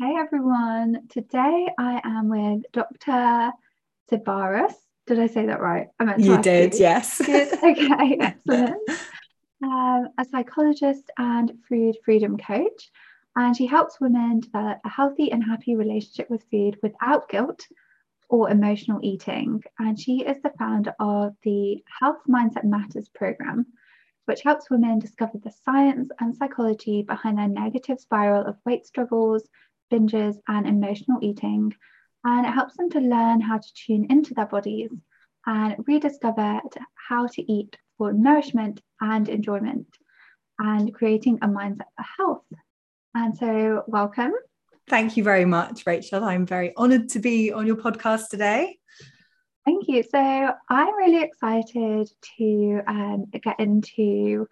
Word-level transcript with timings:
Hey 0.00 0.14
everyone, 0.16 1.08
today 1.08 1.66
I 1.76 2.00
am 2.04 2.28
with 2.28 2.62
Dr. 2.70 3.50
Sibaris. 4.08 4.72
Did 5.08 5.18
I 5.18 5.26
say 5.26 5.46
that 5.46 5.60
right? 5.60 5.88
I 5.98 6.04
meant 6.04 6.20
you 6.20 6.40
did, 6.40 6.74
you. 6.74 6.80
yes. 6.82 7.20
Good. 7.26 7.52
Okay, 7.54 8.16
excellent. 8.20 8.76
Um, 9.60 10.08
a 10.16 10.24
psychologist 10.30 11.10
and 11.18 11.50
food 11.68 11.96
freedom 12.04 12.38
coach, 12.38 12.92
and 13.34 13.56
she 13.56 13.66
helps 13.66 14.00
women 14.00 14.38
develop 14.38 14.78
a 14.84 14.88
healthy 14.88 15.32
and 15.32 15.42
happy 15.42 15.74
relationship 15.74 16.30
with 16.30 16.44
food 16.48 16.78
without 16.80 17.28
guilt 17.28 17.66
or 18.28 18.50
emotional 18.50 19.00
eating. 19.02 19.64
And 19.80 19.98
she 19.98 20.20
is 20.20 20.40
the 20.44 20.52
founder 20.60 20.94
of 21.00 21.34
the 21.42 21.82
Health 21.98 22.18
Mindset 22.28 22.62
Matters 22.62 23.08
program, 23.08 23.66
which 24.26 24.42
helps 24.42 24.70
women 24.70 25.00
discover 25.00 25.38
the 25.38 25.50
science 25.64 26.10
and 26.20 26.36
psychology 26.36 27.02
behind 27.02 27.38
their 27.38 27.48
negative 27.48 27.98
spiral 27.98 28.46
of 28.46 28.58
weight 28.64 28.86
struggles, 28.86 29.42
binges, 29.92 30.36
and 30.48 30.66
emotional 30.66 31.18
eating. 31.22 31.72
And 32.24 32.46
it 32.46 32.50
helps 32.50 32.76
them 32.76 32.90
to 32.90 33.00
learn 33.00 33.40
how 33.40 33.58
to 33.58 33.74
tune 33.74 34.06
into 34.10 34.34
their 34.34 34.46
bodies 34.46 34.90
and 35.46 35.76
rediscover 35.86 36.60
how 37.08 37.26
to 37.26 37.52
eat 37.52 37.76
for 37.96 38.12
nourishment 38.12 38.80
and 39.00 39.28
enjoyment 39.28 39.86
and 40.58 40.92
creating 40.92 41.38
a 41.42 41.48
mindset 41.48 41.86
for 41.96 42.04
health. 42.16 42.44
And 43.14 43.36
so, 43.36 43.84
welcome. 43.86 44.32
Thank 44.88 45.16
you 45.16 45.24
very 45.24 45.44
much, 45.44 45.86
Rachel. 45.86 46.24
I'm 46.24 46.46
very 46.46 46.74
honoured 46.76 47.10
to 47.10 47.18
be 47.18 47.52
on 47.52 47.66
your 47.66 47.76
podcast 47.76 48.28
today. 48.30 48.78
Thank 49.68 49.86
you. 49.86 50.02
So 50.02 50.18
I'm 50.70 50.94
really 50.96 51.22
excited 51.22 52.08
to 52.38 52.80
um, 52.88 53.26
get 53.42 53.60
into 53.60 54.48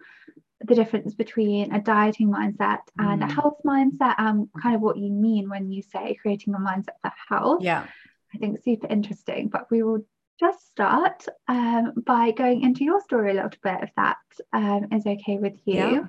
the 0.61 0.75
difference 0.75 1.13
between 1.13 1.73
a 1.73 1.81
dieting 1.81 2.29
mindset 2.29 2.79
and 2.97 3.21
mm. 3.21 3.29
a 3.29 3.33
health 3.33 3.59
mindset 3.65 4.15
and 4.17 4.49
kind 4.61 4.75
of 4.75 4.81
what 4.81 4.97
you 4.97 5.11
mean 5.11 5.49
when 5.49 5.71
you 5.71 5.83
say 5.83 6.17
creating 6.21 6.55
a 6.55 6.57
mindset 6.57 6.99
for 7.01 7.11
health. 7.29 7.63
Yeah. 7.63 7.85
I 8.33 8.37
think 8.37 8.63
super 8.63 8.87
interesting. 8.87 9.49
But 9.49 9.69
we 9.69 9.83
will 9.83 10.03
just 10.39 10.67
start 10.67 11.25
um, 11.47 11.93
by 12.05 12.31
going 12.31 12.61
into 12.61 12.83
your 12.83 13.01
story 13.01 13.31
a 13.31 13.33
little 13.35 13.51
bit, 13.63 13.79
if 13.83 13.89
that 13.95 14.17
um, 14.53 14.87
is 14.91 15.05
okay 15.05 15.37
with 15.37 15.57
you. 15.65 15.75
Yeah. 15.75 16.05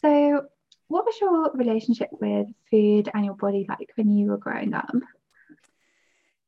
So, 0.00 0.46
what 0.88 1.06
was 1.06 1.18
your 1.20 1.50
relationship 1.54 2.10
with 2.12 2.46
food 2.70 3.08
and 3.12 3.24
your 3.24 3.34
body 3.34 3.66
like 3.68 3.90
when 3.96 4.10
you 4.10 4.26
were 4.26 4.38
growing 4.38 4.74
up? 4.74 4.94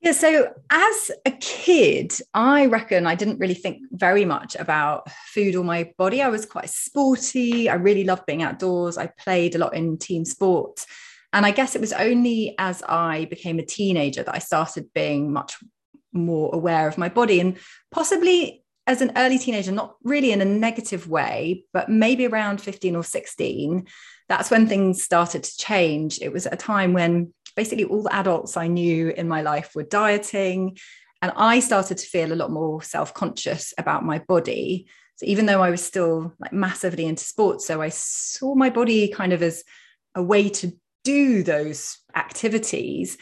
Yeah, 0.07 0.13
so 0.13 0.55
as 0.71 1.11
a 1.25 1.33
kid, 1.33 2.13
I 2.33 2.67
reckon 2.67 3.09
I 3.09 3.17
didn't 3.17 3.41
really 3.41 3.55
think 3.55 3.83
very 3.91 4.25
much 4.25 4.55
about 4.55 5.11
food 5.11 5.57
or 5.57 5.65
my 5.65 5.93
body. 5.99 6.23
I 6.23 6.29
was 6.29 6.47
quite 6.47 6.71
sporty. 6.71 7.69
I 7.69 7.75
really 7.75 8.05
loved 8.05 8.25
being 8.25 8.41
outdoors. 8.41 8.99
I 8.99 9.09
played 9.09 9.57
a 9.57 9.59
lot 9.59 9.75
in 9.75 9.99
team 9.99 10.25
sports. 10.25 10.87
And 11.33 11.45
I 11.45 11.51
guess 11.51 11.75
it 11.75 11.81
was 11.81 11.93
only 11.93 12.55
as 12.57 12.85
I 12.85 13.25
became 13.25 13.59
a 13.59 13.67
teenager 13.67 14.23
that 14.23 14.33
I 14.33 14.39
started 14.39 14.93
being 14.95 15.33
much 15.33 15.57
more 16.13 16.55
aware 16.55 16.87
of 16.87 16.99
my 16.99 17.09
body 17.09 17.41
and 17.41 17.57
possibly 17.91 18.63
as 18.87 19.01
an 19.03 19.11
early 19.17 19.41
teenager, 19.41 19.73
not 19.73 19.97
really 20.05 20.31
in 20.31 20.41
a 20.41 20.45
negative 20.45 21.09
way, 21.09 21.65
but 21.73 21.89
maybe 21.89 22.29
around 22.29 22.61
15 22.61 22.95
or 22.95 23.03
16, 23.03 23.89
that's 24.29 24.53
when 24.53 24.69
things 24.69 25.03
started 25.03 25.43
to 25.43 25.57
change. 25.57 26.21
It 26.23 26.33
was 26.33 26.47
a 26.47 26.55
time 26.55 26.93
when 26.93 27.33
basically 27.57 27.85
all 27.85 28.03
the 28.03 28.15
adults 28.15 28.57
I 28.57 28.69
knew 28.69 29.09
in 29.09 29.27
my 29.27 29.43
life 29.43 29.75
were 29.75 29.83
dieting. 29.83 30.77
And 31.23 31.33
I 31.35 31.61
started 31.61 31.99
to 31.99 32.07
feel 32.07 32.33
a 32.33 32.35
lot 32.37 32.51
more 32.51 32.83
self 32.83 33.15
conscious 33.15 33.73
about 33.79 34.05
my 34.05 34.19
body. 34.21 34.87
So 35.17 35.27
even 35.27 35.47
though 35.47 35.63
I 35.63 35.71
was 35.71 35.83
still 35.83 36.35
like 36.39 36.53
massively 36.53 37.07
into 37.07 37.25
sports, 37.25 37.67
so 37.67 37.81
I 37.81 37.89
saw 37.89 38.55
my 38.55 38.69
body 38.69 39.09
kind 39.09 39.33
of 39.33 39.43
as 39.43 39.65
a 40.15 40.23
way 40.23 40.51
to 40.51 40.73
do 41.05 41.43
those 41.43 41.99
activities. 42.15 43.17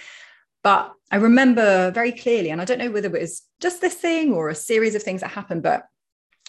But 0.64 0.92
I 1.10 1.16
remember 1.16 1.92
very 1.92 2.10
clearly, 2.10 2.50
and 2.50 2.60
I 2.60 2.64
don't 2.64 2.78
know 2.78 2.90
whether 2.90 3.14
it 3.14 3.20
was 3.20 3.42
just 3.60 3.80
this 3.80 3.94
thing 3.94 4.32
or 4.32 4.48
a 4.48 4.54
series 4.54 4.94
of 4.94 5.02
things 5.02 5.20
that 5.20 5.30
happened, 5.30 5.62
but 5.62 5.84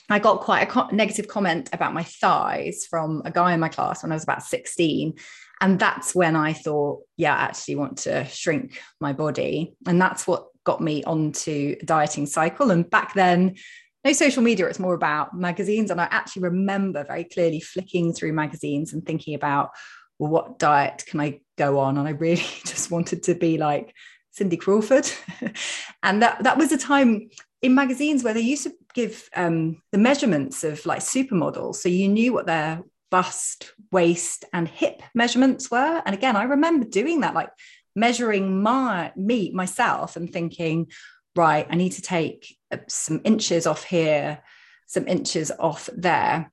I 0.09 0.19
got 0.19 0.41
quite 0.41 0.67
a 0.67 0.95
negative 0.95 1.27
comment 1.27 1.69
about 1.73 1.93
my 1.93 2.03
thighs 2.03 2.85
from 2.89 3.21
a 3.25 3.31
guy 3.31 3.53
in 3.53 3.59
my 3.59 3.69
class 3.69 4.03
when 4.03 4.11
I 4.11 4.15
was 4.15 4.23
about 4.23 4.43
16 4.43 5.15
and 5.61 5.79
that's 5.79 6.13
when 6.13 6.35
I 6.35 6.53
thought, 6.53 7.01
yeah, 7.17 7.35
I 7.35 7.43
actually 7.43 7.75
want 7.75 7.99
to 7.99 8.25
shrink 8.25 8.81
my 8.99 9.13
body. 9.13 9.75
And 9.87 10.01
that's 10.01 10.27
what 10.27 10.47
got 10.65 10.81
me 10.81 11.03
onto 11.03 11.75
dieting 11.85 12.25
cycle. 12.25 12.71
And 12.71 12.89
back 12.89 13.13
then, 13.13 13.55
no 14.03 14.13
social 14.13 14.43
media, 14.43 14.67
it's 14.67 14.79
more 14.79 14.93
about 14.93 15.35
magazines. 15.35 15.91
And 15.91 16.01
I 16.01 16.07
actually 16.11 16.43
remember 16.43 17.03
very 17.05 17.23
clearly 17.23 17.61
flicking 17.61 18.13
through 18.13 18.33
magazines 18.33 18.93
and 18.93 19.05
thinking 19.05 19.33
about, 19.33 19.71
well, 20.19 20.31
what 20.31 20.59
diet 20.59 21.03
can 21.07 21.19
I 21.19 21.39
go 21.57 21.79
on? 21.79 21.97
And 21.97 22.07
I 22.07 22.11
really 22.11 22.35
just 22.65 22.91
wanted 22.91 23.23
to 23.23 23.35
be 23.35 23.57
like 23.57 23.93
Cindy 24.31 24.57
Crawford. 24.57 25.09
and 26.03 26.21
that, 26.21 26.43
that 26.43 26.57
was 26.57 26.71
a 26.71 26.77
time 26.77 27.29
in 27.61 27.73
magazines 27.73 28.23
where 28.23 28.33
they 28.33 28.41
used 28.41 28.63
to 28.63 28.73
give 28.93 29.29
um, 29.35 29.81
the 29.91 29.97
measurements 29.97 30.63
of 30.63 30.85
like 30.85 30.99
supermodels. 30.99 31.75
So 31.75 31.89
you 31.89 32.07
knew 32.07 32.33
what 32.33 32.45
their 32.45 32.83
bust, 33.15 33.71
waist, 33.93 34.43
and 34.51 34.67
hip 34.67 35.01
measurements 35.13 35.71
were. 35.71 36.03
And 36.05 36.13
again, 36.13 36.35
I 36.35 36.43
remember 36.43 36.85
doing 36.85 37.21
that, 37.21 37.33
like 37.33 37.49
measuring 37.95 38.61
my 38.61 39.13
me 39.15 39.51
myself 39.51 40.17
and 40.17 40.29
thinking, 40.29 40.87
right, 41.33 41.65
I 41.69 41.75
need 41.75 41.93
to 41.93 42.01
take 42.01 42.57
uh, 42.73 42.79
some 42.89 43.21
inches 43.23 43.67
off 43.67 43.85
here, 43.85 44.39
some 44.85 45.07
inches 45.07 45.49
off 45.57 45.89
there. 45.95 46.51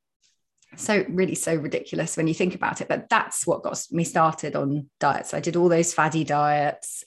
So 0.76 1.04
really 1.08 1.34
so 1.34 1.52
ridiculous 1.52 2.16
when 2.16 2.28
you 2.28 2.34
think 2.34 2.54
about 2.54 2.80
it. 2.80 2.86
But 2.86 3.08
that's 3.08 3.44
what 3.44 3.64
got 3.64 3.84
me 3.90 4.04
started 4.04 4.54
on 4.54 4.88
diets. 5.00 5.34
I 5.34 5.40
did 5.40 5.56
all 5.56 5.68
those 5.68 5.92
faddy 5.92 6.22
diets, 6.22 7.02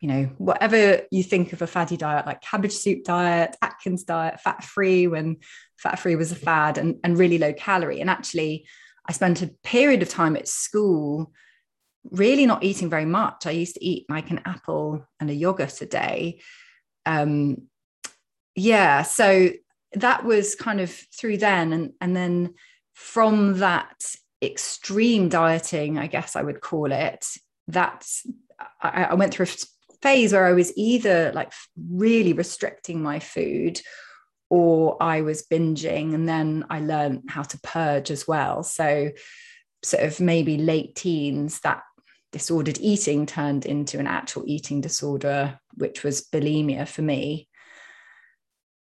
you 0.00 0.08
know, 0.08 0.22
whatever 0.38 1.02
you 1.10 1.22
think 1.22 1.52
of 1.52 1.60
a 1.60 1.66
faddy 1.66 1.98
diet, 1.98 2.24
like 2.24 2.40
cabbage 2.40 2.72
soup 2.72 3.04
diet, 3.04 3.56
Atkins 3.60 4.04
diet, 4.04 4.40
fat 4.40 4.64
free, 4.64 5.06
when 5.06 5.36
fat 5.76 5.98
free 5.98 6.16
was 6.16 6.32
a 6.32 6.34
fad 6.34 6.78
and, 6.78 6.96
and 7.04 7.18
really 7.18 7.36
low 7.36 7.52
calorie. 7.52 8.00
And 8.00 8.08
actually, 8.08 8.66
I 9.08 9.12
spent 9.12 9.42
a 9.42 9.54
period 9.62 10.02
of 10.02 10.08
time 10.08 10.36
at 10.36 10.48
school 10.48 11.32
really 12.10 12.46
not 12.46 12.64
eating 12.64 12.90
very 12.90 13.04
much. 13.04 13.46
I 13.46 13.50
used 13.52 13.74
to 13.74 13.84
eat 13.84 14.06
like 14.08 14.30
an 14.30 14.40
apple 14.44 15.06
and 15.20 15.30
a 15.30 15.34
yogurt 15.34 15.80
a 15.80 15.86
day. 15.86 16.40
Um, 17.04 17.68
yeah, 18.54 19.02
so 19.02 19.50
that 19.92 20.24
was 20.24 20.54
kind 20.54 20.80
of 20.80 20.90
through 20.90 21.38
then. 21.38 21.72
And, 21.72 21.92
and 22.00 22.16
then 22.16 22.54
from 22.94 23.58
that 23.58 24.04
extreme 24.42 25.28
dieting, 25.28 25.98
I 25.98 26.06
guess 26.06 26.36
I 26.36 26.42
would 26.42 26.60
call 26.60 26.92
it, 26.92 27.24
that's 27.68 28.26
I, 28.80 29.04
I 29.04 29.14
went 29.14 29.34
through 29.34 29.46
a 29.46 29.96
phase 30.02 30.32
where 30.32 30.46
I 30.46 30.52
was 30.52 30.72
either 30.76 31.32
like 31.34 31.52
really 31.90 32.32
restricting 32.32 33.02
my 33.02 33.18
food 33.18 33.80
or 34.48 35.02
I 35.02 35.22
was 35.22 35.46
binging 35.50 36.14
and 36.14 36.28
then 36.28 36.64
I 36.70 36.80
learned 36.80 37.24
how 37.28 37.42
to 37.42 37.60
purge 37.60 38.10
as 38.10 38.26
well. 38.28 38.62
So, 38.62 39.10
sort 39.82 40.04
of 40.04 40.20
maybe 40.20 40.56
late 40.58 40.94
teens, 40.94 41.60
that 41.60 41.82
disordered 42.32 42.78
eating 42.80 43.26
turned 43.26 43.66
into 43.66 43.98
an 43.98 44.06
actual 44.06 44.44
eating 44.46 44.80
disorder, 44.80 45.58
which 45.74 46.02
was 46.04 46.26
bulimia 46.32 46.86
for 46.86 47.02
me. 47.02 47.48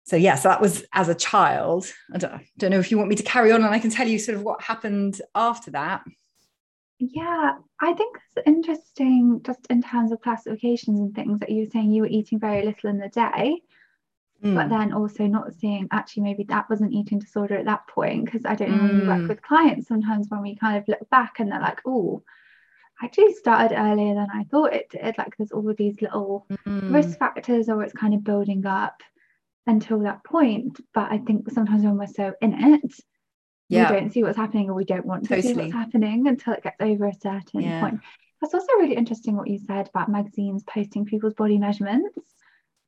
So, 0.06 0.16
yeah, 0.16 0.36
so 0.36 0.50
that 0.50 0.62
was 0.62 0.86
as 0.94 1.09
a 1.09 1.16
child. 1.16 1.92
I 2.14 2.20
don't, 2.20 2.44
don't 2.58 2.72
know 2.72 2.80
if 2.80 2.92
you 2.92 2.97
want 2.97 3.09
me 3.09 3.16
to 3.16 3.24
carry 3.24 3.52
on 3.52 3.64
and 3.64 3.74
I 3.74 3.80
can 3.80 3.90
tell 3.90 4.08
you 4.08 4.20
sort 4.20 4.38
of 4.38 4.44
what 4.44 4.62
happened 4.62 5.20
after 5.34 5.72
that. 5.72 6.03
Yeah, 7.00 7.53
I 7.82 7.94
think 7.94 8.16
it's 8.16 8.47
interesting 8.47 9.42
just 9.46 9.66
in 9.70 9.82
terms 9.82 10.12
of 10.12 10.22
classifications 10.22 11.00
and 11.00 11.14
things 11.14 11.40
that 11.40 11.50
you 11.50 11.64
were 11.64 11.70
saying 11.72 11.92
you 11.92 12.03
were 12.03 12.08
eating 12.08 12.40
very 12.40 12.64
little 12.64 12.90
in 12.90 13.00
the 13.00 13.09
day 13.09 13.62
mm. 14.45 14.56
but 14.56 14.69
then 14.69 14.94
also 14.94 15.25
not 15.25 15.53
seeing 15.53 15.88
actually 15.91 16.23
maybe 16.23 16.44
that 16.44 16.69
wasn't 16.69 16.94
eating 16.94 17.19
disorder 17.19 17.57
at 17.57 17.66
that 17.66 17.88
point 17.88 18.25
because 18.25 18.45
I 18.45 18.56
don't 18.56 18.72
know 18.72 18.78
mm. 18.78 18.89
when 18.89 19.01
you 19.01 19.07
work 19.07 19.22
mm. 19.22 19.28
with 19.29 19.41
clients 19.41 19.88
sometimes 19.88 20.28
when 20.29 20.41
we 20.41 20.56
kind 20.56 20.78
of 20.78 20.88
look 20.88 21.09
back 21.09 21.39
and 21.39 21.51
they're 21.51 21.59
like 21.59 21.81
oh 21.85 22.22
I 23.02 23.05
actually 23.05 23.34
started 23.34 23.75
earlier 23.75 24.14
than 24.14 24.28
I 24.34 24.43
thought 24.46 24.73
it 24.73 24.90
did 24.91 25.17
like 25.17 25.35
there's 25.37 25.52
all 25.52 25.70
of 25.70 25.78
these 25.78 26.02
little 26.02 26.46
mm. 26.49 26.93
risk 26.93 27.17
factors 27.17 27.70
or 27.70 27.81
it's 27.84 27.93
kind 27.93 28.14
of 28.14 28.23
building 28.23 28.66
up 28.66 29.02
until 29.67 29.99
that 29.99 30.23
point 30.23 30.79
but 30.93 31.11
I 31.11 31.17
think 31.17 31.49
sometimes 31.49 31.84
when 31.84 31.97
we're 31.97 32.08
so 32.08 32.34
in 32.41 32.53
it 32.53 32.93
yeah. 33.67 33.91
we 33.91 33.99
don't 33.99 34.14
see 34.14 34.23
what's 34.23 34.37
happening 34.37 34.70
or 34.70 34.75
we 34.75 34.85
don't 34.85 35.05
want 35.05 35.23
to 35.23 35.29
totally. 35.29 35.53
see 35.53 35.59
what's 35.59 35.73
happening 35.73 36.28
until 36.28 36.53
it 36.53 36.64
gets 36.64 36.79
over 36.79 37.08
a 37.08 37.14
certain 37.14 37.61
yeah. 37.61 37.81
point 37.81 37.99
that's 38.41 38.53
also 38.53 38.67
really 38.73 38.96
interesting 38.96 39.35
what 39.35 39.47
you 39.47 39.58
said 39.58 39.90
about 39.90 40.08
magazines 40.08 40.64
posting 40.67 41.03
people's 41.03 41.34
body 41.34 41.58
measurements 41.58 42.20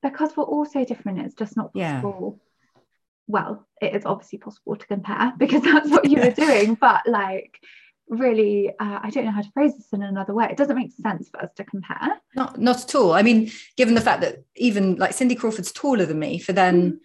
because 0.02 0.36
we're 0.36 0.44
all 0.44 0.66
so 0.66 0.86
different, 0.86 1.20
it's 1.20 1.36
just 1.36 1.58
not 1.58 1.74
possible. 1.74 2.40
Yeah. 2.40 2.44
Well, 3.30 3.68
it 3.82 3.96
is 3.96 4.06
obviously 4.06 4.40
possible 4.40 4.76
to 4.76 4.88
compare 4.88 5.34
because 5.38 5.64
that's 5.64 5.90
what 5.90 6.10
you 6.10 6.20
were 6.20 6.32
doing, 6.32 6.76
but 6.76 7.08
like 7.08 7.60
really 8.10 8.70
uh, 8.70 9.00
i 9.04 9.10
don't 9.10 9.26
know 9.26 9.32
how 9.32 9.42
to 9.42 9.52
phrase 9.52 9.76
this 9.76 9.92
in 9.92 10.02
another 10.02 10.34
way 10.34 10.48
it 10.50 10.56
doesn't 10.56 10.78
make 10.78 10.94
sense 10.94 11.28
for 11.28 11.42
us 11.42 11.50
to 11.58 11.64
compare 11.66 12.22
not 12.38 12.58
not 12.58 12.82
at 12.82 12.96
all 12.96 13.12
i 13.12 13.22
mean 13.22 13.52
given 13.76 13.96
the 13.96 14.00
fact 14.00 14.22
that 14.22 14.46
even 14.56 14.96
like 14.96 15.12
cindy 15.12 15.36
crawford's 15.36 15.74
taller 15.74 16.06
than 16.06 16.18
me 16.18 16.40
for 16.40 16.54
then 16.54 16.94
mm. 16.94 16.98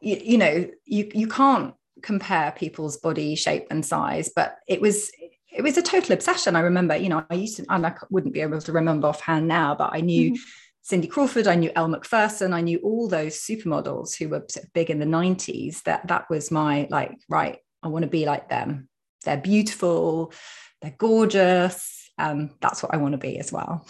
you, 0.00 0.20
you 0.22 0.36
know 0.36 0.68
you 0.84 1.10
you 1.14 1.26
can't 1.26 1.72
compare 2.02 2.52
people's 2.52 2.98
body 2.98 3.34
shape 3.34 3.66
and 3.70 3.86
size 3.86 4.28
but 4.36 4.58
it 4.68 4.78
was 4.78 5.10
it 5.56 5.62
was 5.62 5.78
a 5.78 5.82
total 5.82 6.12
obsession. 6.12 6.54
I 6.54 6.60
remember, 6.60 6.96
you 6.96 7.08
know, 7.08 7.24
I 7.30 7.34
used 7.34 7.56
to, 7.56 7.64
and 7.70 7.86
I 7.86 7.94
wouldn't 8.10 8.34
be 8.34 8.42
able 8.42 8.60
to 8.60 8.72
remember 8.72 9.08
offhand 9.08 9.48
now, 9.48 9.74
but 9.74 9.90
I 9.94 10.02
knew 10.02 10.32
mm-hmm. 10.32 10.42
Cindy 10.86 11.08
Crawford, 11.08 11.48
I 11.48 11.56
knew 11.56 11.72
Elle 11.74 11.88
Macpherson, 11.88 12.52
I 12.52 12.60
knew 12.60 12.78
all 12.78 13.08
those 13.08 13.40
supermodels 13.40 14.16
who 14.16 14.28
were 14.28 14.46
big 14.72 14.88
in 14.88 15.00
the 15.00 15.04
90s. 15.04 15.82
That 15.82 16.06
that 16.06 16.30
was 16.30 16.52
my 16.52 16.86
like, 16.90 17.18
right, 17.28 17.58
I 17.82 17.88
want 17.88 18.04
to 18.04 18.08
be 18.08 18.24
like 18.24 18.48
them. 18.48 18.88
They're 19.24 19.36
beautiful, 19.36 20.32
they're 20.80 20.94
gorgeous, 20.96 22.08
and 22.18 22.52
that's 22.60 22.84
what 22.84 22.94
I 22.94 22.98
want 22.98 23.14
to 23.14 23.18
be 23.18 23.36
as 23.40 23.50
well. 23.50 23.84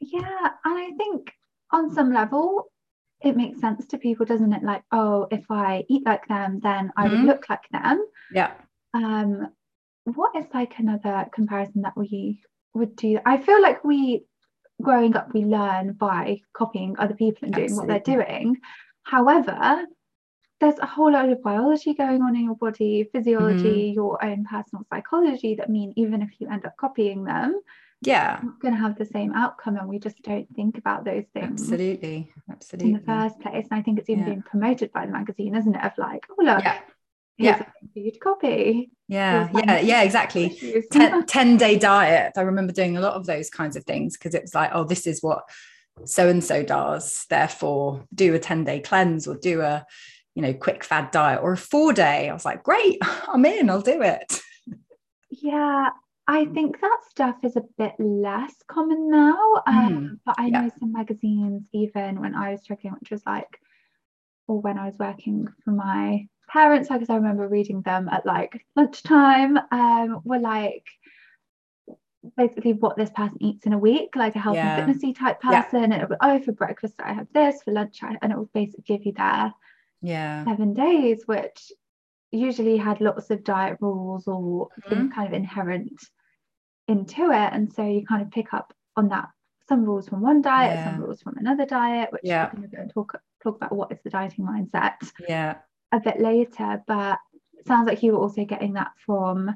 Yeah, 0.00 0.48
and 0.64 0.78
I 0.78 0.92
think 0.96 1.30
on 1.72 1.92
some 1.92 2.14
level, 2.14 2.72
it 3.20 3.36
makes 3.36 3.60
sense 3.60 3.86
to 3.88 3.98
people, 3.98 4.24
doesn't 4.24 4.54
it? 4.54 4.62
Like, 4.62 4.84
oh, 4.90 5.26
if 5.30 5.44
I 5.50 5.84
eat 5.90 6.06
like 6.06 6.26
them, 6.26 6.60
then 6.62 6.90
I 6.96 7.06
mm-hmm. 7.06 7.16
would 7.16 7.26
look 7.26 7.50
like 7.50 7.68
them. 7.70 8.02
Yeah. 8.32 8.52
Um, 8.94 9.48
what 10.04 10.34
is 10.34 10.46
like 10.54 10.78
another 10.78 11.26
comparison 11.34 11.82
that 11.82 11.98
we 11.98 12.40
would 12.72 12.96
do? 12.96 13.18
I 13.26 13.36
feel 13.36 13.60
like 13.60 13.84
we, 13.84 14.24
growing 14.80 15.16
up, 15.16 15.32
we 15.34 15.44
learn 15.44 15.92
by 15.92 16.40
copying 16.52 16.96
other 16.98 17.14
people 17.14 17.40
and 17.42 17.54
doing 17.54 17.66
Absolutely. 17.66 17.94
what 17.94 18.04
they're 18.04 18.16
doing. 18.16 18.56
However, 19.02 19.84
there's 20.60 20.78
a 20.80 20.86
whole 20.86 21.12
lot 21.12 21.28
of 21.28 21.42
biology 21.42 21.94
going 21.94 22.22
on 22.22 22.36
in 22.36 22.44
your 22.44 22.56
body, 22.56 23.08
physiology, 23.12 23.88
mm-hmm. 23.88 23.94
your 23.94 24.24
own 24.24 24.44
personal 24.44 24.84
psychology 24.90 25.54
that 25.56 25.70
mean 25.70 25.92
even 25.96 26.20
if 26.22 26.30
you 26.38 26.48
end 26.50 26.66
up 26.66 26.76
copying 26.76 27.24
them, 27.24 27.60
yeah 28.02 28.40
going 28.60 28.74
to 28.74 28.80
have 28.80 28.96
the 28.96 29.04
same 29.04 29.32
outcome 29.32 29.76
and 29.76 29.88
we 29.88 29.98
just 29.98 30.22
don't 30.22 30.46
think 30.54 30.78
about 30.78 31.04
those 31.04 31.24
things 31.34 31.60
absolutely 31.62 32.30
absolutely 32.50 32.92
in 32.92 32.96
the 32.96 33.04
first 33.04 33.40
place 33.40 33.66
and 33.70 33.78
i 33.78 33.82
think 33.82 33.98
it's 33.98 34.08
even 34.08 34.22
yeah. 34.22 34.30
being 34.30 34.42
promoted 34.42 34.92
by 34.92 35.04
the 35.04 35.12
magazine 35.12 35.54
isn't 35.56 35.74
it 35.74 35.84
of 35.84 35.92
like 35.98 36.24
oh 36.30 36.44
look 36.44 36.62
yeah 36.62 36.78
yeah. 37.38 37.58
For 37.58 37.98
you 37.98 38.10
to 38.10 38.18
copy. 38.18 38.90
Yeah 39.08 39.48
yeah 39.54 39.80
yeah 39.80 40.02
exactly. 40.02 40.84
ten, 40.92 41.24
10 41.26 41.56
day 41.56 41.78
diet. 41.78 42.32
I 42.36 42.42
remember 42.42 42.72
doing 42.72 42.96
a 42.96 43.00
lot 43.00 43.14
of 43.14 43.26
those 43.26 43.48
kinds 43.48 43.76
of 43.76 43.84
things 43.84 44.16
because 44.16 44.34
it 44.34 44.42
was 44.42 44.54
like 44.54 44.70
oh 44.74 44.84
this 44.84 45.06
is 45.06 45.22
what 45.22 45.48
so 46.04 46.28
and 46.28 46.44
so 46.44 46.62
does 46.62 47.26
therefore 47.30 48.04
do 48.14 48.34
a 48.34 48.38
10 48.38 48.64
day 48.64 48.80
cleanse 48.80 49.26
or 49.26 49.36
do 49.36 49.62
a 49.62 49.86
you 50.34 50.42
know 50.42 50.52
quick 50.52 50.84
fad 50.84 51.10
diet 51.10 51.40
or 51.42 51.52
a 51.52 51.56
four 51.56 51.92
day. 51.92 52.28
I 52.28 52.32
was 52.32 52.44
like 52.44 52.62
great 52.62 52.98
i'm 53.02 53.44
in 53.44 53.70
i'll 53.70 53.80
do 53.80 54.02
it. 54.02 54.40
Yeah 55.30 55.90
I 56.30 56.44
think 56.44 56.78
that 56.82 56.98
stuff 57.08 57.36
is 57.42 57.56
a 57.56 57.64
bit 57.78 57.94
less 57.98 58.54
common 58.68 59.10
now. 59.10 59.62
Um, 59.66 59.88
mm, 59.88 60.18
but 60.26 60.34
I 60.38 60.48
yeah. 60.48 60.60
know 60.60 60.70
some 60.78 60.92
magazines, 60.92 61.66
even 61.72 62.20
when 62.20 62.34
I 62.34 62.50
was 62.50 62.60
struggling, 62.60 62.92
which 63.00 63.10
was 63.10 63.24
like, 63.24 63.58
or 64.46 64.60
when 64.60 64.76
I 64.76 64.84
was 64.84 64.98
working 64.98 65.48
for 65.64 65.70
my 65.70 66.28
parents, 66.48 66.88
because 66.88 67.10
I 67.10 67.16
remember 67.16 67.46
reading 67.46 67.82
them 67.82 68.08
at 68.08 68.26
like 68.26 68.64
lunchtime, 68.76 69.58
um, 69.70 70.20
were 70.24 70.38
like 70.38 70.86
basically 72.36 72.72
what 72.72 72.96
this 72.96 73.10
person 73.10 73.38
eats 73.40 73.66
in 73.66 73.72
a 73.72 73.78
week, 73.78 74.16
like 74.16 74.34
a 74.36 74.40
health 74.40 74.56
yeah. 74.56 74.78
and 74.78 74.94
fitnessy 74.94 75.16
type 75.16 75.40
person. 75.40 75.78
Yeah. 75.78 75.84
And 75.84 75.92
it 75.94 76.08
would, 76.08 76.18
oh, 76.20 76.40
for 76.40 76.52
breakfast 76.52 76.94
I 77.02 77.12
have 77.12 77.28
this, 77.32 77.62
for 77.62 77.72
lunch 77.72 78.02
I, 78.02 78.16
and 78.22 78.32
it 78.32 78.38
would 78.38 78.52
basically 78.52 78.84
give 78.86 79.06
you 79.06 79.12
their 79.12 79.52
yeah 80.02 80.44
seven 80.44 80.74
days, 80.74 81.22
which 81.26 81.72
usually 82.30 82.76
had 82.76 83.00
lots 83.00 83.30
of 83.30 83.44
diet 83.44 83.78
rules 83.80 84.26
or 84.26 84.68
mm-hmm. 84.86 85.08
kind 85.08 85.28
of 85.28 85.32
inherent 85.32 86.00
into 86.88 87.30
it 87.30 87.50
and 87.52 87.72
so 87.72 87.84
you 87.84 88.04
kind 88.04 88.22
of 88.22 88.30
pick 88.30 88.52
up 88.52 88.74
on 88.96 89.08
that 89.08 89.28
some 89.68 89.84
rules 89.84 90.08
from 90.08 90.22
one 90.22 90.40
diet 90.40 90.74
yeah. 90.74 90.90
some 90.90 91.02
rules 91.02 91.20
from 91.20 91.36
another 91.36 91.66
diet 91.66 92.10
which 92.10 92.22
yeah. 92.24 92.46
we're 92.46 92.60
going 92.60 92.70
to 92.70 92.76
go 92.76 92.82
and 92.82 92.92
talk 92.92 93.20
talk 93.42 93.56
about 93.56 93.74
what 93.74 93.92
is 93.92 93.98
the 94.04 94.10
dieting 94.10 94.44
mindset 94.44 94.94
yeah 95.28 95.56
a 95.92 96.00
bit 96.00 96.20
later 96.20 96.82
but 96.86 97.18
sounds 97.66 97.88
like 97.88 98.02
you 98.02 98.12
were 98.12 98.18
also 98.18 98.44
getting 98.44 98.74
that 98.74 98.92
from 99.04 99.54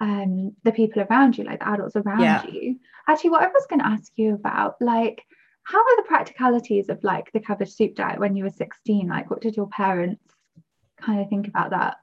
um, 0.00 0.56
the 0.64 0.72
people 0.72 1.02
around 1.02 1.38
you 1.38 1.44
like 1.44 1.60
the 1.60 1.68
adults 1.68 1.96
around 1.96 2.20
yeah. 2.20 2.44
you 2.46 2.78
actually 3.08 3.30
what 3.30 3.42
i 3.42 3.46
was 3.46 3.66
going 3.68 3.80
to 3.80 3.86
ask 3.86 4.12
you 4.16 4.34
about 4.34 4.76
like 4.80 5.22
how 5.64 5.78
are 5.78 5.96
the 5.96 6.08
practicalities 6.08 6.88
of 6.88 7.02
like 7.04 7.30
the 7.32 7.40
cabbage 7.40 7.72
soup 7.72 7.94
diet 7.94 8.18
when 8.18 8.34
you 8.34 8.44
were 8.44 8.50
16 8.50 9.08
like 9.08 9.30
what 9.30 9.40
did 9.40 9.56
your 9.56 9.68
parents 9.68 10.22
kind 11.00 11.20
of 11.20 11.28
think 11.28 11.46
about 11.46 11.70
that 11.70 11.98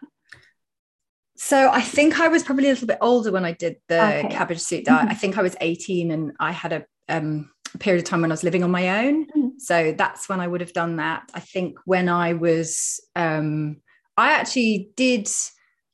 so 1.41 1.71
I 1.71 1.81
think 1.81 2.19
I 2.19 2.27
was 2.27 2.43
probably 2.43 2.65
a 2.65 2.71
little 2.71 2.85
bit 2.85 2.97
older 2.99 3.31
when 3.31 3.45
I 3.45 3.53
did 3.53 3.77
the 3.87 4.03
okay. 4.03 4.27
cabbage 4.27 4.59
soup 4.59 4.83
diet. 4.83 5.03
Mm-hmm. 5.03 5.09
I 5.09 5.13
think 5.13 5.37
I 5.37 5.41
was 5.41 5.55
18 5.61 6.11
and 6.11 6.33
I 6.37 6.51
had 6.51 6.73
a, 6.73 6.85
um, 7.07 7.49
a, 7.58 7.58
period 7.77 8.03
of 8.03 8.09
time 8.09 8.21
when 8.21 8.31
I 8.31 8.33
was 8.33 8.43
living 8.43 8.63
on 8.63 8.71
my 8.71 9.05
own. 9.05 9.25
Mm-hmm. 9.25 9.47
So 9.59 9.93
that's 9.97 10.27
when 10.27 10.39
I 10.39 10.47
would 10.47 10.61
have 10.61 10.73
done 10.73 10.97
that. 10.97 11.29
I 11.33 11.39
think 11.39 11.77
when 11.85 12.09
I 12.09 12.33
was, 12.33 12.99
um, 13.15 13.77
I 14.17 14.31
actually 14.33 14.89
did 14.95 15.29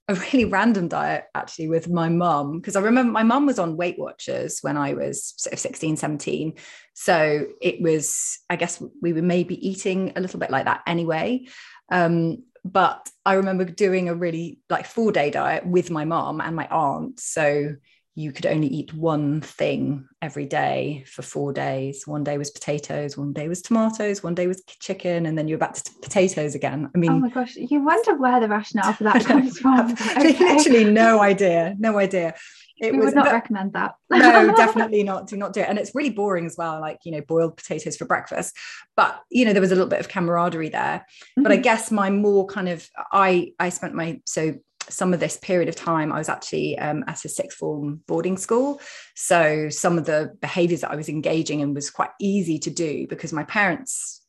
a 0.07 0.16
really 0.16 0.45
random 0.57 0.88
diet 0.88 1.25
actually 1.33 1.68
with 1.68 1.89
my 1.89 2.10
mum 2.10 2.60
because 2.60 2.75
I 2.75 2.81
remember 2.81 3.12
my 3.12 3.24
mum 3.24 3.45
was 3.45 3.60
on 3.60 3.77
Weight 3.77 4.00
Watchers 4.00 4.60
when 4.62 4.77
I 4.77 4.94
was 4.94 5.33
sort 5.38 5.54
of 5.54 5.60
16, 5.60 5.98
17. 5.98 6.54
So 6.94 7.48
it 7.62 7.81
was, 7.81 8.39
I 8.50 8.56
guess 8.56 8.81
we 9.01 9.13
were 9.13 9.21
maybe 9.21 9.68
eating 9.68 10.13
a 10.16 10.21
little 10.21 10.39
bit 10.39 10.51
like 10.51 10.66
that 10.66 10.81
anyway. 10.88 11.45
Um, 11.92 12.44
but 12.63 13.10
I 13.25 13.33
remember 13.33 13.63
doing 13.63 14.10
a 14.10 14.16
really 14.16 14.60
like 14.69 14.88
four 14.88 15.12
day 15.12 15.30
diet 15.30 15.66
with 15.66 15.92
my 15.92 16.06
mom 16.06 16.42
and 16.42 16.56
my 16.56 16.68
aunt. 16.68 17.19
So 17.19 17.75
you 18.15 18.31
could 18.31 18.45
only 18.45 18.67
eat 18.67 18.94
one 18.94 19.41
thing 19.41 20.07
every 20.21 20.45
day 20.45 21.03
for 21.06 21.21
four 21.21 21.51
days. 21.51 22.07
One 22.07 22.23
day 22.23 22.38
was 22.38 22.50
potatoes, 22.50 23.17
one 23.17 23.33
day 23.33 23.47
was 23.47 23.62
tomatoes, 23.62 24.23
one 24.23 24.35
day 24.35 24.47
was 24.47 24.63
chicken, 24.79 25.25
and 25.25 25.38
then 25.38 25.47
you're 25.47 25.57
back 25.57 25.73
to 25.73 25.91
potatoes 26.01 26.56
again. 26.56 26.89
I 26.95 26.97
mean, 26.97 27.12
oh 27.12 27.19
my 27.19 27.29
gosh, 27.29 27.56
you 27.56 27.83
wonder 27.83 28.15
where 28.15 28.39
the 28.39 28.47
rationale 28.47 28.94
for 28.94 29.03
that 29.03 29.25
comes 29.25 29.59
from. 29.59 29.95
Okay. 30.15 30.38
Literally, 30.39 30.85
no 30.85 31.21
idea, 31.21 31.75
no 31.77 31.97
idea 31.97 32.35
it 32.77 32.91
we 32.91 32.97
was, 32.97 33.06
would 33.07 33.15
not 33.15 33.25
but, 33.25 33.33
recommend 33.33 33.73
that. 33.73 33.95
no, 34.09 34.53
definitely 34.57 35.03
not. 35.03 35.27
Do 35.27 35.38
not 35.38 35.53
do 35.53 35.61
it. 35.61 35.69
And 35.69 35.79
it's 35.79 35.95
really 35.95 36.09
boring 36.09 36.45
as 36.45 36.56
well, 36.57 36.81
like, 36.81 37.00
you 37.06 37.11
know, 37.11 37.21
boiled 37.21 37.56
potatoes 37.56 37.95
for 37.95 38.06
breakfast. 38.06 38.56
But, 38.97 39.21
you 39.31 39.45
know, 39.45 39.53
there 39.53 39.61
was 39.61 39.71
a 39.71 39.75
little 39.75 39.89
bit 39.89 40.00
of 40.00 40.09
camaraderie 40.09 40.69
there. 40.69 41.06
Mm-hmm. 41.06 41.44
But 41.44 41.51
I 41.51 41.56
mm-hmm. 41.56 41.61
guess 41.63 41.91
my 41.91 42.09
more 42.09 42.45
kind 42.47 42.68
of, 42.68 42.88
I, 43.11 43.53
I 43.59 43.69
spent 43.69 43.94
my, 43.94 44.21
so 44.25 44.56
some 44.89 45.13
of 45.13 45.19
this 45.19 45.37
period 45.37 45.69
of 45.69 45.75
time, 45.75 46.11
I 46.11 46.17
was 46.17 46.29
actually 46.29 46.77
um, 46.79 47.03
at 47.07 47.25
a 47.25 47.29
sixth 47.29 47.57
form 47.57 48.01
boarding 48.07 48.37
school. 48.37 48.81
So 49.15 49.69
some 49.69 49.97
of 49.97 50.05
the 50.05 50.35
behaviors 50.41 50.81
that 50.81 50.91
I 50.91 50.95
was 50.95 51.09
engaging 51.09 51.59
in 51.59 51.73
was 51.73 51.89
quite 51.89 52.11
easy 52.19 52.59
to 52.59 52.69
do 52.69 53.07
because 53.07 53.33
my 53.33 53.43
parents 53.43 54.21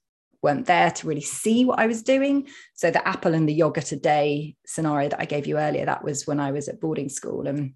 weren't 0.42 0.66
there 0.66 0.90
to 0.90 1.06
really 1.06 1.20
see 1.22 1.64
what 1.64 1.78
I 1.78 1.86
was 1.86 2.02
doing. 2.02 2.48
So 2.74 2.90
the 2.90 3.06
apple 3.06 3.34
and 3.34 3.48
the 3.48 3.54
yogurt 3.54 3.92
a 3.92 3.96
day 3.96 4.56
scenario 4.66 5.08
that 5.08 5.20
I 5.20 5.24
gave 5.24 5.46
you 5.46 5.58
earlier, 5.58 5.86
that 5.86 6.04
was 6.04 6.26
when 6.26 6.40
I 6.40 6.52
was 6.52 6.68
at 6.68 6.80
boarding 6.80 7.08
school. 7.08 7.46
And 7.46 7.74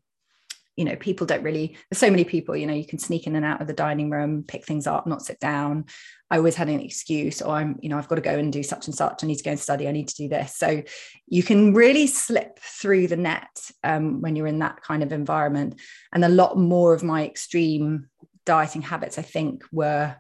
you 0.77 0.85
know 0.85 0.97
people 0.97 1.27
don't 1.27 1.43
really 1.43 1.77
there's 1.91 1.99
so 1.99 2.11
many 2.11 2.25
people 2.25 2.57
you 2.57 2.67
know 2.67 2.75
you 2.75 2.87
can 2.87 2.99
sneak 2.99 3.27
in 3.27 3.37
and 3.37 3.45
out 3.45 3.61
of 3.61 3.67
the 3.67 3.73
dining 3.73 4.11
room 4.11 4.45
pick 4.47 4.65
things 4.65 4.87
up 4.87 5.07
not 5.07 5.23
sit 5.23 5.39
down. 5.41 5.85
I 6.31 6.37
always 6.37 6.55
had 6.55 6.69
an 6.69 6.81
excuse 6.81 7.43
or 7.43 7.55
i'm 7.55 7.77
you 7.83 7.89
know 7.89 7.99
i've 7.99 8.09
got 8.09 8.15
to 8.15 8.21
go 8.21 8.39
and 8.39 8.53
do 8.53 8.63
such 8.63 8.87
and 8.87 8.95
such. 8.95 9.23
I 9.23 9.27
need 9.27 9.39
to 9.39 9.45
go 9.45 9.51
and 9.51 9.61
study. 9.61 9.89
I 9.89 9.93
need 9.93 10.09
to 10.09 10.17
do 10.17 10.29
this. 10.29 10.57
So 10.57 10.83
you 11.27 11.43
can 11.43 11.75
really 11.75 12.07
slip 12.07 12.59
through 12.61 13.09
the 13.09 13.17
net 13.17 13.71
um, 13.83 14.21
when 14.21 14.37
you're 14.37 14.47
in 14.47 14.61
that 14.61 14.81
kind 14.83 15.03
of 15.03 15.13
environment. 15.13 15.81
And 16.13 16.25
a 16.25 16.29
lot 16.29 16.57
more 16.57 16.95
of 16.95 17.03
my 17.03 17.27
extreme 17.27 18.09
dieting 18.47 18.83
habits 18.83 19.19
i 19.19 19.23
think 19.23 19.65
were 19.71 20.17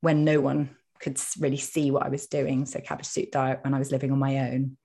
when 0.00 0.24
no 0.24 0.40
one 0.40 0.70
could 0.98 1.20
really 1.38 1.58
see 1.58 1.90
what 1.90 2.04
i 2.04 2.08
was 2.08 2.26
doing. 2.26 2.64
So 2.64 2.80
cabbage 2.80 3.06
soup 3.06 3.30
diet 3.32 3.60
when 3.62 3.74
i 3.74 3.78
was 3.78 3.90
living 3.90 4.12
on 4.12 4.18
my 4.18 4.38
own 4.38 4.76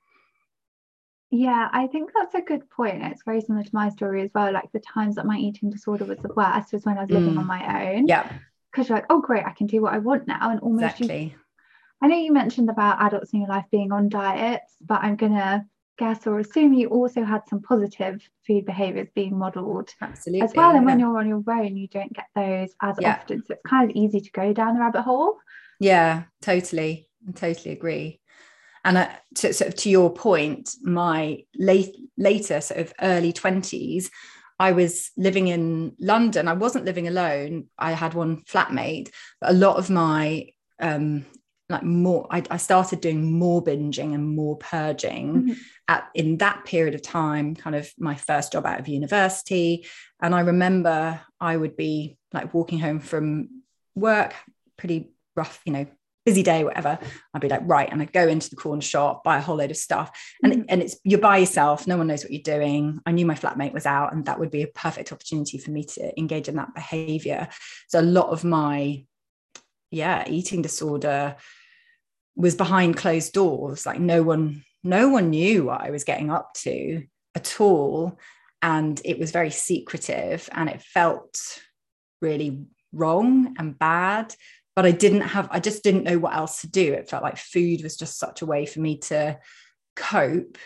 yeah, 1.36 1.70
I 1.72 1.88
think 1.88 2.12
that's 2.13 2.36
a 2.36 2.42
good 2.42 2.70
point. 2.70 3.04
It's 3.04 3.24
very 3.24 3.42
similar 3.42 3.63
to 3.63 3.70
my 3.74 3.89
story 3.89 4.24
as 4.24 4.32
well. 4.34 4.51
Like 4.51 4.72
the 4.72 4.80
times 4.80 5.15
that 5.15 5.25
my 5.25 5.38
eating 5.38 5.70
disorder 5.70 6.06
was 6.06 6.20
the 6.20 6.34
worst 6.36 6.74
was 6.74 6.86
when 6.86 6.98
I 6.98 7.01
was 7.01 7.12
living 7.12 7.36
mm. 7.36 7.39
on 7.39 7.48
my 7.48 7.94
own. 7.94 8.08
Yeah. 8.08 8.32
Because 8.72 8.89
you're 8.89 8.98
like, 8.98 9.08
oh 9.10 9.22
great, 9.22 9.46
I 9.46 9.51
can 9.51 9.68
do 9.68 9.82
what 9.82 9.94
I 9.94 10.00
want 10.00 10.27
now. 10.27 10.50
And 10.50 10.60
almost 10.60 10.84
exactly. 10.84 11.24
You, 11.24 11.32
I 12.01 12.08
know 12.08 12.18
you 12.18 12.34
mentioned 12.34 12.70
about 12.70 13.01
adults 13.01 13.34
in 13.34 13.39
your 13.39 13.50
life 13.50 13.65
being 13.72 13.92
on 13.92 14.10
diets, 14.10 14.75
but 14.82 15.01
I'm 15.04 15.15
gonna 15.15 15.65
guess 15.98 16.27
or 16.27 16.39
assume 16.39 16.74
you 16.74 16.89
also 16.89 17.24
had 17.24 17.48
some 17.48 17.62
positive 17.62 18.22
food 18.46 18.65
behaviors 18.65 19.08
being 19.15 19.38
modeled 19.38 19.94
Absolutely, 20.01 20.42
as 20.42 20.54
well. 20.54 20.72
And 20.72 20.82
yeah. 20.82 20.86
when 20.86 21.00
you're 21.00 21.18
on 21.18 21.27
your 21.27 21.44
own, 21.48 21.77
you 21.77 21.88
don't 21.88 22.13
get 22.13 22.27
those 22.36 22.75
as 22.82 22.98
yeah. 23.00 23.13
often. 23.13 23.44
So 23.46 23.54
it's 23.54 23.63
kind 23.65 23.89
of 23.89 23.96
easy 23.96 24.20
to 24.20 24.32
go 24.32 24.51
down 24.51 24.74
the 24.74 24.82
rabbit 24.82 25.04
hole. 25.04 25.38
Yeah, 25.80 26.24
totally. 26.42 27.08
I 27.27 27.32
totally 27.32 27.74
agree 27.74 28.20
and 28.86 28.98
uh, 28.98 29.10
to, 29.34 29.51
sort 29.51 29.68
of 29.70 29.75
to 29.75 29.89
your 29.89 30.13
point 30.13 30.70
my 30.84 31.44
late 31.58 31.94
later 32.18 32.62
sort 32.62 32.80
of 32.80 32.94
early 33.01 33.34
20s 33.34 34.10
i 34.60 34.72
was 34.72 35.12
living 35.18 35.50
in 35.50 35.94
london. 36.00 36.48
I 36.48 36.54
wasn't 36.54 36.86
living 36.86 37.10
alone. 37.10 37.65
I 37.77 37.92
had 37.92 38.13
one 38.13 38.44
flatmate 38.44 39.10
but 39.42 39.50
a 39.50 39.54
lot 39.54 39.75
of 39.75 39.89
my 39.89 40.48
um 40.80 41.25
like 41.68 41.84
more 41.84 42.27
I, 42.30 42.44
I 42.51 42.58
started 42.58 43.01
doing 43.01 43.38
more 43.38 43.63
binging 43.63 44.13
and 44.13 44.36
more 44.36 44.56
purging 44.58 45.34
mm-hmm. 45.34 45.54
at 45.88 46.08
in 46.13 46.38
that 46.38 46.63
period 46.63 46.94
of 46.94 47.01
time 47.01 47.56
kind 47.56 47.75
of 47.75 47.92
my 47.98 48.15
first 48.15 48.51
job 48.51 48.65
out 48.65 48.80
of 48.80 48.88
university. 48.88 49.86
And 50.22 50.34
i 50.36 50.42
remember 50.42 51.20
i 51.42 51.58
would 51.58 51.75
be 51.75 52.18
like 52.34 52.54
walking 52.54 52.80
home 52.80 53.00
from 53.00 53.63
work 53.96 54.34
pretty 54.77 55.12
rough 55.36 55.60
you 55.65 55.74
know 55.74 55.88
busy 56.25 56.44
day, 56.44 56.63
whatever, 56.63 56.98
I'd 57.34 57.41
be 57.41 57.50
like, 57.50 57.62
right. 57.63 57.89
And 57.91 58.01
I'd 58.01 58.12
go 58.12 58.27
into 58.27 58.50
the 58.50 58.55
corner 58.55 58.82
shop, 58.82 59.24
buy 59.24 59.38
a 59.38 59.41
whole 59.41 59.58
load 59.58 59.72
of 59.72 59.77
stuff. 59.77 60.12
And, 60.44 60.53
mm-hmm. 60.53 60.63
and 60.70 60.82
it's 60.82 60.98
you're 61.03 61.20
by 61.20 61.38
yourself, 61.38 61.88
no 61.88 61.98
one 61.98 62.08
knows 62.08 62.24
what 62.24 62.32
you're 62.32 62.41
doing. 62.41 63.00
I 63.05 63.12
knew 63.12 63.25
my 63.25 63.36
flatmate 63.36 63.74
was 63.74 63.86
out, 63.86 64.13
and 64.13 64.25
that 64.25 64.39
would 64.39 64.51
be 64.51 64.63
a 64.63 64.67
perfect 64.67 65.12
opportunity 65.12 65.58
for 65.58 65.72
me 65.72 65.84
to 65.84 66.20
engage 66.20 66.48
in 66.48 66.55
that 66.55 66.74
behavior. 66.74 67.48
So 67.88 68.00
a 68.00 68.01
lot 68.01 68.29
of 68.29 68.44
my 68.44 69.05
yeah, 69.91 70.25
eating 70.27 70.62
disorder 70.62 71.38
was 72.36 72.55
behind 72.55 72.98
closed 72.98 73.34
doors. 73.34 73.86
Like 73.86 74.00
no 74.00 74.24
one, 74.24 74.63
no 74.84 75.10
one 75.10 75.29
knew 75.29 75.65
what 75.65 75.82
I 75.82 75.89
was 75.89 76.03
getting 76.03 76.29
up 76.29 76.53
to 76.63 77.03
at 77.34 77.62
all. 77.62 78.20
And 78.62 79.00
it 79.05 79.20
was 79.20 79.32
very 79.32 79.51
secretive 79.51 80.50
and 80.51 80.70
it 80.70 80.82
felt 80.82 81.62
really 82.22 82.65
wrong 82.91 83.55
and 83.58 83.77
bad 83.77 84.36
but 84.75 84.86
I 84.86 84.91
didn't 84.91 85.22
have, 85.22 85.48
I 85.51 85.60
just 85.60 85.84
didn't 85.84 86.03
know 86.03 86.20
what 86.20 86.36
else 86.36 86.62
to 86.62 86.70
do. 86.70 86.94
It 86.94 87.10
felt 87.10 87.24
like 87.24 87.38
food 87.38 87.82
was 87.82 87.96
just 87.96 88.20
such 88.20 88.41
a 88.41 88.46
way 88.46 88.65
for 88.65 88.82
me 88.82 88.98
to 89.00 89.39
cope. 89.96 90.58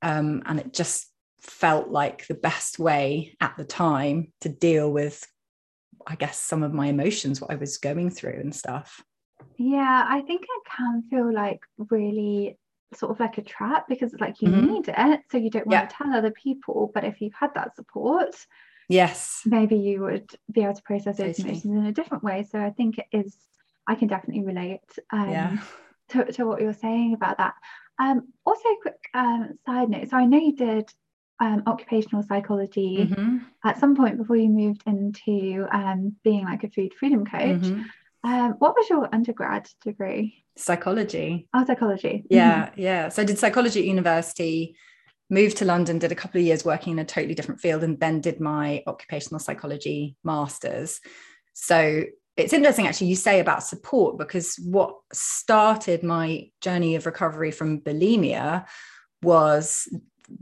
Um, 0.00 0.42
and 0.46 0.60
it 0.60 0.72
just 0.72 1.08
felt 1.40 1.88
like 1.88 2.26
the 2.26 2.34
best 2.34 2.78
way 2.78 3.36
at 3.40 3.56
the 3.56 3.64
time 3.64 4.32
to 4.42 4.48
deal 4.48 4.92
with, 4.92 5.26
I 6.06 6.14
guess, 6.14 6.38
some 6.38 6.62
of 6.62 6.72
my 6.72 6.86
emotions, 6.86 7.40
what 7.40 7.50
I 7.50 7.56
was 7.56 7.78
going 7.78 8.10
through 8.10 8.38
and 8.40 8.54
stuff. 8.54 9.02
Yeah, 9.56 10.04
I 10.08 10.20
think 10.22 10.42
it 10.42 10.70
can 10.76 11.02
feel 11.10 11.32
like 11.32 11.60
really 11.90 12.58
sort 12.94 13.10
of 13.10 13.20
like 13.20 13.38
a 13.38 13.42
trap 13.42 13.86
because 13.88 14.12
it's 14.12 14.20
like 14.20 14.40
you 14.40 14.48
mm-hmm. 14.48 14.66
need 14.66 14.84
it. 14.88 15.20
So 15.30 15.38
you 15.38 15.50
don't 15.50 15.66
want 15.66 15.82
yeah. 15.82 15.86
to 15.86 15.94
tell 15.94 16.14
other 16.14 16.30
people. 16.30 16.90
But 16.94 17.04
if 17.04 17.20
you've 17.20 17.34
had 17.34 17.54
that 17.54 17.74
support, 17.74 18.34
yes 18.92 19.42
maybe 19.46 19.76
you 19.76 20.00
would 20.00 20.30
be 20.50 20.62
able 20.62 20.74
to 20.74 20.82
process 20.82 21.16
those 21.16 21.36
totally. 21.36 21.50
emotions 21.50 21.76
in 21.76 21.86
a 21.86 21.92
different 21.92 22.22
way 22.22 22.46
so 22.48 22.58
i 22.58 22.70
think 22.70 22.98
it 22.98 23.06
is 23.12 23.36
i 23.88 23.94
can 23.94 24.08
definitely 24.08 24.44
relate 24.44 24.80
um, 25.12 25.30
yeah. 25.30 25.58
to, 26.08 26.24
to 26.32 26.44
what 26.44 26.60
you're 26.60 26.72
saying 26.72 27.14
about 27.14 27.38
that 27.38 27.54
um, 27.98 28.28
also 28.44 28.68
a 28.68 28.76
quick 28.82 29.08
um, 29.14 29.58
side 29.66 29.88
note 29.88 30.08
so 30.10 30.16
i 30.16 30.24
know 30.24 30.38
you 30.38 30.54
did 30.54 30.90
um, 31.40 31.62
occupational 31.66 32.22
psychology 32.22 33.08
mm-hmm. 33.10 33.38
at 33.64 33.80
some 33.80 33.96
point 33.96 34.18
before 34.18 34.36
you 34.36 34.48
moved 34.48 34.82
into 34.86 35.66
um, 35.72 36.14
being 36.22 36.44
like 36.44 36.62
a 36.62 36.70
food 36.70 36.92
freedom 36.94 37.24
coach 37.24 37.60
mm-hmm. 37.60 37.82
Um, 38.24 38.52
what 38.60 38.76
was 38.76 38.88
your 38.88 39.12
undergrad 39.12 39.68
degree 39.82 40.44
psychology 40.56 41.48
oh 41.54 41.64
psychology 41.64 42.24
yeah 42.30 42.66
mm-hmm. 42.66 42.80
yeah 42.80 43.08
so 43.08 43.20
i 43.20 43.24
did 43.24 43.36
psychology 43.36 43.80
at 43.80 43.86
university 43.86 44.76
moved 45.32 45.56
to 45.56 45.64
London, 45.64 45.98
did 45.98 46.12
a 46.12 46.14
couple 46.14 46.38
of 46.40 46.46
years 46.46 46.64
working 46.64 46.92
in 46.92 46.98
a 46.98 47.04
totally 47.04 47.34
different 47.34 47.60
field, 47.60 47.82
and 47.82 47.98
then 47.98 48.20
did 48.20 48.38
my 48.38 48.84
occupational 48.86 49.40
psychology 49.40 50.14
masters. 50.22 51.00
So 51.54 52.04
it's 52.36 52.52
interesting 52.52 52.86
actually 52.86 53.08
you 53.08 53.16
say 53.16 53.40
about 53.40 53.62
support 53.62 54.16
because 54.16 54.56
what 54.64 54.96
started 55.12 56.02
my 56.02 56.48
journey 56.60 56.94
of 56.94 57.06
recovery 57.06 57.50
from 57.50 57.80
bulimia 57.80 58.64
was 59.22 59.88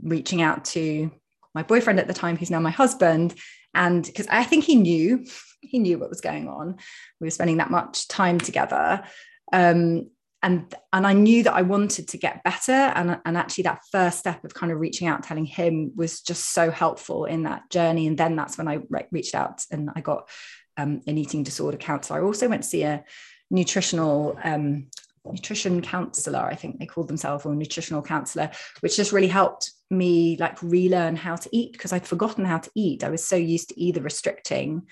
reaching 0.01 0.41
out 0.41 0.63
to 0.63 1.11
my 1.53 1.63
boyfriend 1.63 1.99
at 1.99 2.07
the 2.07 2.13
time 2.13 2.37
who's 2.37 2.49
now 2.49 2.59
my 2.61 2.69
husband 2.69 3.35
and 3.73 4.05
because 4.05 4.27
i 4.29 4.43
think 4.43 4.63
he 4.63 4.75
knew 4.75 5.25
he 5.61 5.79
knew 5.79 5.97
what 5.97 6.09
was 6.09 6.21
going 6.21 6.47
on 6.47 6.77
we 7.19 7.27
were 7.27 7.31
spending 7.31 7.57
that 7.57 7.71
much 7.71 8.07
time 8.07 8.39
together 8.39 9.03
um, 9.51 10.09
and 10.43 10.73
and 10.91 11.05
I 11.05 11.13
knew 11.13 11.43
that 11.43 11.53
I 11.53 11.61
wanted 11.61 12.07
to 12.09 12.17
get 12.17 12.43
better. 12.43 12.71
And 12.71 13.19
and 13.25 13.37
actually 13.37 13.63
that 13.63 13.81
first 13.91 14.19
step 14.19 14.43
of 14.43 14.53
kind 14.53 14.71
of 14.71 14.79
reaching 14.79 15.07
out 15.07 15.23
telling 15.23 15.45
him 15.45 15.91
was 15.95 16.21
just 16.21 16.51
so 16.53 16.71
helpful 16.71 17.25
in 17.25 17.43
that 17.43 17.69
journey. 17.69 18.07
And 18.07 18.17
then 18.17 18.35
that's 18.35 18.57
when 18.57 18.67
I 18.67 18.79
re- 18.89 19.07
reached 19.11 19.35
out 19.35 19.63
and 19.71 19.89
I 19.95 20.01
got 20.01 20.29
um, 20.77 21.01
an 21.05 21.17
eating 21.17 21.43
disorder 21.43 21.77
counselor. 21.77 22.19
I 22.19 22.23
also 22.23 22.47
went 22.49 22.63
to 22.63 22.69
see 22.69 22.83
a 22.83 23.03
nutritional 23.51 24.37
um, 24.43 24.87
nutrition 25.23 25.83
counselor 25.83 26.39
I 26.39 26.55
think 26.55 26.79
they 26.79 26.87
called 26.87 27.07
themselves 27.07 27.45
or 27.45 27.53
nutritional 27.53 28.01
counselor 28.01 28.49
which 28.79 28.95
just 28.95 29.11
really 29.11 29.27
helped 29.27 29.71
me 29.91 30.35
like 30.37 30.59
relearn 30.63 31.15
how 31.15 31.35
to 31.35 31.49
eat 31.55 31.73
because 31.73 31.93
I'd 31.93 32.07
forgotten 32.07 32.43
how 32.43 32.57
to 32.57 32.71
eat. 32.73 33.03
I 33.03 33.09
was 33.11 33.23
so 33.23 33.35
used 33.35 33.69
to 33.69 33.79
either 33.79 34.01
restricting 34.01 34.87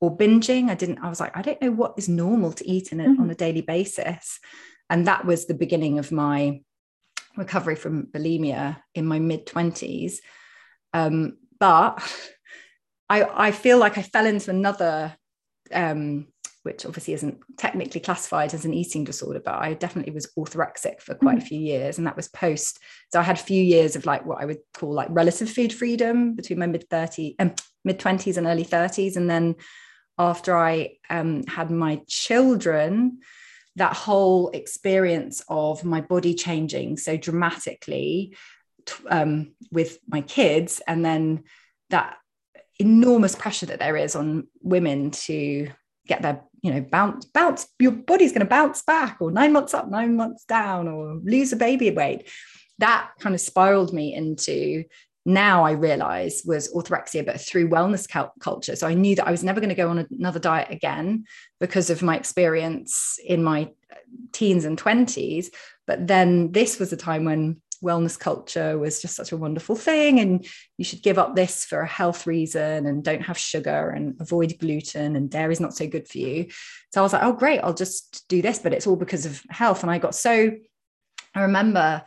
or 0.00 0.16
binging. 0.16 0.70
I 0.70 0.76
didn't 0.76 1.00
I 1.00 1.08
was 1.08 1.18
like 1.18 1.36
I 1.36 1.42
don't 1.42 1.60
know 1.60 1.72
what 1.72 1.94
is 1.96 2.08
normal 2.08 2.52
to 2.52 2.68
eat 2.68 2.92
in 2.92 3.00
a, 3.00 3.04
mm-hmm. 3.06 3.22
on 3.22 3.30
a 3.30 3.34
daily 3.34 3.62
basis 3.62 4.38
and 4.92 5.06
that 5.06 5.24
was 5.24 5.46
the 5.46 5.54
beginning 5.54 5.98
of 5.98 6.12
my 6.12 6.60
recovery 7.38 7.76
from 7.76 8.08
bulimia 8.08 8.76
in 8.94 9.06
my 9.06 9.18
mid 9.18 9.46
20s. 9.46 10.16
Um, 10.92 11.38
but 11.58 11.98
I, 13.08 13.24
I 13.24 13.50
feel 13.52 13.78
like 13.78 13.96
I 13.96 14.02
fell 14.02 14.26
into 14.26 14.50
another, 14.50 15.16
um, 15.72 16.26
which 16.62 16.84
obviously 16.84 17.14
isn't 17.14 17.38
technically 17.56 18.02
classified 18.02 18.52
as 18.52 18.66
an 18.66 18.74
eating 18.74 19.02
disorder, 19.02 19.40
but 19.42 19.54
I 19.54 19.72
definitely 19.72 20.12
was 20.12 20.30
orthorexic 20.38 21.00
for 21.00 21.14
quite 21.14 21.38
mm. 21.38 21.42
a 21.42 21.46
few 21.46 21.58
years. 21.58 21.96
And 21.96 22.06
that 22.06 22.16
was 22.16 22.28
post. 22.28 22.78
So 23.14 23.18
I 23.18 23.22
had 23.22 23.38
a 23.38 23.42
few 23.42 23.62
years 23.62 23.96
of 23.96 24.04
like 24.04 24.26
what 24.26 24.42
I 24.42 24.44
would 24.44 24.60
call 24.74 24.92
like 24.92 25.08
relative 25.10 25.48
food 25.48 25.72
freedom 25.72 26.34
between 26.34 26.58
my 26.58 26.66
mid 26.66 26.86
30s, 26.90 27.36
um, 27.38 27.54
mid 27.82 27.98
20s 27.98 28.36
and 28.36 28.46
early 28.46 28.66
30s. 28.66 29.16
And 29.16 29.30
then 29.30 29.54
after 30.18 30.54
I 30.54 30.98
um, 31.08 31.44
had 31.44 31.70
my 31.70 32.02
children, 32.06 33.20
that 33.76 33.94
whole 33.94 34.50
experience 34.50 35.42
of 35.48 35.84
my 35.84 36.00
body 36.00 36.34
changing 36.34 36.96
so 36.96 37.16
dramatically 37.16 38.36
um, 39.08 39.54
with 39.70 39.98
my 40.08 40.20
kids 40.20 40.82
and 40.86 41.04
then 41.04 41.44
that 41.90 42.16
enormous 42.78 43.34
pressure 43.34 43.66
that 43.66 43.78
there 43.78 43.96
is 43.96 44.16
on 44.16 44.46
women 44.60 45.10
to 45.10 45.68
get 46.06 46.22
their 46.22 46.42
you 46.62 46.72
know 46.72 46.80
bounce 46.80 47.24
bounce 47.26 47.68
your 47.78 47.92
body's 47.92 48.32
going 48.32 48.40
to 48.40 48.46
bounce 48.46 48.82
back 48.82 49.18
or 49.20 49.30
nine 49.30 49.52
months 49.52 49.74
up 49.74 49.88
nine 49.88 50.16
months 50.16 50.44
down 50.44 50.88
or 50.88 51.20
lose 51.22 51.52
a 51.52 51.56
baby 51.56 51.90
weight. 51.90 52.28
That 52.78 53.10
kind 53.20 53.34
of 53.34 53.40
spiraled 53.40 53.92
me 53.92 54.14
into 54.14 54.84
now 55.24 55.64
I 55.64 55.72
realize 55.72 56.42
was 56.44 56.72
orthorexia, 56.72 57.24
but 57.24 57.40
through 57.40 57.68
wellness 57.68 58.08
culture. 58.40 58.74
So 58.74 58.86
I 58.86 58.94
knew 58.94 59.14
that 59.16 59.26
I 59.26 59.30
was 59.30 59.44
never 59.44 59.60
going 59.60 59.68
to 59.68 59.74
go 59.74 59.88
on 59.88 60.06
another 60.10 60.40
diet 60.40 60.70
again 60.70 61.24
because 61.60 61.90
of 61.90 62.02
my 62.02 62.16
experience 62.16 63.18
in 63.24 63.42
my 63.42 63.70
uh, 63.90 63.96
teens 64.32 64.64
and 64.64 64.76
20s. 64.76 65.46
But 65.86 66.06
then 66.06 66.52
this 66.52 66.78
was 66.78 66.92
a 66.92 66.96
time 66.96 67.24
when 67.24 67.60
wellness 67.82 68.18
culture 68.18 68.78
was 68.78 69.02
just 69.02 69.16
such 69.16 69.32
a 69.32 69.36
wonderful 69.36 69.76
thing. 69.76 70.18
And 70.18 70.46
you 70.78 70.84
should 70.84 71.02
give 71.02 71.18
up 71.18 71.36
this 71.36 71.64
for 71.64 71.80
a 71.80 71.86
health 71.86 72.26
reason 72.26 72.86
and 72.86 73.04
don't 73.04 73.22
have 73.22 73.38
sugar 73.38 73.90
and 73.90 74.16
avoid 74.20 74.56
gluten 74.58 75.16
and 75.16 75.30
dairy 75.30 75.52
is 75.52 75.60
not 75.60 75.76
so 75.76 75.86
good 75.86 76.08
for 76.08 76.18
you. 76.18 76.46
So 76.92 77.00
I 77.00 77.02
was 77.02 77.12
like, 77.12 77.22
oh, 77.22 77.32
great, 77.32 77.60
I'll 77.60 77.74
just 77.74 78.24
do 78.28 78.42
this. 78.42 78.58
But 78.58 78.72
it's 78.72 78.86
all 78.86 78.96
because 78.96 79.26
of 79.26 79.42
health. 79.50 79.82
And 79.82 79.90
I 79.90 79.98
got 79.98 80.14
so, 80.14 80.52
I 81.34 81.42
remember 81.42 82.02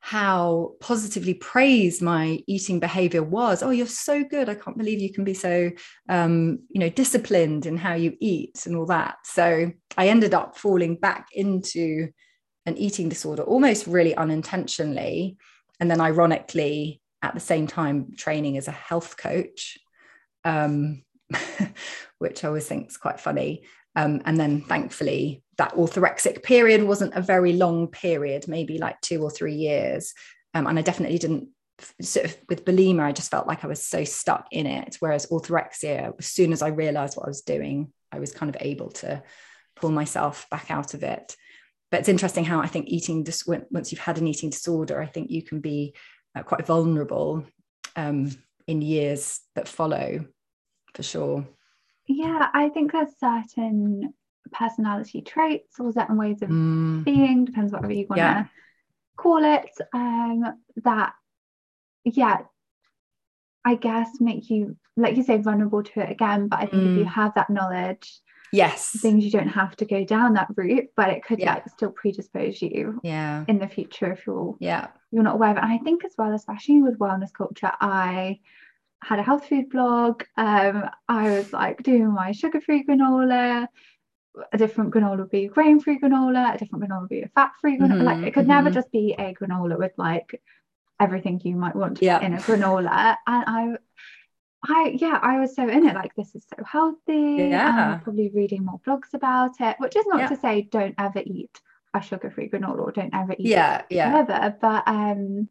how 0.00 0.72
positively 0.80 1.34
praised 1.34 2.00
my 2.00 2.42
eating 2.46 2.80
behavior 2.80 3.22
was. 3.22 3.62
Oh 3.62 3.70
you're 3.70 3.86
so 3.86 4.24
good. 4.24 4.48
I 4.48 4.54
can't 4.54 4.78
believe 4.78 5.00
you 5.00 5.12
can 5.12 5.24
be 5.24 5.34
so 5.34 5.70
um, 6.08 6.60
you 6.70 6.80
know 6.80 6.88
disciplined 6.88 7.66
in 7.66 7.76
how 7.76 7.94
you 7.94 8.16
eat 8.20 8.64
and 8.66 8.76
all 8.76 8.86
that. 8.86 9.16
So 9.24 9.70
i 9.96 10.08
ended 10.08 10.34
up 10.34 10.56
falling 10.56 10.96
back 10.96 11.28
into 11.32 12.08
an 12.66 12.76
eating 12.76 13.08
disorder 13.08 13.42
almost 13.42 13.86
really 13.86 14.14
unintentionally 14.14 15.36
and 15.80 15.90
then 15.90 16.00
ironically 16.00 17.00
at 17.22 17.34
the 17.34 17.40
same 17.40 17.66
time 17.66 18.12
training 18.16 18.56
as 18.56 18.68
a 18.68 18.72
health 18.72 19.16
coach. 19.16 19.78
Um, 20.44 21.02
which 22.20 22.44
i 22.44 22.48
always 22.48 22.66
think 22.66 22.88
is 22.88 22.96
quite 22.96 23.20
funny 23.20 23.62
um, 23.96 24.22
and 24.24 24.38
then 24.38 24.62
thankfully, 24.62 25.42
that 25.58 25.74
orthorexic 25.74 26.42
period 26.42 26.82
wasn't 26.82 27.14
a 27.14 27.22
very 27.22 27.54
long 27.54 27.88
period, 27.88 28.46
maybe 28.46 28.78
like 28.78 29.00
two 29.00 29.22
or 29.22 29.30
three 29.30 29.54
years. 29.54 30.14
Um, 30.54 30.66
and 30.66 30.78
I 30.78 30.82
definitely 30.82 31.18
didn't 31.18 31.48
sort 32.00 32.26
of 32.26 32.36
with 32.48 32.64
bulimia, 32.64 33.02
I 33.02 33.12
just 33.12 33.30
felt 33.30 33.46
like 33.46 33.64
I 33.64 33.68
was 33.68 33.84
so 33.84 34.04
stuck 34.04 34.46
in 34.52 34.66
it. 34.66 34.96
Whereas 35.00 35.26
orthorexia, 35.26 36.12
as 36.18 36.26
soon 36.26 36.52
as 36.52 36.62
I 36.62 36.68
realized 36.68 37.16
what 37.16 37.26
I 37.26 37.30
was 37.30 37.42
doing, 37.42 37.92
I 38.12 38.20
was 38.20 38.32
kind 38.32 38.54
of 38.54 38.60
able 38.60 38.90
to 38.90 39.22
pull 39.76 39.90
myself 39.90 40.46
back 40.50 40.70
out 40.70 40.94
of 40.94 41.02
it. 41.02 41.36
But 41.90 42.00
it's 42.00 42.08
interesting 42.08 42.44
how 42.44 42.60
I 42.60 42.68
think 42.68 42.86
eating 42.88 43.24
dis- 43.24 43.46
once 43.46 43.90
you've 43.90 44.00
had 44.00 44.18
an 44.18 44.28
eating 44.28 44.50
disorder, 44.50 45.00
I 45.00 45.06
think 45.06 45.30
you 45.30 45.42
can 45.42 45.60
be 45.60 45.94
uh, 46.36 46.42
quite 46.44 46.64
vulnerable 46.64 47.44
um, 47.96 48.30
in 48.68 48.82
years 48.82 49.40
that 49.56 49.66
follow, 49.66 50.26
for 50.94 51.02
sure. 51.02 51.44
Yeah, 52.12 52.48
I 52.52 52.70
think 52.70 52.90
there's 52.90 53.16
certain 53.20 54.14
personality 54.52 55.22
traits 55.22 55.78
or 55.78 55.92
certain 55.92 56.16
ways 56.16 56.42
of 56.42 56.48
mm. 56.48 57.04
being, 57.04 57.44
depends 57.44 57.72
whatever 57.72 57.92
you 57.92 58.06
want 58.10 58.18
to 58.18 58.24
yeah. 58.24 58.44
call 59.16 59.44
it, 59.44 59.70
um, 59.94 60.42
that, 60.82 61.12
yeah, 62.04 62.38
I 63.64 63.76
guess 63.76 64.08
make 64.18 64.50
you, 64.50 64.76
like 64.96 65.16
you 65.16 65.22
say, 65.22 65.36
vulnerable 65.38 65.84
to 65.84 66.00
it 66.00 66.10
again. 66.10 66.48
But 66.48 66.58
I 66.58 66.66
think 66.66 66.82
mm. 66.82 66.92
if 66.92 66.98
you 66.98 67.04
mm. 67.04 67.12
have 67.12 67.34
that 67.34 67.48
knowledge, 67.48 68.20
yes, 68.52 68.90
things 69.00 69.24
you 69.24 69.30
don't 69.30 69.46
have 69.46 69.76
to 69.76 69.84
go 69.84 70.04
down 70.04 70.34
that 70.34 70.48
route, 70.56 70.88
but 70.96 71.10
it 71.10 71.22
could 71.22 71.38
yeah. 71.38 71.54
like 71.54 71.68
still 71.68 71.92
predispose 71.92 72.60
you 72.60 73.00
yeah 73.04 73.44
in 73.46 73.60
the 73.60 73.68
future 73.68 74.10
if 74.10 74.26
you're 74.26 74.56
yeah 74.58 74.88
you're 75.12 75.22
not 75.22 75.34
aware 75.34 75.50
of 75.50 75.58
it. 75.58 75.62
And 75.62 75.72
I 75.72 75.78
think 75.78 76.04
as 76.04 76.14
well, 76.18 76.34
especially 76.34 76.82
with 76.82 76.98
wellness 76.98 77.32
culture, 77.32 77.70
I 77.80 78.40
had 79.02 79.18
a 79.18 79.22
health 79.22 79.46
food 79.46 79.70
blog. 79.70 80.22
Um, 80.36 80.88
I 81.08 81.30
was 81.30 81.52
like 81.52 81.82
doing 81.82 82.12
my 82.12 82.32
sugar 82.32 82.60
free 82.60 82.84
granola, 82.84 83.66
a 84.52 84.58
different 84.58 84.92
granola 84.92 85.18
would 85.18 85.30
be 85.30 85.46
a 85.46 85.48
grain-free 85.48 85.98
granola, 86.00 86.54
a 86.54 86.58
different 86.58 86.84
granola 86.84 87.00
would 87.00 87.08
be 87.08 87.22
a 87.22 87.28
fat-free 87.28 87.78
granola. 87.78 87.94
Mm-hmm, 87.94 88.04
like 88.04 88.26
it 88.26 88.34
could 88.34 88.42
mm-hmm. 88.42 88.52
never 88.52 88.70
just 88.70 88.90
be 88.92 89.14
a 89.18 89.34
granola 89.34 89.78
with 89.78 89.92
like 89.96 90.40
everything 91.00 91.40
you 91.44 91.56
might 91.56 91.74
want 91.74 92.00
yeah. 92.02 92.20
in 92.20 92.34
a 92.34 92.38
granola. 92.38 93.16
And 93.26 93.44
I 93.46 93.76
I 94.62 94.96
yeah, 94.98 95.18
I 95.20 95.40
was 95.40 95.56
so 95.56 95.66
in 95.66 95.86
it, 95.86 95.94
like 95.94 96.14
this 96.14 96.34
is 96.34 96.44
so 96.54 96.62
healthy. 96.64 97.48
Yeah. 97.50 97.98
Probably 98.02 98.30
reading 98.34 98.64
more 98.64 98.80
blogs 98.86 99.14
about 99.14 99.60
it, 99.60 99.76
which 99.78 99.96
is 99.96 100.06
not 100.06 100.20
yeah. 100.20 100.28
to 100.28 100.36
say 100.36 100.62
don't 100.62 100.94
ever 100.98 101.22
eat 101.24 101.58
a 101.94 102.02
sugar-free 102.02 102.50
granola 102.50 102.80
or 102.80 102.92
don't 102.92 103.14
ever 103.14 103.32
eat 103.32 103.46
yeah, 103.46 103.82
yeah. 103.90 104.12
Whatever. 104.12 104.56
But 104.60 104.82
um 104.86 105.48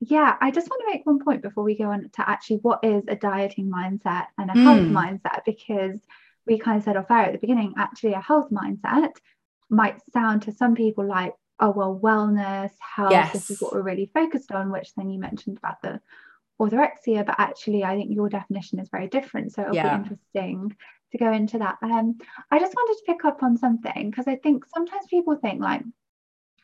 yeah, 0.00 0.36
I 0.40 0.50
just 0.50 0.68
want 0.68 0.82
to 0.82 0.92
make 0.92 1.06
one 1.06 1.24
point 1.24 1.42
before 1.42 1.64
we 1.64 1.76
go 1.76 1.90
on 1.90 2.08
to 2.14 2.28
actually 2.28 2.58
what 2.58 2.80
is 2.84 3.04
a 3.08 3.16
dieting 3.16 3.70
mindset 3.70 4.26
and 4.38 4.50
a 4.50 4.54
mm. 4.54 4.62
health 4.62 4.80
mindset, 4.80 5.44
because 5.44 6.00
we 6.46 6.58
kind 6.58 6.78
of 6.78 6.84
said 6.84 6.96
off 6.96 7.10
air 7.10 7.24
at 7.24 7.32
the 7.32 7.38
beginning, 7.38 7.74
actually 7.76 8.12
a 8.12 8.20
health 8.20 8.48
mindset 8.50 9.10
might 9.68 10.00
sound 10.12 10.42
to 10.42 10.52
some 10.52 10.74
people 10.74 11.06
like, 11.06 11.34
oh 11.60 11.70
well, 11.70 11.98
wellness, 12.00 12.70
health, 12.78 13.10
yes. 13.10 13.32
this 13.32 13.50
is 13.50 13.60
what 13.60 13.72
we're 13.72 13.82
really 13.82 14.10
focused 14.14 14.52
on, 14.52 14.70
which 14.70 14.94
then 14.94 15.10
you 15.10 15.18
mentioned 15.18 15.58
about 15.58 15.82
the 15.82 16.00
orthorexia, 16.60 17.26
but 17.26 17.34
actually 17.38 17.84
I 17.84 17.96
think 17.96 18.14
your 18.14 18.28
definition 18.28 18.78
is 18.78 18.88
very 18.88 19.08
different. 19.08 19.52
So 19.52 19.62
it'll 19.62 19.74
yeah. 19.74 19.96
be 19.96 20.02
interesting 20.02 20.76
to 21.12 21.18
go 21.18 21.32
into 21.32 21.58
that. 21.58 21.78
Um, 21.82 22.18
I 22.50 22.58
just 22.58 22.74
wanted 22.74 22.98
to 22.98 23.12
pick 23.12 23.24
up 23.24 23.42
on 23.42 23.56
something 23.56 24.10
because 24.10 24.28
I 24.28 24.36
think 24.36 24.64
sometimes 24.72 25.06
people 25.08 25.36
think 25.36 25.60
like 25.60 25.82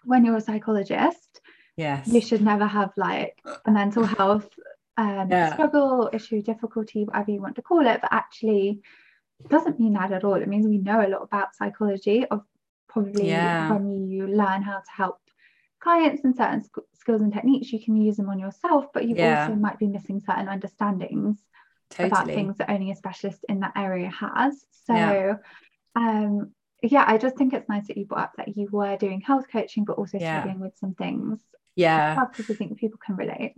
when 0.04 0.24
you're 0.24 0.36
a 0.36 0.40
psychologist, 0.40 1.40
yes, 1.76 2.08
you 2.08 2.20
should 2.20 2.42
never 2.42 2.66
have 2.66 2.92
like 2.96 3.40
a 3.64 3.70
mental 3.70 4.04
health 4.04 4.48
um, 4.96 5.28
yeah. 5.30 5.52
struggle, 5.52 6.10
issue, 6.12 6.42
difficulty, 6.42 7.04
whatever 7.04 7.30
you 7.30 7.40
want 7.40 7.56
to 7.56 7.62
call 7.62 7.86
it. 7.86 8.00
But 8.00 8.12
actually, 8.12 8.80
it 9.40 9.48
doesn't 9.48 9.80
mean 9.80 9.94
that 9.94 10.12
at 10.12 10.24
all. 10.24 10.34
It 10.34 10.48
means 10.48 10.66
we 10.66 10.78
know 10.78 11.04
a 11.04 11.08
lot 11.08 11.22
about 11.22 11.54
psychology 11.54 12.24
of 12.26 12.42
probably 12.88 13.28
yeah. 13.28 13.72
when 13.72 14.08
you 14.08 14.26
learn 14.26 14.62
how 14.62 14.78
to 14.78 14.90
help 14.96 15.18
clients 15.80 16.24
and 16.24 16.34
certain 16.34 16.64
skills 16.94 17.20
and 17.20 17.32
techniques 17.32 17.70
you 17.70 17.84
can 17.84 17.94
use 17.94 18.16
them 18.16 18.30
on 18.30 18.38
yourself 18.38 18.86
but 18.94 19.06
you 19.06 19.14
yeah. 19.14 19.42
also 19.42 19.54
might 19.54 19.78
be 19.78 19.86
missing 19.86 20.22
certain 20.26 20.48
understandings 20.48 21.36
totally. 21.90 22.08
about 22.08 22.26
things 22.26 22.56
that 22.56 22.70
only 22.70 22.90
a 22.90 22.96
specialist 22.96 23.44
in 23.50 23.60
that 23.60 23.72
area 23.76 24.08
has 24.08 24.64
so 24.86 24.94
yeah. 24.94 25.34
um 25.94 26.52
yeah 26.82 27.04
i 27.06 27.18
just 27.18 27.36
think 27.36 27.52
it's 27.52 27.68
nice 27.68 27.86
that 27.88 27.98
you 27.98 28.06
brought 28.06 28.24
up 28.24 28.32
that 28.38 28.56
you 28.56 28.66
were 28.72 28.96
doing 28.96 29.20
health 29.20 29.44
coaching 29.52 29.84
but 29.84 29.98
also 29.98 30.18
yeah. 30.18 30.40
struggling 30.40 30.60
with 30.60 30.74
some 30.78 30.94
things 30.94 31.38
yeah 31.76 32.24
because 32.30 32.50
i 32.50 32.54
think 32.54 32.76
people 32.78 32.98
can 33.04 33.16
relate 33.16 33.54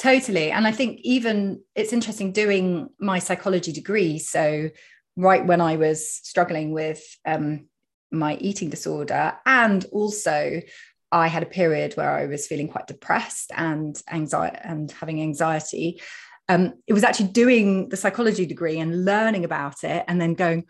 totally 0.00 0.50
and 0.50 0.66
i 0.66 0.72
think 0.72 1.00
even 1.02 1.60
it's 1.74 1.92
interesting 1.92 2.32
doing 2.32 2.88
my 2.98 3.18
psychology 3.18 3.72
degree 3.72 4.18
so 4.18 4.68
right 5.16 5.46
when 5.46 5.60
i 5.60 5.76
was 5.76 6.10
struggling 6.10 6.72
with 6.72 7.02
um 7.26 7.66
my 8.12 8.36
eating 8.36 8.70
disorder 8.70 9.34
and 9.46 9.84
also 9.92 10.60
I 11.12 11.26
had 11.26 11.42
a 11.42 11.46
period 11.46 11.94
where 11.94 12.10
I 12.10 12.26
was 12.26 12.46
feeling 12.46 12.68
quite 12.68 12.86
depressed 12.86 13.50
and 13.56 14.00
anxiety 14.10 14.58
and 14.62 14.90
having 14.92 15.20
anxiety. 15.20 16.00
Um, 16.48 16.74
it 16.86 16.92
was 16.92 17.04
actually 17.04 17.28
doing 17.28 17.88
the 17.88 17.96
psychology 17.96 18.46
degree 18.46 18.78
and 18.78 19.04
learning 19.04 19.44
about 19.44 19.82
it 19.82 20.04
and 20.06 20.20
then 20.20 20.34
going, 20.34 20.66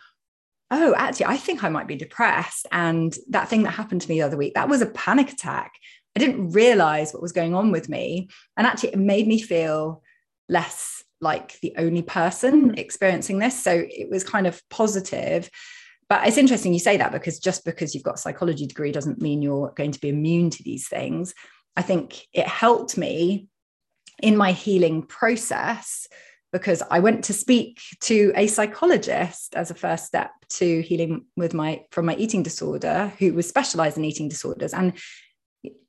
oh, 0.70 0.94
actually, 0.96 1.26
I 1.26 1.36
think 1.36 1.62
I 1.62 1.68
might 1.68 1.88
be 1.88 1.96
depressed. 1.96 2.66
And 2.70 3.14
that 3.30 3.48
thing 3.48 3.64
that 3.64 3.72
happened 3.72 4.02
to 4.02 4.08
me 4.08 4.16
the 4.16 4.26
other 4.26 4.36
week, 4.36 4.54
that 4.54 4.68
was 4.68 4.82
a 4.82 4.86
panic 4.86 5.32
attack. 5.32 5.72
I 6.16 6.20
didn't 6.20 6.50
realize 6.50 7.12
what 7.12 7.22
was 7.22 7.32
going 7.32 7.54
on 7.54 7.70
with 7.70 7.88
me. 7.88 8.28
And 8.56 8.66
actually, 8.66 8.90
it 8.90 8.98
made 8.98 9.26
me 9.26 9.40
feel 9.40 10.02
less 10.48 11.04
like 11.20 11.60
the 11.60 11.74
only 11.78 12.02
person 12.02 12.70
mm. 12.72 12.78
experiencing 12.78 13.38
this. 13.38 13.62
So 13.62 13.84
it 13.86 14.10
was 14.10 14.24
kind 14.24 14.46
of 14.46 14.62
positive 14.70 15.50
but 16.10 16.26
it's 16.26 16.36
interesting 16.36 16.74
you 16.74 16.80
say 16.80 16.98
that 16.98 17.12
because 17.12 17.38
just 17.38 17.64
because 17.64 17.94
you've 17.94 18.04
got 18.04 18.16
a 18.16 18.18
psychology 18.18 18.66
degree 18.66 18.92
doesn't 18.92 19.22
mean 19.22 19.40
you're 19.40 19.72
going 19.76 19.92
to 19.92 20.00
be 20.00 20.10
immune 20.10 20.50
to 20.50 20.62
these 20.62 20.88
things 20.88 21.32
i 21.76 21.82
think 21.82 22.26
it 22.34 22.46
helped 22.46 22.98
me 22.98 23.46
in 24.22 24.36
my 24.36 24.52
healing 24.52 25.02
process 25.02 26.06
because 26.52 26.82
i 26.90 26.98
went 26.98 27.24
to 27.24 27.32
speak 27.32 27.80
to 28.00 28.32
a 28.34 28.46
psychologist 28.48 29.54
as 29.54 29.70
a 29.70 29.74
first 29.74 30.04
step 30.04 30.32
to 30.50 30.82
healing 30.82 31.24
with 31.36 31.54
my 31.54 31.82
from 31.92 32.04
my 32.04 32.16
eating 32.16 32.42
disorder 32.42 33.12
who 33.18 33.32
was 33.32 33.48
specialized 33.48 33.96
in 33.96 34.04
eating 34.04 34.28
disorders 34.28 34.74
and 34.74 34.92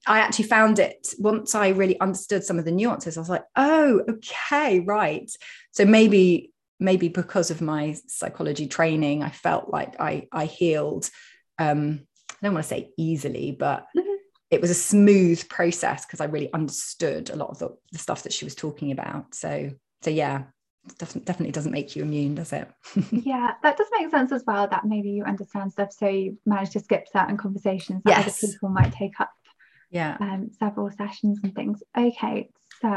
I 0.08 0.20
actually 0.20 0.46
found 0.46 0.80
it 0.80 1.14
once 1.20 1.56
I 1.56 1.70
really 1.70 2.00
understood 2.00 2.44
some 2.44 2.60
of 2.60 2.66
the 2.66 2.72
nuances. 2.72 3.18
I 3.18 3.22
was 3.22 3.30
like, 3.30 3.46
oh, 3.56 4.02
okay, 4.10 4.80
right. 4.80 5.32
So 5.72 5.86
maybe 5.86 6.52
maybe 6.80 7.08
because 7.08 7.52
of 7.52 7.62
my 7.62 7.96
psychology 8.08 8.68
training, 8.68 9.24
I 9.24 9.30
felt 9.30 9.70
like 9.70 10.00
I 10.00 10.28
I 10.32 10.46
healed. 10.46 11.10
Um, 11.58 12.08
I 12.30 12.48
don't 12.48 12.54
want 12.56 12.64
to 12.66 12.70
say 12.70 12.90
easily, 12.98 13.52
but 13.52 13.86
mm-hmm. 13.96 14.16
it 14.50 14.62
was 14.62 14.72
a 14.72 14.76
smooth 14.76 15.48
process 15.48 16.06
because 16.06 16.20
I 16.20 16.26
really 16.26 16.52
understood 16.54 17.30
a 17.30 17.36
lot 17.36 17.52
of 17.52 17.60
the, 17.60 17.78
the, 17.92 18.00
stuff 18.00 18.24
that 18.24 18.34
she 18.34 18.46
was 18.46 18.56
talking 18.56 18.92
about. 18.92 19.36
So 19.36 19.70
so 20.02 20.10
yeah, 20.10 20.46
definitely 20.98 21.26
definitely 21.26 21.52
doesn't 21.52 21.72
make 21.72 21.96
you 21.96 22.02
immune, 22.02 22.36
does 22.36 22.52
it? 22.52 22.68
yeah, 23.12 23.54
that 23.62 23.78
does 23.78 23.88
make 23.98 24.10
sense 24.10 24.32
as 24.32 24.44
well. 24.48 24.68
That 24.68 24.86
maybe 24.86 25.12
you 25.12 25.24
understand 25.24 25.72
stuff, 25.72 25.94
so 25.94 26.08
you 26.08 26.40
manage 26.46 26.72
to 26.72 26.80
skip 26.80 27.08
certain 27.14 27.38
conversations 27.38 28.02
that 28.06 28.18
yes. 28.18 28.44
other 28.44 28.52
people 28.52 28.70
might 28.70 28.92
take 28.92 29.20
up. 29.20 29.30
Yeah, 29.92 30.18
um, 30.20 30.50
several 30.58 30.90
sessions 30.90 31.40
and 31.44 31.54
things. 31.54 31.84
Okay, 31.98 32.50
so 32.82 32.88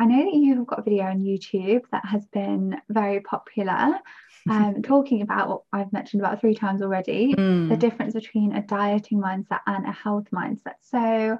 I 0.00 0.04
know 0.04 0.24
that 0.24 0.34
you've 0.34 0.66
got 0.66 0.78
a 0.78 0.82
video 0.82 1.04
on 1.04 1.24
YouTube 1.24 1.82
that 1.90 2.04
has 2.06 2.24
been 2.26 2.76
very 2.88 3.20
popular, 3.20 3.98
um, 4.50 4.82
talking 4.82 5.22
about 5.22 5.48
what 5.48 5.62
I've 5.72 5.92
mentioned 5.92 6.22
about 6.22 6.40
three 6.40 6.54
times 6.54 6.82
already 6.82 7.34
mm. 7.34 7.68
the 7.68 7.76
difference 7.76 8.14
between 8.14 8.52
a 8.54 8.62
dieting 8.62 9.20
mindset 9.20 9.60
and 9.66 9.86
a 9.86 9.92
health 9.92 10.26
mindset. 10.32 10.76
So, 10.82 11.38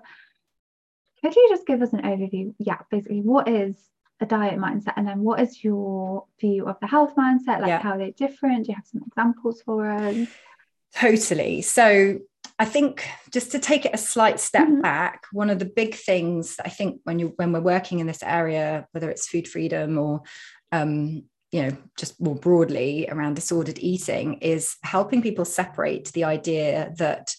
could 1.23 1.37
you 1.37 1.47
just 1.51 1.67
give 1.67 1.83
us 1.83 1.93
an 1.93 2.03
overview? 2.03 2.55
Yeah, 2.59 2.79
basically, 2.91 3.21
what 3.21 3.49
is 3.49 3.77
a 4.21 4.27
diet 4.27 4.59
mindset, 4.59 4.95
and 4.97 5.07
then 5.07 5.21
what 5.21 5.41
is 5.41 5.63
your 5.63 6.25
view 6.41 6.67
of 6.67 6.77
the 6.81 6.89
health 6.89 7.15
mindset? 7.17 7.61
Like, 7.61 7.69
yeah. 7.69 7.81
how 7.81 7.97
they're 7.97 8.11
different? 8.11 8.67
Do 8.67 8.73
you 8.73 8.77
have 8.77 8.87
some 8.87 9.03
examples 9.07 9.63
for 9.63 9.89
us? 9.89 10.27
Totally. 10.95 11.63
So, 11.63 12.19
I 12.59 12.65
think 12.65 13.09
just 13.31 13.53
to 13.53 13.59
take 13.59 13.85
it 13.85 13.95
a 13.95 13.99
slight 13.99 14.41
step 14.41 14.67
mm-hmm. 14.67 14.81
back, 14.81 15.27
one 15.33 15.49
of 15.51 15.59
the 15.59 15.65
big 15.65 15.95
things 15.95 16.57
I 16.65 16.69
think 16.69 17.01
when 17.05 17.19
you 17.19 17.33
when 17.37 17.53
we're 17.53 17.61
working 17.61 18.01
in 18.01 18.07
this 18.07 18.23
area, 18.23 18.87
whether 18.93 19.11
it's 19.11 19.29
food 19.29 19.47
freedom 19.47 19.99
or 19.99 20.23
um, 20.73 21.23
you 21.53 21.63
know 21.63 21.77
just 21.97 22.21
more 22.21 22.35
broadly 22.35 23.09
around 23.09 23.35
disordered 23.35 23.79
eating, 23.79 24.35
is 24.35 24.77
helping 24.83 25.23
people 25.23 25.45
separate 25.45 26.13
the 26.13 26.25
idea 26.25 26.93
that 26.99 27.35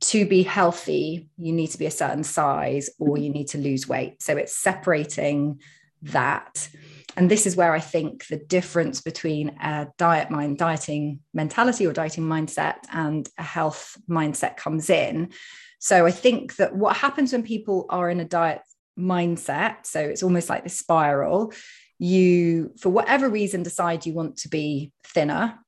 to 0.00 0.26
be 0.26 0.42
healthy 0.42 1.30
you 1.38 1.52
need 1.52 1.68
to 1.68 1.78
be 1.78 1.86
a 1.86 1.90
certain 1.90 2.24
size 2.24 2.90
or 2.98 3.16
you 3.16 3.30
need 3.30 3.48
to 3.48 3.58
lose 3.58 3.88
weight. 3.88 4.22
So 4.22 4.36
it's 4.36 4.54
separating 4.54 5.60
that 6.04 6.68
and 7.16 7.30
this 7.30 7.46
is 7.46 7.56
where 7.56 7.72
I 7.72 7.80
think 7.80 8.26
the 8.26 8.36
difference 8.36 9.00
between 9.00 9.50
a 9.60 9.88
diet 9.98 10.30
mind, 10.30 10.58
dieting 10.58 11.20
mentality 11.32 11.86
or 11.86 11.92
dieting 11.92 12.24
mindset 12.24 12.76
and 12.92 13.28
a 13.38 13.42
health 13.42 13.96
mindset 14.08 14.56
comes 14.56 14.90
in. 14.90 15.30
So 15.78 16.06
I 16.06 16.10
think 16.10 16.56
that 16.56 16.74
what 16.74 16.96
happens 16.96 17.32
when 17.32 17.42
people 17.42 17.86
are 17.88 18.10
in 18.10 18.20
a 18.20 18.24
diet 18.24 18.62
mindset, 18.98 19.86
so 19.86 20.00
it's 20.00 20.22
almost 20.22 20.48
like 20.48 20.64
the 20.64 20.70
spiral, 20.70 21.52
you, 21.98 22.72
for 22.80 22.88
whatever 22.88 23.28
reason, 23.28 23.62
decide 23.62 24.06
you 24.06 24.14
want 24.14 24.38
to 24.38 24.48
be 24.48 24.92
thinner 25.06 25.58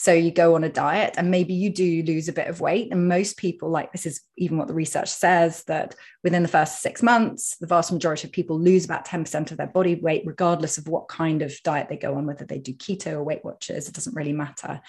so 0.00 0.12
you 0.12 0.30
go 0.30 0.54
on 0.54 0.62
a 0.62 0.68
diet 0.68 1.14
and 1.16 1.28
maybe 1.28 1.52
you 1.52 1.70
do 1.70 2.04
lose 2.04 2.28
a 2.28 2.32
bit 2.32 2.46
of 2.46 2.60
weight. 2.60 2.92
And 2.92 3.08
most 3.08 3.36
people, 3.36 3.68
like 3.68 3.90
this 3.90 4.06
is 4.06 4.20
even 4.36 4.56
what 4.56 4.68
the 4.68 4.74
research 4.74 5.08
says, 5.08 5.64
that 5.64 5.96
within 6.22 6.42
the 6.42 6.48
first 6.48 6.82
six 6.82 7.02
months, 7.02 7.56
the 7.56 7.66
vast 7.66 7.90
majority 7.90 8.28
of 8.28 8.32
people 8.32 8.60
lose 8.60 8.84
about 8.84 9.04
10% 9.04 9.50
of 9.50 9.56
their 9.56 9.66
body 9.66 9.96
weight, 9.96 10.22
regardless 10.24 10.78
of 10.78 10.86
what 10.86 11.08
kind 11.08 11.42
of 11.42 11.52
diet 11.64 11.88
they 11.88 11.96
go 11.96 12.14
on, 12.14 12.26
whether 12.26 12.44
they 12.44 12.60
do 12.60 12.72
keto 12.74 13.14
or 13.14 13.24
Weight 13.24 13.44
Watchers, 13.44 13.88
it 13.88 13.94
doesn't 13.94 14.14
really 14.14 14.32
matter. 14.32 14.80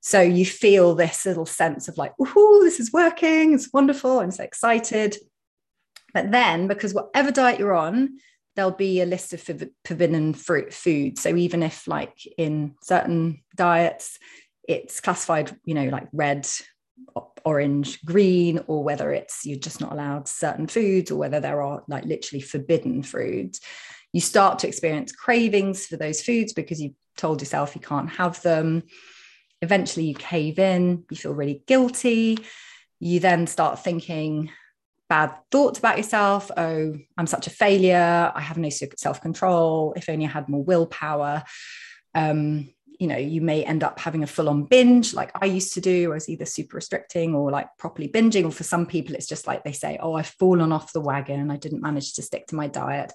So 0.00 0.20
you 0.20 0.44
feel 0.44 0.94
this 0.94 1.24
little 1.24 1.46
sense 1.46 1.88
of 1.88 1.96
like, 1.96 2.12
oh, 2.20 2.60
this 2.62 2.78
is 2.78 2.92
working, 2.92 3.54
it's 3.54 3.72
wonderful, 3.72 4.20
I'm 4.20 4.30
so 4.30 4.44
excited. 4.44 5.16
But 6.12 6.30
then, 6.30 6.68
because 6.68 6.92
whatever 6.92 7.30
diet 7.30 7.58
you're 7.58 7.74
on, 7.74 8.18
there'll 8.56 8.70
be 8.70 9.02
a 9.02 9.06
list 9.06 9.32
of 9.32 9.68
forbidden 9.84 10.34
fruit 10.34 10.72
food. 10.72 11.18
So 11.18 11.36
even 11.36 11.62
if 11.62 11.86
like 11.86 12.16
in 12.38 12.74
certain 12.82 13.42
diets, 13.54 14.18
it's 14.66 15.00
classified, 15.00 15.54
you 15.64 15.74
know, 15.74 15.84
like 15.84 16.08
red, 16.12 16.48
orange, 17.44 18.02
green, 18.04 18.60
or 18.66 18.82
whether 18.82 19.12
it's 19.12 19.44
you're 19.44 19.58
just 19.58 19.80
not 19.80 19.92
allowed 19.92 20.26
certain 20.26 20.66
foods, 20.66 21.10
or 21.10 21.16
whether 21.16 21.38
there 21.38 21.62
are 21.62 21.84
like 21.86 22.04
literally 22.04 22.40
forbidden 22.40 23.02
foods, 23.02 23.60
you 24.12 24.20
start 24.20 24.58
to 24.60 24.68
experience 24.68 25.12
cravings 25.12 25.86
for 25.86 25.96
those 25.96 26.22
foods 26.22 26.52
because 26.52 26.80
you've 26.80 26.94
told 27.16 27.40
yourself 27.40 27.74
you 27.74 27.80
can't 27.80 28.10
have 28.10 28.40
them. 28.42 28.82
Eventually, 29.62 30.06
you 30.06 30.14
cave 30.14 30.58
in, 30.58 31.04
you 31.10 31.16
feel 31.16 31.34
really 31.34 31.62
guilty. 31.66 32.38
You 32.98 33.20
then 33.20 33.46
start 33.46 33.84
thinking, 33.84 34.50
bad 35.08 35.32
thoughts 35.50 35.78
about 35.78 35.96
yourself. 35.96 36.50
Oh, 36.56 36.94
I'm 37.16 37.26
such 37.26 37.46
a 37.46 37.50
failure. 37.50 38.32
I 38.34 38.40
have 38.40 38.58
no 38.58 38.68
self 38.68 39.20
control. 39.20 39.94
If 39.96 40.08
only 40.08 40.26
I 40.26 40.30
had 40.30 40.48
more 40.48 40.64
willpower. 40.64 41.44
Um, 42.14 42.70
you 42.98 43.06
know 43.06 43.16
you 43.16 43.40
may 43.40 43.64
end 43.64 43.84
up 43.84 43.98
having 43.98 44.22
a 44.22 44.26
full-on 44.26 44.64
binge 44.64 45.14
like 45.14 45.30
i 45.40 45.46
used 45.46 45.74
to 45.74 45.80
do 45.80 46.10
i 46.10 46.14
was 46.14 46.28
either 46.28 46.44
super 46.44 46.76
restricting 46.76 47.34
or 47.34 47.50
like 47.50 47.68
properly 47.78 48.08
binging 48.08 48.44
or 48.44 48.50
for 48.50 48.64
some 48.64 48.86
people 48.86 49.14
it's 49.14 49.26
just 49.26 49.46
like 49.46 49.62
they 49.64 49.72
say 49.72 49.98
oh 50.00 50.14
i've 50.14 50.26
fallen 50.26 50.72
off 50.72 50.92
the 50.92 51.00
wagon 51.00 51.50
i 51.50 51.56
didn't 51.56 51.82
manage 51.82 52.14
to 52.14 52.22
stick 52.22 52.46
to 52.46 52.54
my 52.54 52.66
diet 52.66 53.12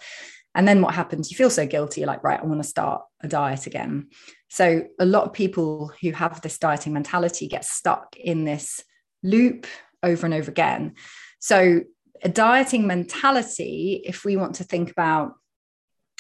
and 0.54 0.68
then 0.68 0.82
what 0.82 0.94
happens 0.94 1.32
you 1.32 1.38
feel 1.38 1.50
so 1.50 1.66
guilty 1.66 2.02
you're 2.02 2.08
like 2.08 2.24
right 2.24 2.40
i 2.40 2.46
want 2.46 2.62
to 2.62 2.68
start 2.68 3.02
a 3.22 3.28
diet 3.28 3.66
again 3.66 4.08
so 4.50 4.84
a 5.00 5.06
lot 5.06 5.26
of 5.26 5.34
people 5.34 5.92
who 6.02 6.12
have 6.12 6.42
this 6.42 6.58
dieting 6.58 6.94
mentality 6.94 7.48
get 7.48 7.66
stuck 7.66 8.16
in 8.18 8.44
this 8.44 8.84
loop 9.24 9.66
over 10.04 10.26
and 10.26 10.34
over 10.34 10.52
again 10.52 10.94
so 11.42 11.82
a 12.24 12.30
dieting 12.30 12.88
mentality 12.88 14.02
if 14.06 14.24
we 14.24 14.38
want 14.38 14.56
to 14.56 14.64
think 14.64 14.90
about 14.90 15.34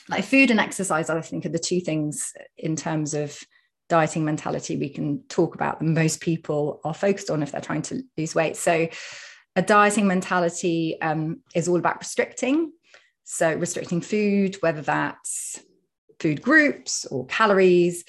like 0.09 0.25
food 0.25 0.51
and 0.51 0.59
exercise 0.59 1.09
i 1.09 1.21
think 1.21 1.45
are 1.45 1.49
the 1.49 1.57
two 1.57 1.79
things 1.79 2.33
in 2.57 2.75
terms 2.75 3.13
of 3.13 3.41
dieting 3.91 4.23
mentality 4.23 4.77
we 4.77 4.87
can 4.87 5.21
talk 5.27 5.53
about 5.53 5.77
that 5.77 5.85
most 5.85 6.21
people 6.21 6.79
are 6.85 6.93
focused 6.93 7.29
on 7.29 7.43
if 7.43 7.51
they're 7.51 7.59
trying 7.59 7.81
to 7.81 8.01
lose 8.17 8.33
weight. 8.33 8.55
So 8.55 8.87
a 9.57 9.61
dieting 9.61 10.07
mentality 10.07 10.97
um, 11.01 11.41
is 11.53 11.67
all 11.67 11.75
about 11.75 11.99
restricting. 11.99 12.71
So 13.25 13.53
restricting 13.53 13.99
food 13.99 14.55
whether 14.61 14.81
that's 14.81 15.59
food 16.21 16.41
groups 16.41 17.05
or 17.05 17.25
calories 17.25 18.05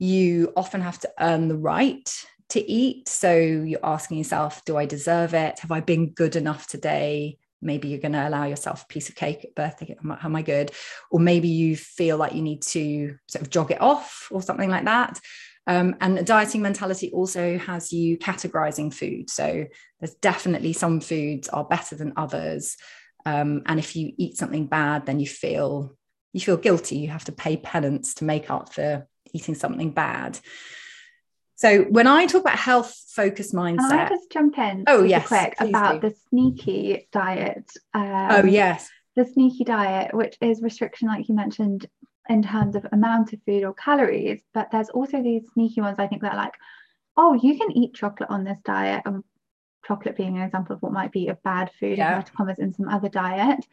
you 0.00 0.52
often 0.56 0.80
have 0.80 0.98
to 0.98 1.10
earn 1.20 1.46
the 1.46 1.56
right 1.56 2.10
to 2.50 2.70
eat. 2.70 3.08
So 3.08 3.34
you're 3.34 3.84
asking 3.84 4.18
yourself 4.18 4.64
do 4.64 4.76
i 4.76 4.86
deserve 4.86 5.34
it? 5.34 5.58
Have 5.60 5.72
i 5.72 5.80
been 5.80 6.10
good 6.10 6.36
enough 6.36 6.66
today? 6.66 7.38
Maybe 7.62 7.88
you're 7.88 8.00
going 8.00 8.12
to 8.12 8.26
allow 8.26 8.44
yourself 8.44 8.84
a 8.84 8.86
piece 8.86 9.10
of 9.10 9.14
cake 9.14 9.44
at 9.44 9.54
birthday 9.54 9.94
am 10.02 10.36
I, 10.36 10.42
good? 10.42 10.72
Or 11.10 11.20
maybe 11.20 11.48
you 11.48 11.76
feel 11.76 12.16
like 12.16 12.34
you 12.34 12.40
need 12.40 12.62
to 12.62 13.16
sort 13.28 13.42
of 13.42 13.50
jog 13.50 13.70
it 13.70 13.80
off 13.80 14.28
or 14.30 14.40
something 14.40 14.70
like 14.70 14.86
that. 14.86 15.20
Um, 15.66 15.94
and 16.00 16.18
a 16.18 16.22
dieting 16.22 16.62
mentality 16.62 17.10
also 17.12 17.58
has 17.58 17.92
you 17.92 18.16
categorizing 18.16 18.92
food. 18.92 19.28
So 19.28 19.66
there's 20.00 20.14
definitely 20.14 20.72
some 20.72 21.00
foods 21.00 21.48
are 21.50 21.64
better 21.64 21.96
than 21.96 22.14
others. 22.16 22.78
Um, 23.26 23.62
and 23.66 23.78
if 23.78 23.94
you 23.94 24.12
eat 24.16 24.38
something 24.38 24.66
bad 24.66 25.04
then 25.04 25.20
you 25.20 25.26
feel 25.26 25.96
you 26.32 26.40
feel 26.40 26.56
guilty. 26.56 26.96
You 26.96 27.08
have 27.08 27.24
to 27.24 27.32
pay 27.32 27.56
penance 27.56 28.14
to 28.14 28.24
make 28.24 28.50
up 28.50 28.72
for 28.72 29.06
eating 29.32 29.54
something 29.54 29.90
bad 29.90 30.38
so 31.60 31.82
when 31.82 32.06
I 32.06 32.24
talk 32.24 32.40
about 32.40 32.58
health 32.58 33.04
focused 33.08 33.52
mindset, 33.52 33.90
Can 33.90 33.98
I 33.98 34.08
just 34.08 34.32
jump 34.32 34.56
in? 34.56 34.84
Oh 34.86 35.04
yes, 35.04 35.28
quick 35.28 35.54
about 35.60 36.00
do. 36.00 36.08
the 36.08 36.16
sneaky 36.30 37.06
diet. 37.12 37.70
Um, 37.92 38.28
oh 38.30 38.44
yes, 38.46 38.88
the 39.14 39.26
sneaky 39.26 39.64
diet, 39.64 40.14
which 40.14 40.38
is 40.40 40.62
restriction, 40.62 41.08
like 41.08 41.28
you 41.28 41.34
mentioned, 41.34 41.84
in 42.30 42.42
terms 42.42 42.76
of 42.76 42.86
amount 42.92 43.34
of 43.34 43.42
food 43.44 43.64
or 43.64 43.74
calories. 43.74 44.40
But 44.54 44.70
there's 44.72 44.88
also 44.88 45.22
these 45.22 45.42
sneaky 45.52 45.82
ones. 45.82 45.96
I 45.98 46.06
think 46.06 46.22
that 46.22 46.34
like, 46.34 46.54
oh, 47.18 47.34
you 47.34 47.58
can 47.58 47.76
eat 47.76 47.92
chocolate 47.92 48.30
on 48.30 48.44
this 48.44 48.58
diet. 48.64 49.02
Um, 49.04 49.22
chocolate 49.86 50.16
being 50.16 50.38
an 50.38 50.42
example 50.44 50.76
of 50.76 50.80
what 50.80 50.92
might 50.92 51.12
be 51.12 51.28
a 51.28 51.34
bad 51.34 51.70
food 51.78 51.98
yeah. 51.98 52.24
in 52.38 52.54
in 52.58 52.72
some 52.72 52.88
other 52.88 53.10
diet. 53.10 53.66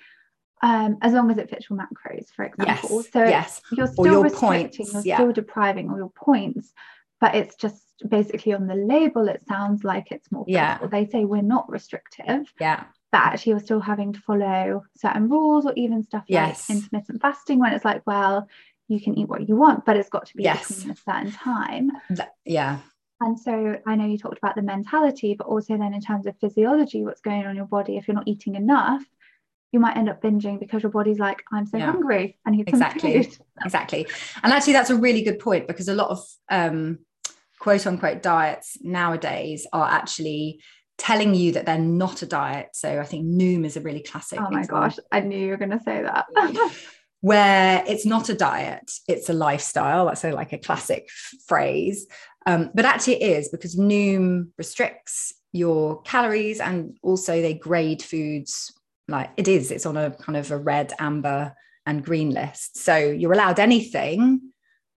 Um, 0.62 0.98
as 1.02 1.14
long 1.14 1.32
as 1.32 1.38
it 1.38 1.50
fits 1.50 1.70
your 1.70 1.80
macros, 1.80 2.32
for 2.36 2.44
example. 2.44 2.98
Yes, 2.98 3.12
so 3.14 3.24
yes. 3.24 3.62
you're 3.72 3.88
still 3.88 4.06
your 4.06 4.24
restricting, 4.24 4.50
points, 4.50 4.94
you're 4.94 5.02
yeah. 5.06 5.16
still 5.16 5.32
depriving 5.32 5.90
all 5.90 5.98
your 5.98 6.10
points 6.10 6.74
but 7.20 7.36
it's 7.36 7.56
just 7.56 7.84
basically 8.08 8.54
on 8.54 8.68
the 8.68 8.76
label 8.76 9.28
it 9.28 9.42
sounds 9.48 9.84
like 9.84 10.12
it's 10.12 10.32
more 10.32 10.46
yeah 10.48 10.78
they 10.92 11.06
say 11.08 11.26
we're 11.26 11.42
not 11.42 11.70
restrictive 11.70 12.54
yeah 12.60 12.84
but 13.12 13.22
actually 13.22 13.52
you're 13.52 13.60
still 13.60 13.80
having 13.80 14.14
to 14.14 14.20
follow 14.20 14.84
certain 14.96 15.30
rules 15.30 15.66
or 15.66 15.74
even 15.76 16.04
stuff 16.04 16.24
yes. 16.28 16.70
like 16.70 16.78
intermittent 16.78 17.22
fasting 17.22 17.60
when 17.60 17.74
it's 17.74 17.86
like 17.86 18.02
well 18.06 18.48
you 18.88 19.02
can 19.02 19.18
eat 19.18 19.28
what 19.28 19.48
you 19.48 19.56
want 19.56 19.84
but 19.86 19.98
it's 19.98 20.10
got 20.10 20.26
to 20.28 20.38
be 20.38 20.44
yes. 20.44 20.86
a 20.86 20.96
certain 20.96 21.32
time 21.32 21.92
yeah 22.46 22.80
and 23.20 23.40
so 23.40 23.78
I 23.86 23.96
know 23.96 24.06
you 24.06 24.18
talked 24.18 24.38
about 24.38 24.56
the 24.56 24.62
mentality, 24.62 25.34
but 25.36 25.48
also 25.48 25.76
then 25.76 25.94
in 25.94 26.02
terms 26.02 26.28
of 26.28 26.38
physiology, 26.40 27.04
what's 27.04 27.22
going 27.22 27.44
on 27.46 27.50
in 27.52 27.56
your 27.56 27.66
body, 27.66 27.98
if 27.98 28.08
you're 28.08 28.14
not 28.14 28.28
eating 28.28 28.54
enough, 28.54 29.04
you 29.72 29.80
might 29.80 29.98
end 29.98 30.10
up 30.10 30.22
binging 30.22 30.60
because 30.60 30.84
your 30.84 30.92
body's 30.92 31.20
like, 31.20 31.44
I'm 31.52 31.66
so 31.66 31.78
yeah. 31.78 31.92
hungry. 31.92 32.38
I 32.46 32.52
need 32.52 32.70
exactly. 32.70 33.24
food. 33.24 33.38
Exactly. 33.66 34.08
And 34.44 34.54
actually 34.54 34.74
that's 34.74 34.92
a 34.92 34.96
really 34.96 35.24
good 35.24 35.40
point 35.40 35.68
because 35.68 35.88
a 35.88 35.96
lot 35.96 36.10
of 36.10 36.24
um 36.50 37.00
quote 37.60 37.88
unquote 37.88 38.22
diets 38.22 38.78
nowadays 38.82 39.68
are 39.74 39.90
actually 39.90 40.62
telling 40.98 41.36
you 41.36 41.52
that 41.54 41.66
they're 41.66 41.78
not 41.78 42.22
a 42.22 42.26
diet. 42.26 42.70
So 42.74 43.00
I 43.00 43.04
think 43.04 43.26
Noom 43.26 43.66
is 43.66 43.78
a 43.78 43.82
really 43.82 44.02
classic. 44.02 44.40
Oh 44.40 44.50
my 44.50 44.62
example. 44.62 44.90
gosh, 44.90 44.98
I 45.12 45.20
knew 45.22 45.38
you 45.38 45.52
were 45.52 45.58
going 45.58 45.72
to 45.72 45.82
say 45.84 46.02
that. 46.02 46.26
where 47.22 47.84
it's 47.88 48.06
not 48.06 48.30
a 48.30 48.34
diet, 48.34 48.92
it's 49.08 49.30
a 49.30 49.34
lifestyle. 49.34 50.06
That's 50.06 50.24
a, 50.24 50.32
like 50.32 50.54
a 50.54 50.58
classic 50.58 51.10
phrase. 51.48 52.08
Um, 52.46 52.72
but 52.74 52.86
actually, 52.86 53.22
it 53.22 53.38
is 53.38 53.50
because 53.50 53.76
Noom 53.76 54.50
restricts 54.58 55.34
your 55.52 56.02
calories 56.04 56.60
and 56.60 56.98
also 57.02 57.42
they 57.42 57.54
grade 57.54 58.02
foods 58.02 58.72
like 59.08 59.32
it 59.38 59.48
is, 59.48 59.72
it's 59.72 59.86
on 59.86 59.98
a 59.98 60.12
kind 60.12 60.38
of 60.38 60.52
a 60.52 60.58
red, 60.58 60.94
amber, 61.00 61.54
and 61.86 62.04
green 62.04 62.32
list. 62.32 62.78
So 62.78 62.98
you're 62.98 63.34
allowed 63.34 63.60
anything 63.60 64.42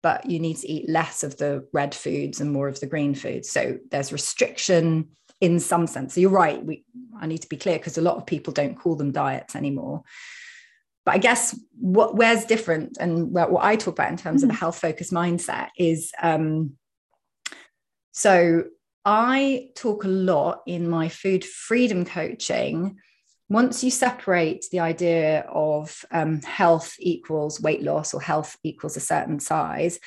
but 0.04 0.30
you 0.30 0.40
need 0.40 0.58
to 0.58 0.70
eat 0.70 0.90
less 0.90 1.24
of 1.24 1.38
the 1.38 1.68
red 1.74 1.94
foods 1.94 2.40
and 2.40 2.52
more 2.52 2.68
of 2.68 2.80
the 2.80 2.88
green 2.88 3.16
foods. 3.16 3.50
So 3.50 3.78
there's 3.92 4.12
restriction 4.12 5.10
in 5.42 5.60
some 5.60 5.88
sense. 5.88 6.14
So 6.16 6.22
you're 6.22 6.30
right. 6.30 6.64
We 6.64 6.84
I 7.20 7.28
need 7.28 7.40
to 7.40 7.50
be 7.50 7.58
clear 7.58 7.78
because 7.78 7.98
a 7.98 8.02
lot 8.02 8.18
of 8.18 8.26
people 8.26 8.54
don't 8.54 8.76
call 8.76 8.96
them 8.96 9.12
diets 9.12 9.56
anymore. 9.56 10.04
But 11.06 11.16
I 11.16 11.18
guess 11.20 11.60
what 11.80 12.16
where's 12.16 12.46
different 12.46 12.98
and 13.00 13.32
what, 13.32 13.52
what 13.52 13.64
I 13.64 13.76
talk 13.76 13.96
about 13.96 14.12
in 14.12 14.18
terms 14.18 14.42
mm-hmm. 14.42 14.50
of 14.50 14.50
a 14.50 14.54
mm-hmm. 14.54 14.60
health 14.60 14.80
focused 14.80 15.14
mindset 15.14 15.70
is 15.78 16.12
um, 16.22 16.74
so 18.12 18.66
I 19.06 19.70
talk 19.76 20.04
a 20.04 20.10
lot 20.10 20.64
in 20.68 20.90
my 20.90 21.08
food 21.08 21.46
freedom 21.46 22.04
coaching 22.04 22.98
once 23.50 23.84
you 23.84 23.90
separate 23.92 24.66
the 24.72 24.82
idea 24.82 25.42
of 25.50 26.04
um, 26.12 26.42
health 26.42 26.96
equals 27.00 27.62
weight 27.62 27.82
loss 27.82 28.14
or 28.14 28.22
health 28.22 28.58
equals 28.64 28.98
a 28.98 29.02
certain 29.02 29.40
size, 29.40 30.00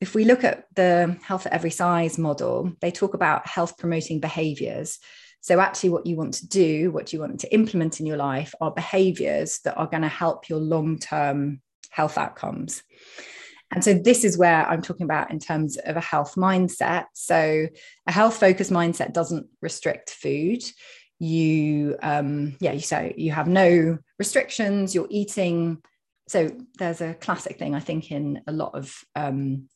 if 0.00 0.14
we 0.14 0.24
look 0.24 0.44
at 0.44 0.64
the 0.76 1.18
health 1.22 1.46
at 1.46 1.52
every 1.52 1.70
size 1.70 2.18
model, 2.18 2.72
they 2.80 2.90
talk 2.90 3.14
about 3.14 3.46
health 3.46 3.76
promoting 3.76 4.20
behaviors. 4.20 4.98
So, 5.42 5.58
actually, 5.58 5.90
what 5.90 6.06
you 6.06 6.16
want 6.16 6.34
to 6.34 6.48
do, 6.48 6.90
what 6.90 7.12
you 7.12 7.20
want 7.20 7.40
to 7.40 7.52
implement 7.52 7.98
in 7.98 8.06
your 8.06 8.16
life 8.16 8.54
are 8.60 8.70
behaviors 8.70 9.58
that 9.64 9.76
are 9.76 9.86
going 9.86 10.02
to 10.02 10.08
help 10.08 10.48
your 10.48 10.58
long 10.58 10.98
term 10.98 11.60
health 11.90 12.16
outcomes. 12.16 12.82
And 13.72 13.82
so, 13.84 13.94
this 13.94 14.24
is 14.24 14.38
where 14.38 14.66
I'm 14.66 14.82
talking 14.82 15.04
about 15.04 15.30
in 15.30 15.38
terms 15.38 15.76
of 15.78 15.96
a 15.96 16.00
health 16.00 16.34
mindset. 16.36 17.06
So, 17.14 17.66
a 18.06 18.12
health 18.12 18.38
focused 18.38 18.70
mindset 18.70 19.12
doesn't 19.12 19.48
restrict 19.60 20.10
food 20.10 20.62
you 21.20 21.96
um 22.02 22.56
yeah 22.60 22.76
so 22.78 23.12
you 23.14 23.30
have 23.30 23.46
no 23.46 23.98
restrictions 24.18 24.94
you're 24.94 25.06
eating. 25.10 25.80
So 26.28 26.50
there's 26.78 27.00
a 27.00 27.14
classic 27.14 27.58
thing 27.58 27.74
i 27.74 27.80
think 27.80 28.12
in 28.12 28.40
a 28.46 28.52
lot 28.52 28.74
of 28.74 28.96
um 29.16 29.68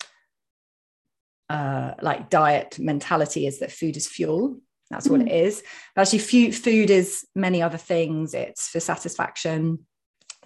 uh 1.51 1.93
like 2.01 2.31
diet 2.31 2.79
mentality 2.79 3.47
is 3.47 3.61
that 3.61 3.73
food 3.73 3.97
is 3.97 4.09
fuel. 4.09 4.59
That's 4.91 5.09
what 5.09 5.21
mm. 5.21 5.27
it 5.27 5.33
is. 5.33 5.63
But 5.95 6.03
actually 6.03 6.51
food 6.53 6.91
is 6.91 7.27
many 7.35 7.63
other 7.63 7.79
things. 7.79 8.35
It's 8.35 8.69
for 8.69 8.81
satisfaction 8.81 9.87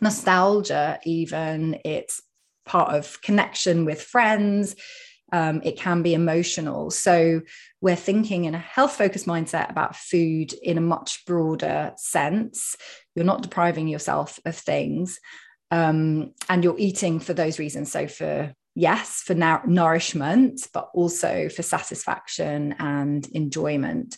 nostalgia 0.00 0.98
even. 1.04 1.80
It's 1.84 2.22
part 2.64 2.94
of 2.94 3.20
connection 3.22 3.84
with 3.84 4.02
friends 4.02 4.76
um, 5.32 5.60
it 5.62 5.76
can 5.76 6.02
be 6.02 6.14
emotional. 6.14 6.90
So 6.90 7.42
we're 7.80 7.96
thinking 7.96 8.44
in 8.44 8.54
a 8.54 8.58
health 8.58 8.96
focused 8.96 9.26
mindset 9.26 9.70
about 9.70 9.96
food 9.96 10.52
in 10.54 10.78
a 10.78 10.82
much 10.82 11.24
broader 11.26 11.92
sense. 11.96 12.76
You're 13.14 13.24
not 13.24 13.42
depriving 13.42 13.88
yourself 13.88 14.38
of 14.44 14.56
things, 14.56 15.20
um, 15.70 16.32
and 16.48 16.64
you're 16.64 16.78
eating 16.78 17.20
for 17.20 17.34
those 17.34 17.58
reasons. 17.58 17.92
So 17.92 18.08
for 18.08 18.54
yes, 18.74 19.22
for 19.22 19.34
nourishment, 19.34 20.66
but 20.72 20.88
also 20.94 21.48
for 21.48 21.62
satisfaction 21.62 22.76
and 22.78 23.26
enjoyment. 23.32 24.16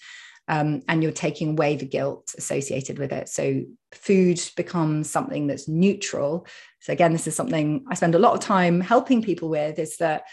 Um, 0.49 0.83
and 0.89 1.03
you're 1.03 1.13
taking 1.13 1.51
away 1.51 1.77
the 1.77 1.87
guilt 1.87 2.35
associated 2.37 2.99
with 2.99 3.13
it. 3.13 3.29
So 3.29 3.63
food 3.93 4.43
becomes 4.57 5.09
something 5.09 5.47
that's 5.47 5.69
neutral. 5.69 6.47
So 6.81 6.93
again, 6.93 7.13
this 7.13 7.27
is 7.27 7.37
something 7.37 7.85
I 7.89 7.95
spend 7.95 8.15
a 8.15 8.19
lot 8.19 8.35
of 8.35 8.41
time 8.41 8.81
helping 8.81 9.23
people 9.23 9.49
with 9.49 9.79
is 9.79 9.97
that 9.99 10.25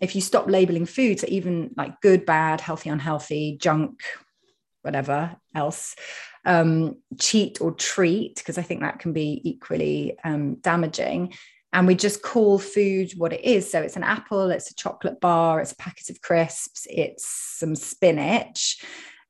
if 0.00 0.14
you 0.14 0.20
stop 0.20 0.48
labeling 0.48 0.86
foods, 0.86 1.24
even 1.24 1.70
like 1.76 2.00
good, 2.00 2.24
bad, 2.24 2.60
healthy, 2.60 2.90
unhealthy, 2.90 3.58
junk, 3.60 4.00
whatever 4.82 5.36
else, 5.54 5.96
um, 6.44 6.96
cheat 7.18 7.60
or 7.60 7.72
treat, 7.72 8.36
because 8.36 8.58
I 8.58 8.62
think 8.62 8.80
that 8.80 9.00
can 9.00 9.12
be 9.12 9.40
equally 9.44 10.16
um, 10.24 10.56
damaging. 10.56 11.34
And 11.72 11.86
we 11.86 11.94
just 11.94 12.22
call 12.22 12.58
food 12.58 13.12
what 13.16 13.32
it 13.32 13.44
is. 13.44 13.70
So 13.70 13.82
it's 13.82 13.96
an 13.96 14.04
apple, 14.04 14.50
it's 14.50 14.70
a 14.70 14.74
chocolate 14.74 15.20
bar, 15.20 15.60
it's 15.60 15.72
a 15.72 15.76
packet 15.76 16.08
of 16.08 16.22
crisps, 16.22 16.86
it's 16.88 17.26
some 17.26 17.76
spinach. 17.76 18.82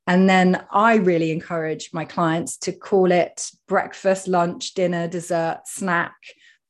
And 0.06 0.28
then 0.30 0.64
I 0.70 0.96
really 0.96 1.32
encourage 1.32 1.90
my 1.92 2.04
clients 2.04 2.56
to 2.58 2.72
call 2.72 3.10
it 3.10 3.50
breakfast, 3.66 4.28
lunch, 4.28 4.74
dinner, 4.74 5.08
dessert, 5.08 5.62
snack, 5.66 6.14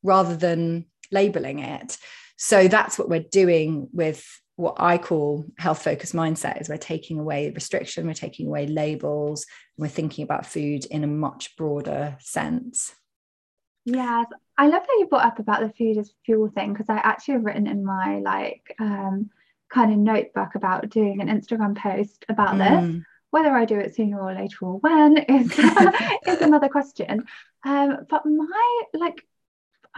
rather 0.03 0.35
than 0.35 0.87
labeling 1.13 1.59
it. 1.59 1.99
So 2.39 2.69
that's 2.69 2.99
what 2.99 3.09
we're 3.09 3.21
doing 3.21 3.89
with 3.93 4.25
what 4.55 4.77
I 4.79 4.97
call 4.97 5.45
health 5.59 5.83
focused 5.83 6.15
mindset 6.15 6.61
is 6.61 6.69
we're 6.69 6.79
taking 6.79 7.19
away 7.19 7.51
restriction, 7.51 8.07
we're 8.07 8.15
taking 8.15 8.47
away 8.47 8.67
labels, 8.67 9.45
and 9.77 9.83
we're 9.83 9.89
thinking 9.89 10.23
about 10.23 10.47
food 10.47 10.85
in 10.87 11.05
a 11.05 11.09
much 11.09 11.57
broader 11.57 12.17
sense. 12.21 12.93
Yes, 13.85 14.27
I 14.57 14.69
love 14.69 14.83
that 14.83 14.97
you 14.99 15.07
brought 15.07 15.25
up 15.25 15.39
about 15.41 15.61
the 15.61 15.73
food 15.73 15.99
as 15.99 16.13
fuel 16.25 16.49
thing 16.49 16.73
because 16.73 16.89
I 16.89 16.97
actually 16.97 17.35
have 17.35 17.45
written 17.45 17.67
in 17.67 17.85
my 17.85 18.19
like 18.19 18.75
um, 18.81 19.31
kind 19.73 19.93
of 19.93 19.99
notebook 19.99 20.55
about 20.55 20.89
doing 20.91 21.21
an 21.21 21.29
Instagram 21.29 21.77
post 21.77 22.25
about 22.29 22.55
mm. 22.55 22.93
this. 22.93 23.05
Whether 23.31 23.51
I 23.51 23.65
do 23.65 23.79
it 23.79 23.95
sooner 23.95 24.21
or 24.21 24.33
later 24.33 24.57
or 24.63 24.79
when 24.79 25.19
is 25.19 25.53
is 26.27 26.41
another 26.41 26.69
question. 26.69 27.27
Um, 27.65 27.99
but 28.09 28.25
my 28.25 28.83
like, 28.95 29.25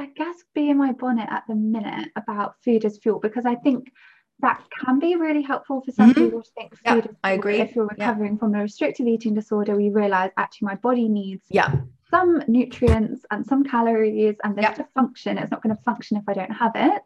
I 0.01 0.07
guess 0.17 0.37
bee 0.55 0.71
in 0.71 0.79
my 0.79 0.93
bonnet 0.93 1.29
at 1.31 1.45
the 1.47 1.55
minute 1.55 2.11
about 2.17 2.55
food 2.65 2.85
as 2.85 2.99
fuel 2.99 3.21
because 3.21 3.45
I 3.45 3.55
think 3.57 3.93
that 4.41 4.63
can 4.83 4.99
be 4.99 5.17
really 5.17 5.43
helpful 5.43 5.83
for 5.83 5.93
some 5.93 6.15
mm-hmm. 6.15 6.25
people 6.25 6.43
to 6.43 6.51
think 6.57 6.73
food 6.87 7.05
yeah, 7.05 7.17
I 7.23 7.33
agree. 7.33 7.61
If 7.61 7.75
you're 7.75 7.87
recovering 7.87 8.33
yeah. 8.33 8.39
from 8.39 8.55
a 8.55 8.63
restrictive 8.63 9.07
eating 9.07 9.35
disorder, 9.35 9.77
we 9.77 9.91
realize 9.91 10.31
actually 10.39 10.67
my 10.67 10.77
body 10.77 11.09
needs 11.09 11.45
yeah. 11.51 11.77
some 12.11 12.43
nutrients 12.49 13.27
and 13.31 13.45
some 13.45 13.63
calories 13.63 14.37
and 14.43 14.57
this 14.57 14.63
yeah. 14.63 14.73
to 14.75 14.87
function. 14.95 15.37
It's 15.37 15.51
not 15.51 15.63
going 15.63 15.77
to 15.77 15.83
function 15.83 16.17
if 16.17 16.25
I 16.27 16.33
don't 16.33 16.53
have 16.53 16.73
it. 16.75 17.03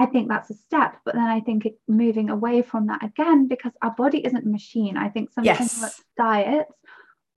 I 0.00 0.06
think 0.06 0.28
that's 0.28 0.50
a 0.50 0.54
step, 0.54 0.96
but 1.04 1.14
then 1.14 1.24
I 1.24 1.40
think 1.40 1.66
it, 1.66 1.78
moving 1.88 2.30
away 2.30 2.62
from 2.62 2.86
that 2.86 3.04
again 3.04 3.48
because 3.48 3.72
our 3.82 3.92
body 3.96 4.24
isn't 4.24 4.46
a 4.46 4.48
machine. 4.48 4.96
I 4.96 5.08
think 5.08 5.30
sometimes 5.30 5.80
yes. 5.80 6.02
diets 6.16 6.72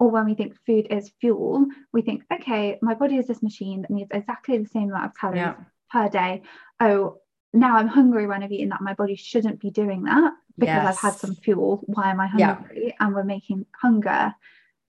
or 0.01 0.09
when 0.09 0.25
we 0.25 0.33
think 0.33 0.57
food 0.65 0.87
is 0.89 1.11
fuel, 1.21 1.67
we 1.93 2.01
think, 2.01 2.23
okay, 2.33 2.79
my 2.81 2.95
body 2.95 3.17
is 3.17 3.27
this 3.27 3.43
machine 3.43 3.83
that 3.83 3.91
needs 3.91 4.09
exactly 4.11 4.57
the 4.57 4.67
same 4.67 4.89
amount 4.89 5.05
of 5.05 5.15
calories 5.15 5.41
yeah. 5.41 5.53
per 5.91 6.09
day. 6.09 6.41
Oh, 6.79 7.19
now 7.53 7.77
I'm 7.77 7.87
hungry 7.87 8.25
when 8.25 8.41
I've 8.41 8.51
eaten 8.51 8.69
that. 8.69 8.81
My 8.81 8.95
body 8.95 9.15
shouldn't 9.15 9.59
be 9.59 9.69
doing 9.69 10.01
that 10.05 10.33
because 10.57 10.73
yes. 10.73 10.87
I've 10.87 11.11
had 11.11 11.19
some 11.19 11.35
fuel. 11.35 11.83
Why 11.85 12.09
am 12.09 12.19
I 12.19 12.25
hungry? 12.25 12.85
Yeah. 12.87 12.93
And 12.99 13.13
we're 13.13 13.23
making 13.23 13.67
hunger 13.79 14.33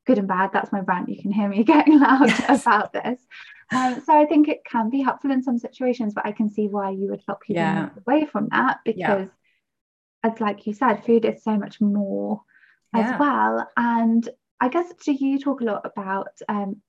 good 0.07 0.17
and 0.17 0.27
bad. 0.27 0.49
That's 0.55 0.73
my 0.73 0.81
rant. 0.81 1.11
You 1.11 1.21
can 1.21 1.31
hear 1.31 1.47
me 1.47 1.63
getting 1.65 2.01
loud 2.01 2.29
yes. 2.29 2.63
about 2.63 2.95
this. 2.95 3.21
Um, 3.71 4.03
so 4.07 4.19
I 4.19 4.25
think 4.25 4.49
it 4.49 4.65
can 4.65 4.89
be 4.89 5.03
helpful 5.03 5.31
in 5.31 5.43
some 5.43 5.59
situations, 5.59 6.15
but 6.15 6.25
I 6.25 6.33
can 6.33 6.49
see 6.49 6.69
why 6.69 6.89
you 6.89 7.11
would 7.11 7.23
help 7.29 7.43
people 7.43 7.63
yeah. 7.63 7.83
move 7.83 8.03
away 8.07 8.25
from 8.25 8.49
that 8.51 8.79
because, 8.83 9.29
yeah. 10.25 10.31
as 10.31 10.41
like 10.41 10.67
you 10.67 10.73
said, 10.73 11.05
food 11.05 11.27
is 11.27 11.43
so 11.43 11.59
much 11.59 11.83
more 11.83 12.41
as 12.95 13.21
well. 13.21 13.69
And 13.77 14.27
I 14.61 14.69
guess 14.69 14.93
do 15.05 15.13
you 15.13 15.39
talk 15.39 15.61
a 15.61 15.65
lot 15.65 15.85
about 15.85 16.29
um, 16.49 16.83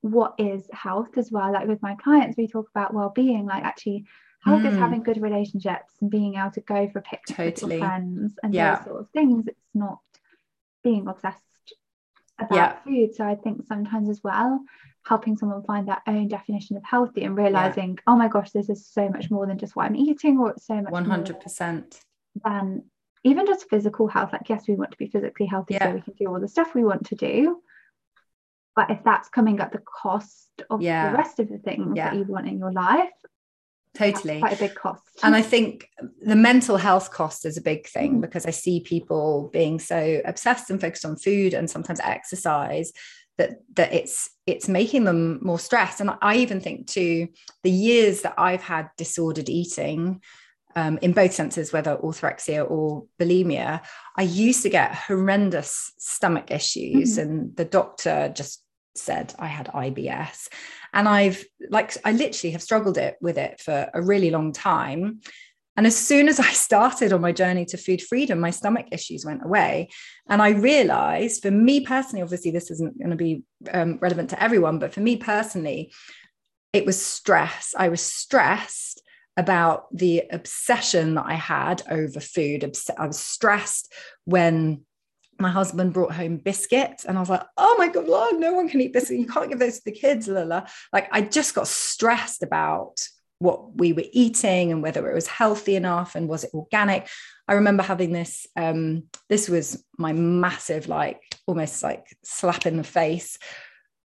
what 0.00 0.34
is 0.38 0.66
health 0.72 1.16
as 1.16 1.30
well? 1.30 1.52
Like 1.52 1.68
with 1.68 1.82
my 1.82 1.94
clients, 1.96 2.36
we 2.36 2.48
talk 2.48 2.68
about 2.74 2.94
well-being, 2.94 3.46
like 3.46 3.64
actually 3.64 4.04
health 4.44 4.62
mm. 4.62 4.72
is 4.72 4.76
having 4.76 5.02
good 5.02 5.22
relationships 5.22 5.94
and 6.00 6.10
being 6.10 6.34
able 6.34 6.50
to 6.50 6.60
go 6.62 6.88
for 6.90 7.00
picnics 7.00 7.32
totally. 7.32 7.76
with 7.76 7.80
your 7.80 7.88
friends 7.88 8.34
and 8.42 8.54
yeah. 8.54 8.76
those 8.76 8.84
sort 8.84 9.00
of 9.00 9.10
things. 9.10 9.46
It's 9.46 9.58
not 9.74 9.98
being 10.82 11.06
obsessed 11.06 11.40
about 12.38 12.56
yeah. 12.56 12.78
food. 12.84 13.14
So 13.14 13.24
I 13.24 13.36
think 13.36 13.66
sometimes 13.66 14.08
as 14.08 14.20
well, 14.24 14.60
helping 15.04 15.36
someone 15.36 15.62
find 15.64 15.86
their 15.86 16.02
own 16.06 16.28
definition 16.28 16.76
of 16.76 16.84
healthy 16.84 17.24
and 17.24 17.36
realizing, 17.36 17.90
yeah. 17.90 18.02
oh 18.06 18.16
my 18.16 18.28
gosh, 18.28 18.50
this 18.50 18.68
is 18.68 18.86
so 18.86 19.08
much 19.08 19.30
more 19.30 19.46
than 19.46 19.58
just 19.58 19.76
what 19.76 19.86
I'm 19.86 19.96
eating, 19.96 20.38
or 20.38 20.50
it's 20.50 20.66
so 20.66 20.80
much 20.80 20.92
100% 20.92 22.00
than 22.44 22.84
even 23.24 23.46
just 23.46 23.68
physical 23.68 24.08
health. 24.08 24.32
Like, 24.32 24.48
yes, 24.48 24.64
we 24.68 24.74
want 24.74 24.90
to 24.92 24.96
be 24.96 25.08
physically 25.08 25.46
healthy 25.46 25.74
yeah. 25.74 25.90
so 25.90 25.94
we 25.94 26.00
can 26.00 26.14
do 26.14 26.26
all 26.26 26.40
the 26.40 26.48
stuff 26.48 26.74
we 26.74 26.84
want 26.84 27.06
to 27.06 27.14
do. 27.14 27.60
But 28.74 28.90
if 28.90 29.04
that's 29.04 29.28
coming 29.28 29.60
at 29.60 29.72
the 29.72 29.82
cost 30.02 30.48
of 30.70 30.80
yeah. 30.80 31.10
the 31.10 31.18
rest 31.18 31.38
of 31.38 31.48
the 31.48 31.58
things 31.58 31.94
that 31.96 32.16
you 32.16 32.24
want 32.24 32.48
in 32.48 32.58
your 32.58 32.72
life, 32.72 33.10
totally 33.94 34.38
quite 34.38 34.54
a 34.54 34.58
big 34.58 34.74
cost 34.74 35.02
and 35.22 35.36
i 35.36 35.42
think 35.42 35.86
the 36.22 36.34
mental 36.34 36.78
health 36.78 37.10
cost 37.10 37.44
is 37.44 37.58
a 37.58 37.62
big 37.62 37.86
thing 37.86 38.16
mm. 38.16 38.20
because 38.22 38.46
i 38.46 38.50
see 38.50 38.80
people 38.80 39.50
being 39.52 39.78
so 39.78 40.20
obsessed 40.24 40.70
and 40.70 40.80
focused 40.80 41.04
on 41.04 41.16
food 41.16 41.52
and 41.52 41.68
sometimes 41.68 42.00
exercise 42.00 42.92
that 43.36 43.58
that 43.74 43.92
it's 43.92 44.30
it's 44.46 44.66
making 44.66 45.04
them 45.04 45.38
more 45.42 45.58
stressed 45.58 46.00
and 46.00 46.10
i 46.22 46.36
even 46.36 46.58
think 46.60 46.86
too 46.86 47.28
the 47.64 47.70
years 47.70 48.22
that 48.22 48.34
i've 48.38 48.62
had 48.62 48.88
disordered 48.96 49.50
eating 49.50 50.20
um, 50.76 50.98
in 51.02 51.12
both 51.12 51.32
senses, 51.32 51.72
whether 51.72 51.96
orthorexia 51.96 52.68
or 52.68 53.04
bulimia, 53.18 53.82
I 54.16 54.22
used 54.22 54.62
to 54.62 54.70
get 54.70 54.94
horrendous 54.94 55.92
stomach 55.98 56.50
issues, 56.50 57.18
mm-hmm. 57.18 57.20
and 57.20 57.56
the 57.56 57.64
doctor 57.64 58.32
just 58.34 58.62
said 58.94 59.34
I 59.38 59.46
had 59.46 59.68
IBS. 59.68 60.48
And 60.92 61.08
I've 61.08 61.44
like, 61.70 61.96
I 62.04 62.12
literally 62.12 62.52
have 62.52 62.62
struggled 62.62 62.98
it 62.98 63.16
with 63.20 63.38
it 63.38 63.60
for 63.60 63.88
a 63.92 64.02
really 64.02 64.30
long 64.30 64.52
time. 64.52 65.20
And 65.76 65.86
as 65.86 65.96
soon 65.96 66.28
as 66.28 66.38
I 66.38 66.48
started 66.52 67.12
on 67.12 67.20
my 67.20 67.32
journey 67.32 67.64
to 67.66 67.76
food 67.76 68.02
freedom, 68.02 68.40
my 68.40 68.50
stomach 68.50 68.86
issues 68.92 69.24
went 69.24 69.44
away. 69.44 69.88
And 70.28 70.42
I 70.42 70.50
realized 70.50 71.42
for 71.42 71.50
me 71.50 71.80
personally, 71.80 72.22
obviously, 72.22 72.50
this 72.50 72.70
isn't 72.70 72.98
going 72.98 73.10
to 73.10 73.16
be 73.16 73.42
um, 73.72 73.98
relevant 74.00 74.30
to 74.30 74.42
everyone, 74.42 74.78
but 74.78 74.92
for 74.92 75.00
me 75.00 75.16
personally, 75.16 75.92
it 76.72 76.86
was 76.86 77.00
stress. 77.00 77.74
I 77.76 77.88
was 77.88 78.00
stressed 78.00 79.02
about 79.36 79.86
the 79.96 80.24
obsession 80.30 81.14
that 81.14 81.26
I 81.26 81.34
had 81.34 81.82
over 81.90 82.20
food. 82.20 82.70
I 82.98 83.06
was 83.06 83.18
stressed 83.18 83.92
when 84.24 84.82
my 85.38 85.50
husband 85.50 85.92
brought 85.92 86.12
home 86.12 86.36
biscuits 86.36 87.04
and 87.04 87.16
I 87.16 87.20
was 87.20 87.30
like, 87.30 87.42
oh 87.56 87.74
my 87.78 87.88
God, 87.88 88.06
Lord, 88.06 88.38
no 88.38 88.52
one 88.52 88.68
can 88.68 88.80
eat 88.80 88.92
biscuits. 88.92 89.18
You 89.18 89.26
can't 89.26 89.48
give 89.48 89.58
those 89.58 89.78
to 89.78 89.84
the 89.86 89.92
kids. 89.92 90.28
Lala. 90.28 90.66
Like 90.92 91.08
I 91.10 91.22
just 91.22 91.54
got 91.54 91.66
stressed 91.66 92.42
about 92.42 93.00
what 93.38 93.76
we 93.76 93.92
were 93.92 94.04
eating 94.12 94.70
and 94.70 94.82
whether 94.82 95.10
it 95.10 95.14
was 95.14 95.26
healthy 95.26 95.74
enough 95.74 96.14
and 96.14 96.28
was 96.28 96.44
it 96.44 96.54
organic. 96.54 97.08
I 97.48 97.54
remember 97.54 97.82
having 97.82 98.12
this, 98.12 98.46
um, 98.56 99.04
this 99.28 99.48
was 99.48 99.84
my 99.98 100.12
massive, 100.12 100.86
like 100.86 101.20
almost 101.46 101.82
like 101.82 102.06
slap 102.22 102.66
in 102.66 102.76
the 102.76 102.84
face 102.84 103.38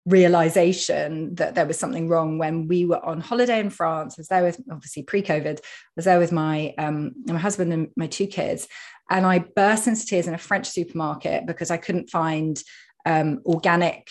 realization 0.07 1.35
that 1.37 1.55
there 1.55 1.67
was 1.67 1.79
something 1.79 2.09
wrong 2.09 2.39
when 2.39 2.69
we 2.69 2.85
were 2.85 3.05
on 3.05 3.21
holiday 3.21 3.59
in 3.59 3.71
France. 3.71 4.15
I 4.17 4.21
was 4.21 4.29
there 4.29 4.43
with 4.43 4.61
obviously 4.71 5.03
pre-COVID. 5.03 5.59
I 5.59 5.63
was 5.97 6.05
there 6.05 6.19
with 6.19 6.33
my 6.33 6.75
um, 6.77 7.13
my 7.27 7.39
husband 7.39 7.73
and 7.73 7.89
my 7.97 8.07
two 8.07 8.27
kids, 8.27 8.69
and 9.11 9.25
I 9.25 9.39
burst 9.39 9.87
into 9.87 10.07
tears 10.07 10.27
in 10.27 10.35
a 10.35 10.39
French 10.39 10.69
supermarket 10.69 11.47
because 11.47 11.71
I 11.71 11.79
couldn't 11.79 12.11
find 12.11 12.63
um, 13.07 13.41
organic, 13.47 14.09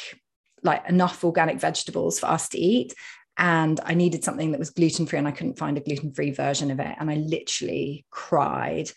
like 0.64 0.88
enough 0.90 1.24
organic 1.24 1.60
vegetables 1.60 2.20
for 2.20 2.28
us 2.28 2.50
to 2.50 2.60
eat. 2.60 2.94
And 3.38 3.80
I 3.84 3.96
needed 3.96 4.24
something 4.24 4.52
that 4.52 4.60
was 4.60 4.70
gluten 4.70 5.06
free, 5.06 5.20
and 5.20 5.28
I 5.28 5.32
couldn't 5.32 5.60
find 5.60 5.78
a 5.78 5.82
gluten 5.82 6.14
free 6.14 6.32
version 6.32 6.72
of 6.72 6.80
it. 6.80 6.96
And 7.00 7.10
I 7.10 7.16
literally 7.16 8.06
cried. 8.12 8.92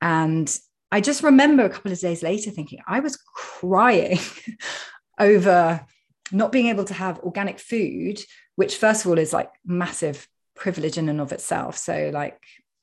And 0.00 0.56
I 0.92 1.00
just 1.00 1.22
remember 1.22 1.64
a 1.64 1.70
couple 1.70 1.92
of 1.92 1.98
days 1.98 2.22
later 2.22 2.50
thinking, 2.50 2.80
I 2.86 3.00
was 3.00 3.16
crying 3.16 4.18
over 5.18 5.84
not 6.32 6.52
being 6.52 6.66
able 6.66 6.84
to 6.84 6.94
have 6.94 7.20
organic 7.20 7.58
food, 7.58 8.20
which, 8.56 8.76
first 8.76 9.04
of 9.04 9.10
all, 9.10 9.18
is 9.18 9.32
like 9.32 9.50
massive 9.64 10.28
privilege 10.54 10.98
in 10.98 11.08
and 11.08 11.20
of 11.20 11.32
itself. 11.32 11.76
So, 11.76 12.10
like, 12.12 12.40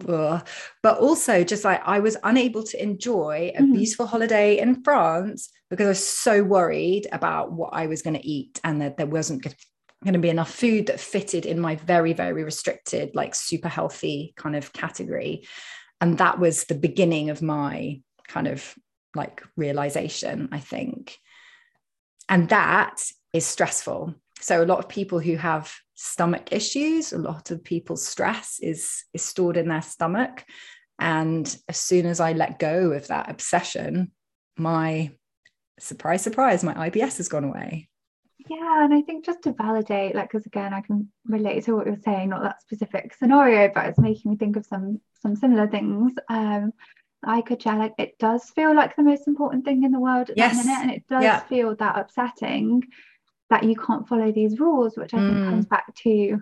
ugh. 0.07 0.45
but 0.81 0.99
also 0.99 1.43
just 1.43 1.63
like 1.63 1.81
I 1.85 1.99
was 1.99 2.17
unable 2.23 2.63
to 2.63 2.81
enjoy 2.81 3.51
a 3.55 3.61
mm. 3.61 3.73
beautiful 3.73 4.05
holiday 4.05 4.59
in 4.59 4.83
France 4.83 5.49
because 5.69 5.85
I 5.85 5.89
was 5.89 6.07
so 6.07 6.43
worried 6.43 7.07
about 7.11 7.51
what 7.51 7.73
I 7.73 7.87
was 7.87 8.01
going 8.01 8.15
to 8.15 8.27
eat 8.27 8.59
and 8.63 8.81
that 8.81 8.97
there 8.97 9.07
wasn't 9.07 9.43
going 9.43 10.13
to 10.13 10.19
be 10.19 10.29
enough 10.29 10.53
food 10.53 10.87
that 10.87 10.99
fitted 10.99 11.45
in 11.45 11.59
my 11.59 11.75
very, 11.77 12.13
very 12.13 12.43
restricted, 12.43 13.15
like 13.15 13.33
super 13.33 13.69
healthy 13.69 14.33
kind 14.35 14.55
of 14.55 14.73
category. 14.73 15.47
And 15.99 16.17
that 16.17 16.39
was 16.39 16.65
the 16.65 16.75
beginning 16.75 17.29
of 17.29 17.41
my 17.41 18.01
kind 18.27 18.47
of 18.47 18.75
like 19.15 19.43
realization, 19.55 20.49
I 20.51 20.59
think. 20.59 21.17
And 22.29 22.49
that 22.49 23.03
is 23.33 23.45
stressful. 23.45 24.15
So 24.39 24.63
a 24.63 24.65
lot 24.65 24.79
of 24.79 24.89
people 24.89 25.19
who 25.19 25.35
have 25.35 25.73
stomach 25.95 26.51
issues, 26.51 27.13
a 27.13 27.17
lot 27.17 27.51
of 27.51 27.63
people's 27.63 28.05
stress 28.05 28.59
is 28.61 29.03
is 29.13 29.23
stored 29.23 29.57
in 29.57 29.67
their 29.67 29.81
stomach. 29.81 30.45
And 30.99 31.45
as 31.67 31.77
soon 31.77 32.05
as 32.05 32.19
I 32.19 32.33
let 32.33 32.59
go 32.59 32.91
of 32.91 33.07
that 33.07 33.29
obsession, 33.29 34.11
my 34.57 35.11
surprise, 35.79 36.21
surprise, 36.21 36.63
my 36.63 36.89
IBS 36.89 37.17
has 37.17 37.27
gone 37.27 37.43
away. 37.43 37.89
Yeah, 38.49 38.83
and 38.83 38.93
I 38.93 39.01
think 39.01 39.25
just 39.25 39.43
to 39.43 39.53
validate, 39.53 40.15
like, 40.15 40.29
because 40.29 40.45
again, 40.45 40.73
I 40.73 40.81
can 40.81 41.09
relate 41.25 41.63
to 41.65 41.75
what 41.75 41.87
you're 41.87 41.95
saying, 42.03 42.29
not 42.29 42.43
that 42.43 42.61
specific 42.61 43.13
scenario, 43.13 43.71
but 43.73 43.85
it's 43.85 43.99
making 43.99 44.31
me 44.31 44.37
think 44.37 44.57
of 44.57 44.65
some 44.65 44.99
some 45.21 45.35
similar 45.35 45.67
things. 45.67 46.13
Um, 46.29 46.73
I 47.25 47.41
could 47.41 47.61
share, 47.61 47.77
like, 47.77 47.93
it 47.97 48.17
does 48.19 48.49
feel 48.49 48.75
like 48.75 48.97
the 48.97 49.03
most 49.03 49.27
important 49.27 49.63
thing 49.63 49.83
in 49.83 49.93
the 49.93 49.99
world 49.99 50.29
at 50.29 50.37
yes. 50.37 50.57
that 50.57 50.65
minute, 50.65 50.81
and 50.81 50.91
it 50.91 51.07
does 51.07 51.23
yeah. 51.23 51.39
feel 51.39 51.75
that 51.77 51.97
upsetting 51.97 52.83
that 53.53 53.63
you 53.63 53.75
can't 53.75 54.07
follow 54.07 54.31
these 54.31 54.59
rules, 54.59 54.97
which 54.97 55.13
I 55.13 55.17
think 55.17 55.37
mm. 55.37 55.45
comes 55.47 55.67
back 55.67 55.93
to 55.93 56.41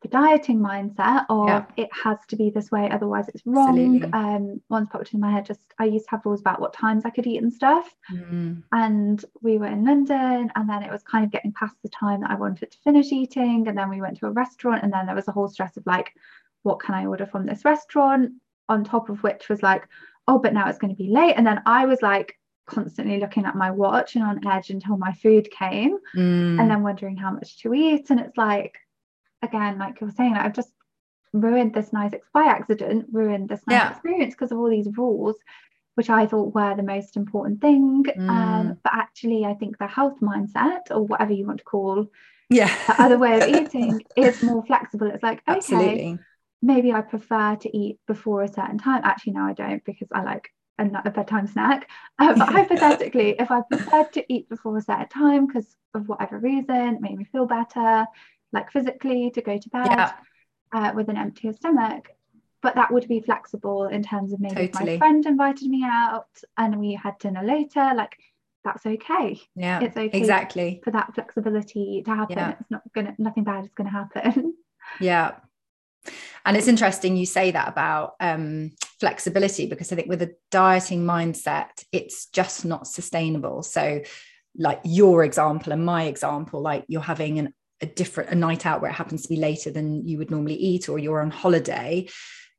the 0.00 0.08
dieting 0.08 0.60
mindset 0.60 1.26
of 1.28 1.48
yeah. 1.48 1.64
it 1.76 1.90
has 1.92 2.16
to 2.28 2.36
be 2.36 2.48
this 2.48 2.70
way, 2.70 2.88
otherwise 2.88 3.28
it's 3.28 3.42
wrong. 3.44 4.02
Um, 4.14 4.62
once 4.70 4.88
popped 4.90 5.12
in 5.12 5.20
my 5.20 5.30
head, 5.30 5.44
just 5.44 5.60
I 5.78 5.84
used 5.84 6.06
to 6.06 6.12
have 6.12 6.24
rules 6.24 6.40
about 6.40 6.58
what 6.58 6.72
times 6.72 7.04
I 7.04 7.10
could 7.10 7.26
eat 7.26 7.42
and 7.42 7.52
stuff. 7.52 7.94
Mm. 8.10 8.62
And 8.72 9.22
we 9.42 9.58
were 9.58 9.66
in 9.66 9.84
London, 9.84 10.50
and 10.56 10.70
then 10.70 10.82
it 10.82 10.90
was 10.90 11.02
kind 11.02 11.22
of 11.22 11.30
getting 11.30 11.52
past 11.52 11.76
the 11.82 11.90
time 11.90 12.22
that 12.22 12.30
I 12.30 12.36
wanted 12.36 12.70
to 12.70 12.78
finish 12.78 13.12
eating. 13.12 13.68
And 13.68 13.76
then 13.76 13.90
we 13.90 14.00
went 14.00 14.16
to 14.20 14.26
a 14.26 14.30
restaurant, 14.30 14.82
and 14.82 14.90
then 14.90 15.04
there 15.04 15.16
was 15.16 15.28
a 15.28 15.32
whole 15.32 15.48
stress 15.48 15.76
of 15.76 15.84
like, 15.84 16.14
what 16.62 16.80
can 16.80 16.94
I 16.94 17.04
order 17.04 17.26
from 17.26 17.44
this 17.44 17.66
restaurant? 17.66 18.30
On 18.70 18.84
top 18.84 19.10
of 19.10 19.22
which 19.22 19.50
was 19.50 19.62
like, 19.62 19.86
oh, 20.28 20.38
but 20.38 20.54
now 20.54 20.66
it's 20.68 20.78
going 20.78 20.94
to 20.96 21.02
be 21.02 21.10
late. 21.10 21.34
And 21.36 21.46
then 21.46 21.60
I 21.66 21.84
was 21.84 22.00
like 22.00 22.37
constantly 22.68 23.18
looking 23.18 23.44
at 23.46 23.56
my 23.56 23.70
watch 23.70 24.14
and 24.14 24.24
on 24.24 24.46
edge 24.46 24.70
until 24.70 24.96
my 24.96 25.12
food 25.12 25.50
came 25.50 25.98
Mm. 26.14 26.60
and 26.60 26.70
then 26.70 26.82
wondering 26.82 27.16
how 27.16 27.30
much 27.32 27.58
to 27.62 27.74
eat. 27.74 28.10
And 28.10 28.20
it's 28.20 28.36
like, 28.36 28.78
again, 29.42 29.78
like 29.78 30.00
you 30.00 30.06
were 30.06 30.12
saying, 30.12 30.34
I've 30.34 30.52
just 30.52 30.70
ruined 31.32 31.74
this 31.74 31.92
nice 31.92 32.12
by 32.32 32.44
accident, 32.44 33.06
ruined 33.12 33.48
this 33.48 33.62
nice 33.66 33.74
Yeah. 33.76 33.90
experience 33.90 34.34
because 34.34 34.52
of 34.52 34.58
all 34.58 34.70
these 34.70 34.88
rules, 34.96 35.36
which 35.94 36.10
I 36.10 36.26
thought 36.26 36.54
were 36.54 36.74
the 36.76 36.82
most 36.82 37.16
important 37.16 37.60
thing. 37.60 38.04
Mm. 38.04 38.28
Um, 38.28 38.78
but 38.84 38.92
actually, 38.94 39.44
I 39.44 39.54
think 39.54 39.78
the 39.78 39.86
health 39.86 40.20
mindset 40.20 40.90
or 40.90 41.02
whatever 41.02 41.32
you 41.32 41.46
want 41.46 41.58
to 41.58 41.64
call 41.64 42.06
yeah. 42.50 42.74
the 42.86 43.02
other 43.02 43.18
way 43.18 43.40
of 43.40 43.48
eating 43.60 44.02
is 44.16 44.42
more 44.42 44.64
flexible. 44.64 45.08
It's 45.10 45.22
like, 45.22 45.42
okay, 45.48 45.56
Absolutely. 45.58 46.18
maybe 46.62 46.92
I 46.92 47.00
prefer 47.02 47.56
to 47.56 47.76
eat 47.76 47.98
before 48.06 48.42
a 48.42 48.48
certain 48.48 48.78
time. 48.78 49.02
Actually, 49.04 49.34
no, 49.34 49.42
I 49.42 49.52
don't 49.52 49.84
because 49.84 50.08
I 50.12 50.22
like 50.22 50.50
a, 50.78 50.82
n- 50.82 51.02
a 51.04 51.10
bedtime 51.10 51.46
snack. 51.46 51.88
Uh, 52.18 52.34
but 52.38 52.48
hypothetically, 52.58 53.34
if 53.38 53.50
I 53.50 53.60
preferred 53.70 54.12
to 54.14 54.24
eat 54.32 54.48
before 54.48 54.76
a 54.76 54.82
certain 54.82 55.08
time 55.08 55.46
because 55.46 55.76
of 55.94 56.08
whatever 56.08 56.38
reason, 56.38 56.94
it 56.96 57.00
made 57.00 57.16
me 57.18 57.24
feel 57.24 57.46
better, 57.46 58.06
like 58.52 58.70
physically 58.70 59.30
to 59.32 59.42
go 59.42 59.58
to 59.58 59.68
bed 59.70 59.86
Yeah. 59.86 60.12
uh, 60.72 60.92
with 60.94 61.08
an 61.08 61.16
emptier 61.16 61.52
stomach. 61.52 62.08
But 62.60 62.74
that 62.74 62.92
would 62.92 63.06
be 63.06 63.20
flexible 63.20 63.86
in 63.86 64.02
terms 64.02 64.32
of 64.32 64.40
maybe 64.40 64.62
if 64.62 64.74
my 64.74 64.98
friend 64.98 65.24
invited 65.24 65.68
me 65.68 65.84
out 65.84 66.26
and 66.56 66.80
we 66.80 66.94
had 66.94 67.16
dinner 67.18 67.42
later, 67.44 67.92
like 67.94 68.16
that's 68.64 68.84
okay. 68.84 69.40
Yeah. 69.54 69.80
It's 69.80 69.96
okay 69.96 70.18
Exactly. 70.18 70.80
for 70.82 70.90
that 70.90 71.14
flexibility 71.14 72.02
to 72.04 72.10
happen. 72.14 72.36
Yeah. 72.36 72.54
It's 72.60 72.70
not 72.70 72.82
gonna 72.92 73.14
nothing 73.18 73.44
bad 73.44 73.64
is 73.64 73.70
gonna 73.74 73.90
happen. 73.90 74.54
Yeah. 75.00 75.32
And 76.44 76.56
it's 76.56 76.68
interesting 76.68 77.16
you 77.16 77.26
say 77.26 77.50
that 77.50 77.68
about 77.68 78.14
um, 78.20 78.72
flexibility 79.00 79.66
because 79.66 79.92
I 79.92 79.96
think 79.96 80.08
with 80.08 80.22
a 80.22 80.34
dieting 80.50 81.04
mindset, 81.04 81.84
it's 81.92 82.26
just 82.26 82.64
not 82.64 82.86
sustainable. 82.86 83.62
So, 83.62 84.02
like 84.56 84.80
your 84.84 85.24
example 85.24 85.72
and 85.72 85.84
my 85.84 86.04
example, 86.04 86.60
like 86.60 86.84
you're 86.88 87.00
having 87.00 87.38
an, 87.38 87.54
a 87.80 87.86
different 87.86 88.30
a 88.30 88.34
night 88.34 88.66
out 88.66 88.80
where 88.80 88.90
it 88.90 88.94
happens 88.94 89.22
to 89.22 89.28
be 89.28 89.36
later 89.36 89.70
than 89.70 90.06
you 90.06 90.18
would 90.18 90.30
normally 90.30 90.56
eat, 90.56 90.88
or 90.88 90.98
you're 90.98 91.20
on 91.20 91.30
holiday, 91.30 92.08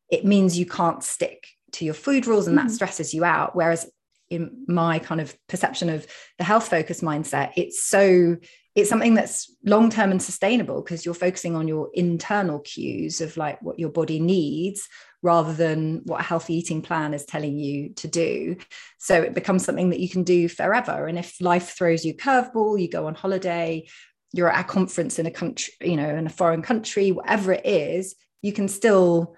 it 0.10 0.23
means 0.23 0.58
you 0.58 0.65
can't 0.65 1.04
stick 1.04 1.47
to 1.73 1.86
your 1.86 1.93
food 1.93 2.25
rules 2.28 2.47
and 2.47 2.58
that 2.58 2.67
Mhm. 2.67 2.71
stresses 2.71 3.13
you 3.13 3.23
out. 3.23 3.56
Whereas 3.56 3.89
in 4.30 4.65
my 4.67 4.99
kind 4.99 5.19
of 5.19 5.36
perception 5.47 5.89
of 5.89 6.06
the 6.38 6.43
health 6.43 6.69
focused 6.69 7.02
mindset, 7.02 7.54
it's 7.58 7.84
so 7.84 8.38
it's 8.79 8.89
something 8.89 9.13
that's 9.13 9.55
long 9.63 9.89
term 9.89 10.11
and 10.11 10.21
sustainable 10.21 10.81
because 10.81 11.05
you're 11.05 11.13
focusing 11.13 11.55
on 11.55 11.67
your 11.67 11.89
internal 11.93 12.59
cues 12.59 13.21
of 13.21 13.37
like 13.37 13.61
what 13.61 13.79
your 13.79 13.89
body 13.89 14.19
needs 14.19 14.87
rather 15.21 15.53
than 15.53 16.01
what 16.05 16.21
a 16.21 16.23
healthy 16.23 16.55
eating 16.55 16.81
plan 16.81 17.13
is 17.13 17.25
telling 17.25 17.57
you 17.57 17.89
to 17.95 18.07
do. 18.07 18.55
So 18.97 19.21
it 19.21 19.33
becomes 19.33 19.65
something 19.65 19.89
that 19.89 19.99
you 19.99 20.09
can 20.09 20.23
do 20.23 20.47
forever. 20.47 21.07
And 21.07 21.19
if 21.19 21.41
life 21.41 21.75
throws 21.77 22.05
you 22.05 22.13
curveball 22.13 22.81
you 22.81 22.89
go 22.89 23.07
on 23.07 23.15
holiday 23.15 23.87
you're 24.31 24.51
at 24.51 24.65
a 24.65 24.67
conference 24.67 25.17
in 25.17 25.25
a 25.25 25.31
country 25.31 25.73
you 25.81 25.97
know 25.97 26.07
in 26.07 26.27
a 26.27 26.29
foreign 26.29 26.61
country 26.61 27.11
whatever 27.11 27.51
it 27.51 27.65
is 27.65 28.15
you 28.43 28.53
can 28.53 28.67
still 28.67 29.35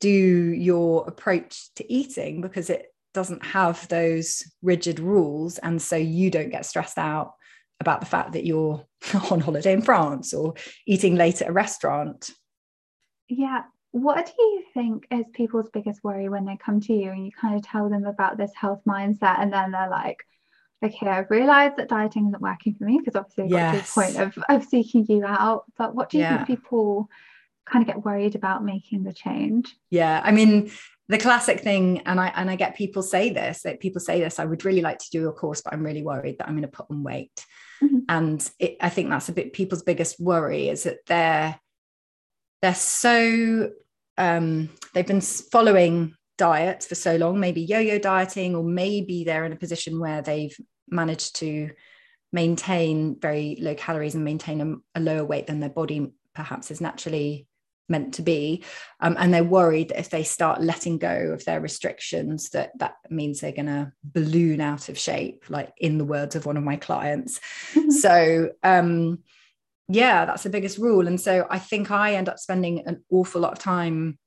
do 0.00 0.08
your 0.08 1.06
approach 1.08 1.74
to 1.74 1.92
eating 1.92 2.40
because 2.40 2.70
it 2.70 2.86
doesn't 3.14 3.44
have 3.44 3.88
those 3.88 4.42
rigid 4.62 5.00
rules. 5.00 5.58
And 5.58 5.80
so 5.80 5.96
you 5.96 6.30
don't 6.30 6.50
get 6.50 6.66
stressed 6.66 6.98
out 6.98 7.32
about 7.80 8.00
the 8.00 8.06
fact 8.06 8.32
that 8.32 8.44
you're 8.44 8.84
on 9.30 9.40
holiday 9.40 9.72
in 9.72 9.82
France 9.82 10.34
or 10.34 10.54
eating 10.86 11.14
late 11.16 11.40
at 11.42 11.48
a 11.48 11.52
restaurant. 11.52 12.30
Yeah. 13.28 13.62
What 13.92 14.26
do 14.26 14.32
you 14.38 14.64
think 14.74 15.06
is 15.10 15.24
people's 15.32 15.70
biggest 15.70 16.02
worry 16.04 16.28
when 16.28 16.44
they 16.44 16.56
come 16.56 16.80
to 16.80 16.92
you 16.92 17.10
and 17.10 17.24
you 17.24 17.32
kind 17.32 17.54
of 17.56 17.62
tell 17.62 17.88
them 17.88 18.04
about 18.04 18.36
this 18.36 18.52
health 18.54 18.82
mindset 18.86 19.40
and 19.40 19.52
then 19.52 19.70
they're 19.70 19.88
like, 19.88 20.18
okay, 20.84 21.06
I've 21.08 21.30
realized 21.30 21.76
that 21.76 21.88
dieting 21.88 22.28
isn't 22.28 22.42
working 22.42 22.74
for 22.74 22.84
me 22.84 22.98
because 22.98 23.16
obviously 23.16 23.44
I 23.44 23.48
got 23.48 23.74
Yes. 23.74 23.94
to 23.94 24.00
the 24.00 24.06
point 24.06 24.16
of, 24.16 24.44
of 24.48 24.64
seeking 24.68 25.06
you 25.08 25.24
out. 25.24 25.64
But 25.76 25.94
what 25.94 26.10
do 26.10 26.18
you 26.18 26.24
Yeah. 26.24 26.36
think 26.44 26.46
people 26.46 27.08
kind 27.68 27.82
of 27.82 27.86
get 27.86 28.04
worried 28.04 28.34
about 28.34 28.64
making 28.64 29.04
the 29.04 29.12
change? 29.12 29.74
Yeah, 29.90 30.20
I 30.22 30.32
mean 30.32 30.70
the 31.08 31.18
classic 31.18 31.60
thing, 31.60 32.00
and 32.00 32.20
I 32.20 32.28
and 32.36 32.50
I 32.50 32.56
get 32.56 32.76
people 32.76 33.02
say 33.02 33.30
this 33.30 33.62
that 33.62 33.80
people 33.80 34.00
say 34.00 34.20
this. 34.20 34.38
I 34.38 34.44
would 34.44 34.64
really 34.64 34.82
like 34.82 34.98
to 34.98 35.10
do 35.10 35.20
your 35.20 35.32
course, 35.32 35.62
but 35.62 35.72
I'm 35.72 35.84
really 35.84 36.02
worried 36.02 36.38
that 36.38 36.48
I'm 36.48 36.54
going 36.54 36.62
to 36.62 36.68
put 36.68 36.90
on 36.90 37.02
weight. 37.02 37.44
Mhm. 37.82 38.02
And 38.08 38.50
it, 38.58 38.76
I 38.80 38.88
think 38.90 39.08
that's 39.08 39.28
a 39.28 39.32
bit 39.32 39.52
people's 39.52 39.82
biggest 39.82 40.20
worry 40.20 40.68
is 40.68 40.82
that 40.84 40.98
they're 41.06 41.58
they're 42.60 42.74
so 42.74 43.70
um, 44.16 44.68
they've 44.94 45.06
been 45.06 45.20
following 45.20 46.14
diets 46.36 46.86
for 46.86 46.94
so 46.94 47.16
long, 47.16 47.40
maybe 47.40 47.62
yo-yo 47.62 47.98
dieting, 47.98 48.54
or 48.54 48.64
maybe 48.64 49.24
they're 49.24 49.44
in 49.44 49.52
a 49.52 49.56
position 49.56 50.00
where 50.00 50.22
they've 50.22 50.56
managed 50.88 51.36
to 51.36 51.70
maintain 52.32 53.18
very 53.18 53.56
low 53.60 53.74
calories 53.74 54.14
and 54.14 54.24
maintain 54.24 54.60
a, 54.60 54.98
a 54.98 55.00
lower 55.00 55.24
weight 55.24 55.46
than 55.46 55.60
their 55.60 55.70
body 55.70 56.12
perhaps 56.34 56.70
is 56.70 56.80
naturally 56.80 57.47
meant 57.88 58.14
to 58.14 58.22
be 58.22 58.64
um, 59.00 59.16
and 59.18 59.32
they're 59.32 59.44
worried 59.44 59.88
that 59.88 59.98
if 59.98 60.10
they 60.10 60.22
start 60.22 60.62
letting 60.62 60.98
go 60.98 61.30
of 61.32 61.44
their 61.44 61.60
restrictions 61.60 62.50
that 62.50 62.70
that 62.78 62.94
means 63.10 63.40
they're 63.40 63.52
going 63.52 63.66
to 63.66 63.92
balloon 64.04 64.60
out 64.60 64.88
of 64.88 64.98
shape 64.98 65.44
like 65.48 65.72
in 65.78 65.98
the 65.98 66.04
words 66.04 66.36
of 66.36 66.46
one 66.46 66.56
of 66.56 66.62
my 66.62 66.76
clients. 66.76 67.40
So 68.00 68.50
um 68.62 69.20
yeah 69.88 70.26
that's 70.26 70.42
the 70.42 70.50
biggest 70.50 70.78
rule. 70.78 71.06
And 71.06 71.20
so 71.20 71.46
i 71.50 71.58
think 71.58 71.90
i 71.90 72.14
end 72.14 72.28
up 72.28 72.38
spending 72.38 72.86
an 72.86 73.04
awful 73.10 73.40
lot 73.40 73.52
of 73.52 73.58
time 73.58 74.18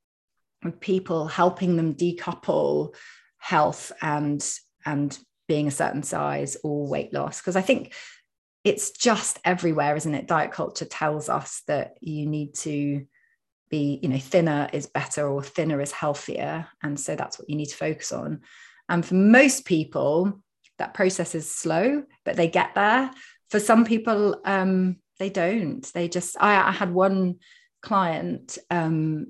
with 0.64 0.80
people 0.80 1.28
helping 1.28 1.78
them 1.78 1.96
decouple 1.96 2.96
health 3.38 3.92
and 4.02 4.48
and 4.86 5.18
being 5.48 5.68
a 5.68 5.72
certain 5.72 6.04
size 6.04 6.56
or 6.64 6.88
weight 6.88 7.14
loss 7.14 7.42
because 7.42 7.56
i 7.56 7.62
think 7.62 7.94
it's 8.64 8.92
just 8.92 9.40
everywhere 9.44 9.96
isn't 9.96 10.14
it? 10.14 10.28
Diet 10.28 10.52
culture 10.52 10.86
tells 10.86 11.30
us 11.30 11.64
that 11.68 11.96
you 12.00 12.28
need 12.28 12.54
to 12.56 13.06
be 13.72 14.00
you 14.04 14.10
know 14.10 14.20
thinner 14.20 14.70
is 14.74 14.86
better 14.86 15.28
or 15.28 15.42
thinner 15.42 15.82
is 15.82 15.92
healthier. 15.92 16.68
And 16.84 17.00
so 17.00 17.16
that's 17.16 17.40
what 17.40 17.50
you 17.50 17.56
need 17.56 17.70
to 17.70 17.78
focus 17.78 18.12
on. 18.12 18.42
And 18.90 19.06
for 19.06 19.16
most 19.16 19.66
people 19.66 20.42
that 20.78 20.94
process 20.94 21.36
is 21.36 21.50
slow 21.50 22.04
but 22.26 22.36
they 22.36 22.48
get 22.48 22.76
there. 22.76 23.10
For 23.50 23.60
some 23.60 23.86
people 23.86 24.42
um 24.46 24.98
they 25.18 25.30
don't. 25.30 25.82
They 25.94 26.08
just 26.08 26.38
i, 26.40 26.70
I 26.70 26.72
had 26.72 26.94
one 26.94 27.38
client 27.82 28.58
um 28.70 29.28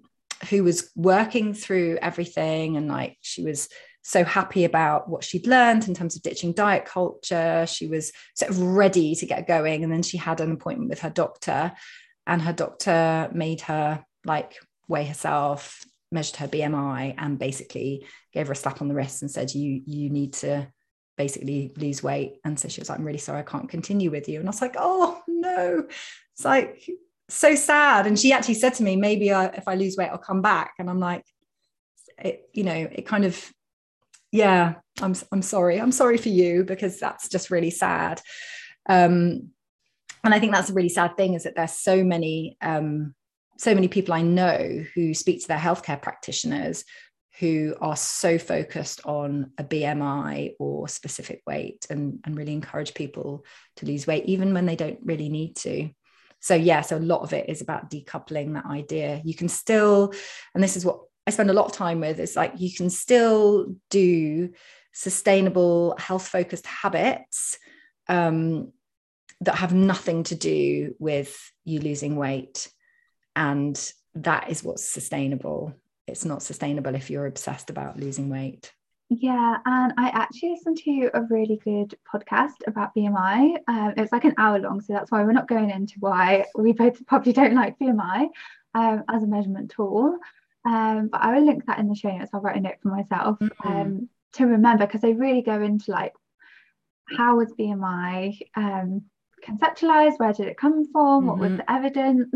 who 0.49 0.63
was 0.63 0.91
working 0.95 1.53
through 1.53 1.99
everything 2.01 2.75
and 2.75 2.87
like 2.87 3.17
she 3.21 3.43
was 3.43 3.69
so 4.03 4.23
happy 4.23 4.65
about 4.65 5.07
what 5.07 5.23
she'd 5.23 5.45
learned 5.45 5.87
in 5.87 5.93
terms 5.93 6.15
of 6.15 6.23
ditching 6.23 6.53
diet 6.53 6.85
culture. 6.85 7.65
She 7.67 7.87
was 7.87 8.11
sort 8.35 8.49
of 8.49 8.59
ready 8.59 9.13
to 9.15 9.25
get 9.25 9.47
going. 9.47 9.83
And 9.83 9.93
then 9.93 10.01
she 10.01 10.17
had 10.17 10.41
an 10.41 10.51
appointment 10.51 10.89
with 10.89 11.01
her 11.01 11.09
doctor 11.09 11.71
and 12.25 12.41
her 12.41 12.53
doctor 12.53 13.29
made 13.33 13.61
her 13.61 14.03
like 14.25 14.55
weigh 14.87 15.05
herself 15.05 15.83
measured 16.11 16.35
her 16.35 16.47
bmi 16.47 17.15
and 17.17 17.39
basically 17.39 18.05
gave 18.33 18.47
her 18.47 18.53
a 18.53 18.55
slap 18.55 18.81
on 18.81 18.87
the 18.87 18.93
wrist 18.93 19.21
and 19.21 19.31
said 19.31 19.53
you 19.53 19.81
you 19.85 20.09
need 20.09 20.33
to 20.33 20.67
basically 21.17 21.71
lose 21.77 22.01
weight. 22.01 22.37
And 22.43 22.59
so 22.59 22.67
she 22.67 22.81
was 22.81 22.89
like 22.89 22.99
i'm 22.99 23.05
really 23.05 23.19
sorry 23.19 23.39
i 23.39 23.43
can't 23.43 23.69
continue 23.69 24.09
with 24.11 24.27
you. 24.27 24.39
And 24.39 24.47
i 24.47 24.51
was 24.51 24.61
like 24.61 24.75
oh 24.77 25.21
no. 25.27 25.85
It's 26.33 26.45
like 26.45 26.89
so 27.29 27.55
sad. 27.55 28.07
And 28.07 28.19
she 28.19 28.33
actually 28.33 28.55
said 28.55 28.73
to 28.75 28.83
me 28.83 28.95
maybe 28.95 29.31
I, 29.31 29.45
if 29.47 29.67
i 29.67 29.75
lose 29.75 29.95
weight 29.97 30.09
i'll 30.09 30.17
come 30.17 30.41
back. 30.41 30.73
And 30.79 30.89
i'm 30.89 30.99
like 30.99 31.25
it 32.17 32.49
you 32.53 32.63
know 32.63 32.87
it 32.91 33.05
kind 33.05 33.25
of 33.25 33.51
yeah 34.31 34.75
i'm 35.01 35.15
i'm 35.31 35.41
sorry. 35.41 35.79
I'm 35.79 35.91
sorry 35.91 36.17
for 36.17 36.29
you 36.29 36.63
because 36.63 36.99
that's 36.99 37.29
just 37.29 37.51
really 37.51 37.71
sad. 37.71 38.21
Um 38.89 39.51
and 40.23 40.33
i 40.33 40.39
think 40.39 40.53
that's 40.53 40.69
a 40.69 40.73
really 40.73 40.89
sad 40.89 41.17
thing 41.17 41.33
is 41.33 41.43
that 41.43 41.55
there's 41.55 41.73
so 41.73 42.03
many 42.03 42.57
um 42.61 43.13
so 43.61 43.75
many 43.75 43.87
people 43.87 44.13
i 44.13 44.21
know 44.21 44.83
who 44.95 45.13
speak 45.13 45.41
to 45.41 45.47
their 45.47 45.57
healthcare 45.57 46.01
practitioners 46.01 46.83
who 47.39 47.75
are 47.81 47.95
so 47.95 48.37
focused 48.37 49.01
on 49.05 49.51
a 49.57 49.63
bmi 49.63 50.53
or 50.59 50.87
specific 50.87 51.41
weight 51.47 51.85
and 51.89 52.19
and 52.25 52.37
really 52.37 52.53
encourage 52.53 52.93
people 52.93 53.45
to 53.75 53.85
lose 53.85 54.05
weight 54.05 54.25
even 54.25 54.53
when 54.53 54.65
they 54.65 54.75
don't 54.75 54.99
really 55.03 55.29
need 55.29 55.55
to. 55.55 55.89
So 56.39 56.55
yeah 56.55 56.81
so 56.81 56.97
a 56.97 56.99
lot 56.99 57.21
of 57.21 57.33
it 57.33 57.49
is 57.49 57.61
about 57.61 57.89
decoupling 57.89 58.53
that 58.53 58.65
idea. 58.65 59.21
You 59.23 59.35
can 59.35 59.49
still 59.49 60.13
and 60.53 60.63
this 60.63 60.75
is 60.75 60.85
what 60.85 60.99
i 61.27 61.31
spend 61.31 61.49
a 61.49 61.53
lot 61.53 61.67
of 61.67 61.71
time 61.71 61.99
with 61.99 62.19
is 62.19 62.35
like 62.35 62.53
you 62.57 62.73
can 62.73 62.89
still 62.89 63.75
do 63.89 64.51
sustainable 64.91 65.95
health 65.97 66.27
focused 66.27 66.67
habits 66.67 67.57
um, 68.09 68.73
that 69.41 69.55
have 69.55 69.73
nothing 69.73 70.23
to 70.23 70.35
do 70.35 70.95
with 70.99 71.39
you 71.63 71.79
losing 71.79 72.15
weight 72.17 72.67
and 73.35 73.91
that 74.15 74.49
is 74.49 74.63
what's 74.63 74.87
sustainable 74.87 75.73
it's 76.07 76.25
not 76.25 76.41
sustainable 76.41 76.95
if 76.95 77.09
you're 77.09 77.27
obsessed 77.27 77.69
about 77.69 77.99
losing 77.99 78.29
weight 78.29 78.71
Yeah, 79.09 79.57
and 79.65 79.93
I 79.97 80.07
actually 80.07 80.51
listened 80.51 80.77
to 80.85 81.09
a 81.13 81.23
really 81.23 81.59
good 81.65 81.93
podcast 82.13 82.65
about 82.65 82.95
BMI. 82.95 83.57
Um, 83.67 83.93
it's 83.97 84.13
like 84.13 84.23
an 84.23 84.35
hour 84.37 84.57
long, 84.57 84.79
so 84.79 84.93
that's 84.93 85.11
why 85.11 85.21
we're 85.23 85.33
not 85.33 85.49
going 85.49 85.69
into 85.69 85.95
why 85.99 86.45
we 86.57 86.71
both 86.71 87.05
probably 87.07 87.33
don't 87.33 87.53
like 87.53 87.77
BMI 87.77 88.29
um, 88.73 89.03
as 89.09 89.23
a 89.23 89.27
measurement 89.27 89.71
tool. 89.71 90.17
Um, 90.65 91.09
but 91.11 91.21
I 91.21 91.33
will 91.33 91.45
link 91.45 91.65
that 91.65 91.79
in 91.79 91.89
the 91.89 91.95
show 91.95 92.15
notes. 92.15 92.31
I'll 92.33 92.41
write 92.41 92.55
a 92.55 92.61
note 92.61 92.77
for 92.81 92.89
myself 92.89 93.37
mm-hmm. 93.39 93.67
um, 93.67 94.09
to 94.33 94.45
remember 94.45 94.85
because 94.85 95.01
they 95.01 95.13
really 95.13 95.41
go 95.41 95.61
into 95.61 95.91
like 95.91 96.13
how 97.17 97.35
was 97.35 97.51
BMI 97.59 98.39
um, 98.55 99.03
conceptualized? 99.45 100.19
Where 100.19 100.33
did 100.33 100.47
it 100.47 100.57
come 100.57 100.89
from? 100.91 101.21
Mm-hmm. 101.21 101.27
What 101.27 101.37
was 101.39 101.49
mm-hmm. 101.49 101.57
the 101.57 101.71
evidence? 101.71 102.35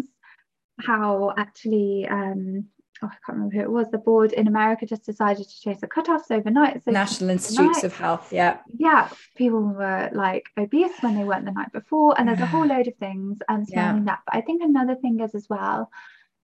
How 0.80 1.34
actually 1.38 2.08
um, 2.08 2.66
oh, 3.02 3.08
I 3.08 3.18
can't 3.26 3.38
remember 3.38 3.56
who 3.56 3.62
it 3.62 3.72
was, 3.72 3.90
the 3.90 3.98
board 3.98 4.34
in 4.34 4.48
America 4.48 4.86
just 4.86 5.06
decided 5.06 5.48
to 5.48 5.62
change 5.62 5.80
the 5.80 5.88
cutoffs 5.88 6.32
overnight. 6.32 6.84
So 6.84 6.92
National 6.92 7.30
Institutes 7.30 7.84
of 7.84 7.96
Health, 7.96 8.32
yeah. 8.32 8.60
Yeah, 8.78 9.10
people 9.36 9.62
were 9.62 10.10
like 10.14 10.46
obese 10.58 10.92
when 11.02 11.16
they 11.16 11.24
weren't 11.24 11.46
the 11.46 11.52
night 11.52 11.72
before, 11.72 12.18
and 12.18 12.28
there's 12.28 12.40
a 12.40 12.46
whole 12.46 12.66
load 12.68 12.88
of 12.88 12.96
things 12.96 13.38
um, 13.50 13.66
surrounding 13.66 14.06
yeah. 14.06 14.14
that. 14.14 14.20
But 14.26 14.36
I 14.36 14.42
think 14.42 14.64
another 14.64 14.96
thing 14.96 15.20
is 15.20 15.36
as 15.36 15.48
well, 15.50 15.90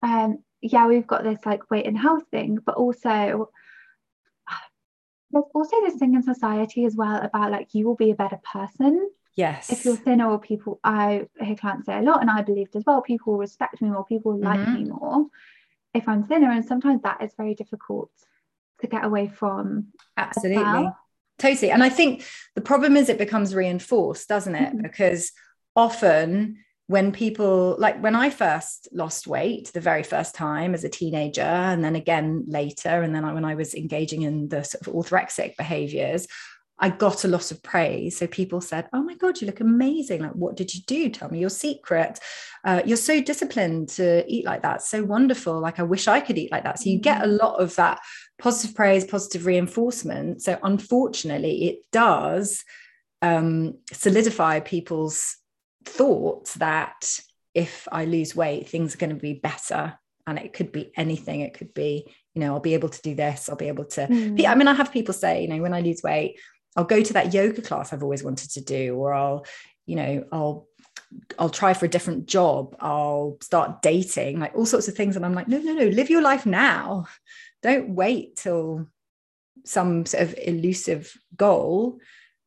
um, 0.04 0.40
yeah, 0.62 0.88
we've 0.88 1.08
got 1.08 1.24
this 1.24 1.40
like 1.46 1.70
weight 1.72 1.88
and 1.88 1.98
health 1.98 2.24
thing, 2.32 2.60
but 2.66 2.76
also 2.76 3.50
there's 5.32 5.46
also 5.54 5.78
this 5.82 5.96
thing 5.96 6.16
in 6.16 6.24
society 6.24 6.86
as 6.86 6.96
well 6.96 7.22
about 7.22 7.52
like 7.52 7.70
you 7.74 7.88
will 7.88 7.96
be 7.96 8.12
a 8.12 8.16
better 8.16 8.40
person 8.52 9.10
Yes. 9.36 9.72
If 9.72 9.86
you're 9.86 9.96
thinner 9.96 10.30
or 10.30 10.40
people, 10.40 10.80
I 10.84 11.28
hear 11.40 11.56
clients 11.56 11.86
say 11.86 11.98
a 11.98 12.02
lot, 12.02 12.22
and 12.22 12.30
I 12.30 12.42
believed 12.42 12.76
as 12.76 12.84
well, 12.86 13.02
people 13.02 13.38
respect 13.38 13.82
me 13.82 13.90
more, 13.90 14.06
people 14.06 14.34
mm-hmm. 14.34 14.44
like 14.44 14.68
me 14.68 14.86
more 14.86 15.28
if 15.94 16.08
I'm 16.08 16.24
thinner. 16.24 16.52
And 16.52 16.66
sometimes 16.66 17.02
that 17.04 17.22
is 17.22 17.34
very 17.36 17.56
difficult 17.56 18.12
to 18.82 18.88
get 18.88 19.06
away 19.06 19.28
from. 19.28 19.88
Absolutely. 20.18 20.64
Well. 20.64 20.98
Totally. 21.40 21.72
And 21.72 21.84
I 21.84 21.90
think 21.90 22.24
the 22.56 22.62
problem 22.62 22.96
is 22.96 23.10
it 23.10 23.18
becomes 23.18 23.56
reinforced, 23.56 24.28
doesn't 24.28 24.54
it? 24.54 24.74
Mm-hmm. 24.74 24.84
Because 24.84 25.32
often 25.76 26.58
when 26.88 27.14
people 27.14 27.78
like 27.80 28.02
when 28.04 28.16
I 28.16 28.30
first 28.30 28.90
lost 28.92 29.26
weight 29.26 29.72
the 29.74 29.80
very 29.80 30.04
first 30.04 30.36
time 30.36 30.74
as 30.74 30.84
a 30.84 30.90
teenager, 30.90 31.42
and 31.42 31.84
then 31.84 31.96
again 31.96 32.44
later, 32.48 33.02
and 33.02 33.16
then 33.16 33.24
I, 33.24 33.34
when 33.34 33.46
I 33.46 33.56
was 33.56 33.74
engaging 33.74 34.24
in 34.24 34.50
the 34.50 34.64
sort 34.64 34.86
of 34.86 34.94
orthorexic 34.94 35.56
behaviors, 35.58 36.28
I 36.82 36.90
got 36.90 37.24
a 37.24 37.28
lot 37.28 37.52
of 37.52 37.62
praise. 37.62 38.18
So 38.18 38.26
people 38.26 38.60
said, 38.60 38.90
Oh 38.92 39.04
my 39.04 39.14
God, 39.14 39.40
you 39.40 39.46
look 39.46 39.60
amazing. 39.60 40.22
Like, 40.22 40.34
what 40.34 40.58
did 40.58 40.74
you 40.74 40.82
do? 40.88 41.10
Tell 41.10 41.30
me 41.30 41.40
your 41.40 41.52
secret. 41.52 42.20
Uh, 42.66 42.82
you're 42.86 42.98
so 42.98 43.22
disciplined 43.22 43.90
to 43.90 44.26
eat 44.28 44.46
like 44.46 44.64
that. 44.64 44.82
So 44.82 45.04
wonderful. 45.04 45.60
Like, 45.60 45.80
I 45.80 45.84
wish 45.84 46.08
I 46.08 46.20
could 46.20 46.40
eat 46.40 46.52
like 46.52 46.64
that. 46.64 46.80
So 46.80 46.90
you 46.90 47.00
get 47.00 47.22
a 47.22 47.28
mm-hmm. 47.28 47.38
lot 47.38 47.62
of 47.62 47.76
that 47.76 48.00
positive 48.40 48.76
praise, 48.76 49.06
positive 49.06 49.46
reinforcement. 49.46 50.42
So 50.42 50.58
unfortunately, 50.64 51.66
it 51.66 51.80
does 51.92 52.64
um, 53.22 53.78
solidify 53.92 54.62
people's 54.62 55.38
thoughts 55.86 56.56
that 56.56 57.20
if 57.54 57.88
I 57.92 58.06
lose 58.06 58.36
weight, 58.36 58.70
things 58.70 58.96
are 58.96 59.00
going 59.00 59.12
to 59.12 59.16
be 59.16 59.34
better. 59.34 60.00
And 60.26 60.40
it 60.40 60.54
could 60.54 60.72
be 60.72 60.92
anything. 60.96 61.42
It 61.42 61.54
could 61.54 61.74
be, 61.74 62.06
you 62.34 62.40
know, 62.42 62.54
I'll 62.54 62.60
be 62.60 62.74
able 62.74 62.90
to 62.90 63.02
do 63.02 63.14
this. 63.14 63.50
I'll 63.50 63.56
be 63.56 63.68
able 63.68 63.86
to. 63.86 64.08
Mm. 64.08 64.46
I 64.46 64.56
mean, 64.56 64.68
I 64.68 64.74
have 64.74 64.92
people 64.92 65.14
say, 65.14 65.42
you 65.44 65.48
know, 65.48 65.62
when 65.62 65.74
I 65.74 65.82
lose 65.82 66.02
weight, 66.04 66.40
I'll 66.76 66.86
go 66.86 67.02
to 67.02 67.14
that 67.14 67.34
yoga 67.34 67.62
class 67.62 67.92
I've 67.92 68.04
always 68.04 68.24
wanted 68.24 68.52
to 68.52 68.62
do, 68.62 68.96
or 68.96 69.14
I'll, 69.14 69.46
you 69.86 69.96
know, 69.96 70.26
I'll 70.32 70.68
I'll 71.38 71.50
try 71.50 71.74
for 71.74 71.86
a 71.86 71.90
different 71.90 72.26
job. 72.26 72.76
I'll 72.80 73.38
start 73.42 73.82
dating, 73.82 74.40
like 74.40 74.56
all 74.56 74.66
sorts 74.66 74.88
of 74.88 74.96
things. 74.96 75.16
And 75.16 75.26
I'm 75.26 75.34
like, 75.34 75.48
no, 75.48 75.60
no, 75.60 75.74
no, 75.74 75.86
live 75.88 76.10
your 76.10 76.22
life 76.22 76.46
now. 76.46 77.08
Don't 77.62 77.90
wait 77.90 78.38
till 78.38 78.88
some 79.66 80.06
sort 80.06 80.24
of 80.24 80.36
elusive 80.42 81.14
goal, 81.36 82.00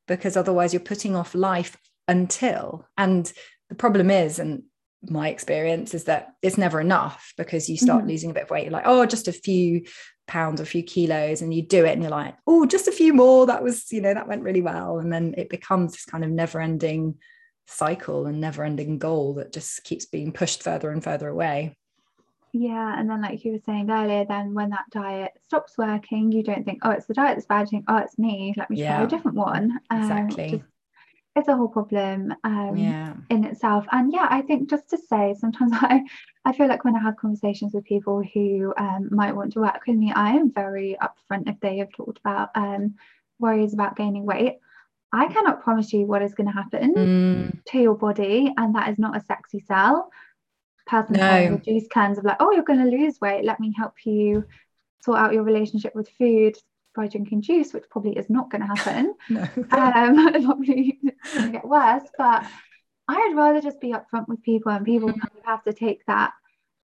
because 0.08 0.36
otherwise 0.36 0.72
you're 0.72 0.80
putting 0.80 1.14
off 1.14 1.34
life 1.34 1.76
until. 2.08 2.86
And 2.96 3.30
the 3.68 3.74
problem 3.74 4.10
is, 4.10 4.38
and 4.38 4.64
my 5.10 5.28
experience 5.28 5.94
is 5.94 6.04
that 6.04 6.34
it's 6.42 6.58
never 6.58 6.80
enough 6.80 7.32
because 7.36 7.68
you 7.68 7.76
start 7.76 8.04
mm. 8.04 8.08
losing 8.08 8.30
a 8.30 8.34
bit 8.34 8.44
of 8.44 8.50
weight. 8.50 8.64
You're 8.64 8.72
like, 8.72 8.86
oh, 8.86 9.06
just 9.06 9.28
a 9.28 9.32
few 9.32 9.84
pounds 10.26 10.60
or 10.60 10.64
a 10.64 10.66
few 10.66 10.82
kilos 10.82 11.42
and 11.42 11.52
you 11.52 11.60
do 11.60 11.84
it 11.84 11.92
and 11.92 12.00
you're 12.00 12.10
like 12.10 12.34
oh 12.46 12.64
just 12.64 12.88
a 12.88 12.92
few 12.92 13.12
more. 13.12 13.46
That 13.46 13.62
was 13.62 13.92
you 13.92 14.00
know 14.00 14.14
that 14.14 14.28
went 14.28 14.42
really 14.42 14.62
well. 14.62 14.98
And 14.98 15.12
then 15.12 15.34
it 15.36 15.48
becomes 15.48 15.92
this 15.92 16.04
kind 16.04 16.24
of 16.24 16.30
never 16.30 16.60
ending 16.60 17.16
cycle 17.66 18.26
and 18.26 18.40
never 18.40 18.64
ending 18.64 18.98
goal 18.98 19.34
that 19.34 19.52
just 19.52 19.84
keeps 19.84 20.06
being 20.06 20.32
pushed 20.32 20.62
further 20.62 20.90
and 20.90 21.02
further 21.02 21.28
away. 21.28 21.76
Yeah 22.52 22.98
and 22.98 23.10
then 23.10 23.20
like 23.20 23.44
you 23.44 23.52
were 23.52 23.58
saying 23.66 23.90
earlier 23.90 24.24
then 24.24 24.54
when 24.54 24.70
that 24.70 24.84
diet 24.92 25.32
stops 25.42 25.76
working 25.76 26.30
you 26.30 26.44
don't 26.44 26.64
think 26.64 26.80
oh 26.84 26.90
it's 26.90 27.06
the 27.06 27.14
diet 27.14 27.36
that's 27.36 27.46
bad. 27.46 27.66
You 27.66 27.78
think 27.78 27.84
oh 27.88 27.98
it's 27.98 28.18
me. 28.18 28.54
Let 28.56 28.70
me 28.70 28.82
try 28.82 29.02
a 29.02 29.06
different 29.06 29.36
one. 29.36 29.78
Um, 29.90 30.00
exactly 30.00 30.62
it's 31.36 31.48
a 31.48 31.56
whole 31.56 31.68
problem 31.68 32.32
um, 32.44 32.76
yeah. 32.76 33.14
in 33.28 33.44
itself. 33.44 33.86
And 33.90 34.12
yeah, 34.12 34.28
I 34.30 34.42
think 34.42 34.70
just 34.70 34.88
to 34.90 34.98
say, 34.98 35.34
sometimes 35.38 35.72
I, 35.74 36.02
I 36.44 36.52
feel 36.52 36.68
like 36.68 36.84
when 36.84 36.96
I 36.96 37.00
have 37.00 37.16
conversations 37.16 37.74
with 37.74 37.84
people 37.84 38.22
who 38.32 38.72
um, 38.76 39.08
might 39.10 39.34
want 39.34 39.52
to 39.54 39.60
work 39.60 39.80
with 39.86 39.96
me, 39.96 40.12
I 40.14 40.30
am 40.30 40.52
very 40.52 40.96
upfront 41.02 41.48
if 41.48 41.58
they 41.60 41.78
have 41.78 41.92
talked 41.92 42.18
about 42.18 42.50
um, 42.54 42.94
worries 43.38 43.74
about 43.74 43.96
gaining 43.96 44.24
weight. 44.24 44.58
I 45.12 45.26
cannot 45.26 45.62
promise 45.62 45.92
you 45.92 46.06
what 46.06 46.22
is 46.22 46.34
going 46.34 46.48
to 46.48 46.52
happen 46.52 46.94
mm. 46.94 47.64
to 47.66 47.78
your 47.78 47.94
body, 47.94 48.52
and 48.56 48.74
that 48.74 48.88
is 48.90 48.98
not 48.98 49.16
a 49.16 49.24
sexy 49.24 49.60
sell. 49.60 50.10
Person 50.86 51.16
no. 51.16 51.50
reduce 51.50 51.86
cleanse 51.88 52.18
of 52.18 52.24
like, 52.24 52.36
oh, 52.40 52.52
you're 52.52 52.62
going 52.62 52.84
to 52.84 52.96
lose 52.96 53.20
weight. 53.20 53.44
Let 53.44 53.58
me 53.58 53.72
help 53.76 53.94
you 54.04 54.44
sort 55.02 55.18
out 55.18 55.32
your 55.32 55.44
relationship 55.44 55.94
with 55.94 56.08
food 56.18 56.56
by 56.94 57.08
drinking 57.08 57.42
juice, 57.42 57.72
which 57.72 57.84
probably 57.90 58.12
is 58.12 58.30
not 58.30 58.50
going 58.50 58.62
to 58.62 58.68
happen. 58.68 59.14
no. 59.30 59.42
um, 59.70 60.44
probably 60.44 60.98
going 61.34 61.46
to 61.46 61.52
get 61.52 61.66
worse. 61.66 62.08
But 62.16 62.44
I'd 63.08 63.34
rather 63.34 63.60
just 63.60 63.80
be 63.80 63.92
upfront 63.92 64.28
with 64.28 64.42
people, 64.42 64.72
and 64.72 64.84
people 64.84 65.08
kind 65.08 65.22
of 65.36 65.44
have 65.44 65.64
to 65.64 65.72
take 65.72 66.04
that 66.06 66.32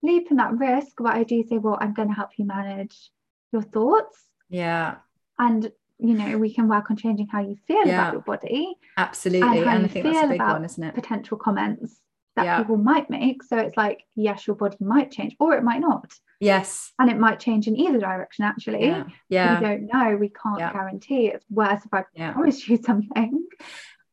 leap 0.03 0.27
and 0.29 0.39
that 0.39 0.57
risk. 0.57 0.93
But 0.97 1.15
I 1.15 1.23
do 1.23 1.43
say, 1.43 1.57
well, 1.57 1.77
I'm 1.79 1.93
going 1.93 2.09
to 2.09 2.13
help 2.13 2.31
you 2.37 2.45
manage 2.45 3.11
your 3.51 3.61
thoughts. 3.61 4.17
Yeah. 4.49 4.95
And 5.39 5.71
you 6.01 6.15
know, 6.15 6.37
we 6.39 6.51
can 6.51 6.67
work 6.67 6.89
on 6.89 6.97
changing 6.97 7.27
how 7.27 7.41
you 7.41 7.55
feel 7.67 7.85
yeah. 7.85 8.01
about 8.01 8.13
your 8.13 8.21
body. 8.21 8.75
Absolutely. 8.97 9.59
And, 9.59 9.69
and 9.69 9.85
I 9.85 9.87
think 9.87 10.05
that's 10.05 10.25
a 10.25 10.29
big 10.29 10.41
one, 10.41 10.65
isn't 10.65 10.83
it? 10.83 10.95
Potential 10.95 11.37
comments 11.37 11.95
that 12.35 12.45
yeah. 12.45 12.57
people 12.57 12.77
might 12.77 13.09
make. 13.09 13.43
So 13.43 13.57
it's 13.57 13.77
like, 13.77 14.03
yes, 14.15 14.47
your 14.47 14.55
body 14.55 14.77
might 14.79 15.11
change, 15.11 15.35
or 15.39 15.53
it 15.53 15.63
might 15.63 15.79
not. 15.79 16.11
Yes. 16.41 16.91
And 16.97 17.09
it 17.09 17.17
might 17.17 17.39
change 17.39 17.67
in 17.67 17.77
either 17.77 17.99
direction, 17.99 18.43
actually. 18.43 18.87
Yeah. 18.87 19.03
yeah. 19.29 19.59
We 19.59 19.65
don't 19.65 19.89
know. 19.93 20.17
We 20.17 20.29
can't 20.29 20.59
yeah. 20.59 20.73
guarantee. 20.73 21.27
It's 21.27 21.45
worse 21.49 21.85
if 21.85 21.93
I 21.93 22.03
yeah. 22.15 22.33
promise 22.33 22.67
you 22.67 22.77
something. 22.85 23.45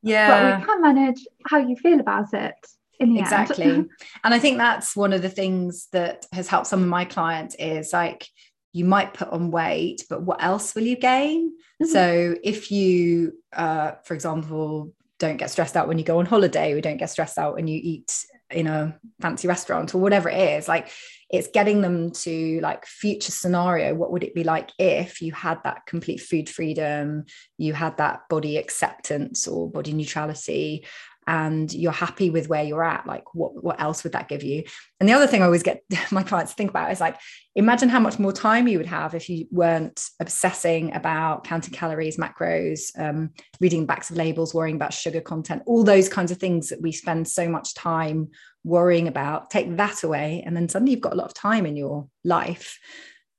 Yeah. 0.02 0.28
But 0.28 0.60
we 0.60 0.66
can 0.66 0.82
manage 0.82 1.26
how 1.46 1.58
you 1.58 1.74
feel 1.74 2.00
about 2.00 2.34
it. 2.34 2.54
exactly. 3.00 3.64
and 4.24 4.34
I 4.34 4.38
think 4.38 4.58
that's 4.58 4.94
one 4.94 5.14
of 5.14 5.22
the 5.22 5.30
things 5.30 5.88
that 5.92 6.26
has 6.32 6.48
helped 6.48 6.66
some 6.66 6.82
of 6.82 6.88
my 6.88 7.06
clients 7.06 7.56
is 7.58 7.94
like 7.94 8.28
you 8.74 8.84
might 8.84 9.14
put 9.14 9.28
on 9.28 9.50
weight, 9.50 10.04
but 10.10 10.22
what 10.22 10.42
else 10.42 10.74
will 10.74 10.82
you 10.82 10.96
gain? 10.96 11.52
Mm-hmm. 11.82 11.86
So 11.86 12.34
if 12.44 12.70
you, 12.70 13.38
uh, 13.54 13.92
for 14.04 14.12
example, 14.12 14.92
don't 15.18 15.38
get 15.38 15.50
stressed 15.50 15.78
out 15.78 15.88
when 15.88 15.98
you 15.98 16.04
go 16.04 16.18
on 16.18 16.26
holiday, 16.26 16.74
we 16.74 16.82
don't 16.82 16.98
get 16.98 17.10
stressed 17.10 17.38
out 17.38 17.54
when 17.54 17.66
you 17.66 17.80
eat 17.82 18.12
in 18.50 18.66
a 18.66 18.98
fancy 19.20 19.48
restaurant 19.48 19.94
or 19.94 19.98
whatever 19.98 20.28
it 20.28 20.58
is, 20.58 20.68
like 20.68 20.90
it's 21.30 21.48
getting 21.48 21.82
them 21.82 22.10
to 22.10 22.60
like 22.60 22.86
future 22.86 23.32
scenario 23.32 23.94
what 23.94 24.10
would 24.10 24.24
it 24.24 24.34
be 24.34 24.44
like 24.44 24.70
if 24.78 25.20
you 25.20 25.32
had 25.32 25.58
that 25.64 25.84
complete 25.86 26.20
food 26.20 26.48
freedom 26.48 27.24
you 27.58 27.72
had 27.72 27.96
that 27.98 28.20
body 28.28 28.56
acceptance 28.56 29.46
or 29.46 29.70
body 29.70 29.92
neutrality 29.92 30.84
and 31.28 31.74
you're 31.74 31.92
happy 31.92 32.30
with 32.30 32.48
where 32.48 32.64
you're 32.64 32.82
at? 32.82 33.06
Like 33.06 33.34
what 33.34 33.62
what 33.62 33.80
else 33.80 34.02
would 34.02 34.14
that 34.14 34.28
give 34.28 34.42
you? 34.42 34.64
And 34.98 35.08
the 35.08 35.12
other 35.12 35.26
thing 35.26 35.42
i 35.42 35.44
always 35.44 35.62
get 35.62 35.82
my 36.10 36.22
clients 36.22 36.52
to 36.52 36.56
think 36.56 36.70
about 36.70 36.90
is 36.90 37.00
like 37.00 37.20
imagine 37.54 37.88
how 37.88 38.00
much 38.00 38.18
more 38.18 38.32
time 38.32 38.66
you 38.66 38.78
would 38.78 38.86
have 38.86 39.14
if 39.14 39.28
you 39.28 39.46
weren't 39.50 40.08
obsessing 40.20 40.94
about 40.94 41.44
counting 41.44 41.74
calories 41.74 42.16
macros 42.16 42.98
um, 42.98 43.30
reading 43.60 43.84
backs 43.84 44.10
of 44.10 44.16
labels 44.16 44.54
worrying 44.54 44.76
about 44.76 44.94
sugar 44.94 45.20
content 45.20 45.62
all 45.66 45.84
those 45.84 46.08
kinds 46.08 46.30
of 46.30 46.38
things 46.38 46.68
that 46.68 46.80
we 46.80 46.92
spend 46.92 47.28
so 47.28 47.48
much 47.48 47.74
time 47.74 48.28
worrying 48.68 49.08
about 49.08 49.50
take 49.50 49.76
that 49.76 50.04
away 50.04 50.42
and 50.46 50.56
then 50.56 50.68
suddenly 50.68 50.92
you've 50.92 51.00
got 51.00 51.14
a 51.14 51.16
lot 51.16 51.26
of 51.26 51.34
time 51.34 51.66
in 51.66 51.76
your 51.76 52.06
life 52.24 52.78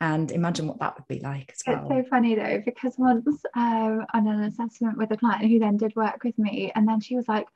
and 0.01 0.31
imagine 0.31 0.67
what 0.67 0.79
that 0.79 0.95
would 0.97 1.07
be 1.07 1.19
like 1.19 1.51
as 1.53 1.61
well. 1.67 1.77
It's 1.79 1.89
so 1.89 2.09
funny 2.09 2.35
though, 2.35 2.61
because 2.65 2.95
once 2.97 3.43
um, 3.55 4.05
on 4.13 4.27
an 4.27 4.43
assessment 4.43 4.97
with 4.97 5.11
a 5.11 5.17
client 5.17 5.45
who 5.45 5.59
then 5.59 5.77
did 5.77 5.95
work 5.95 6.23
with 6.23 6.37
me, 6.39 6.71
and 6.73 6.87
then 6.87 7.01
she 7.01 7.15
was 7.17 7.27
like, 7.27 7.47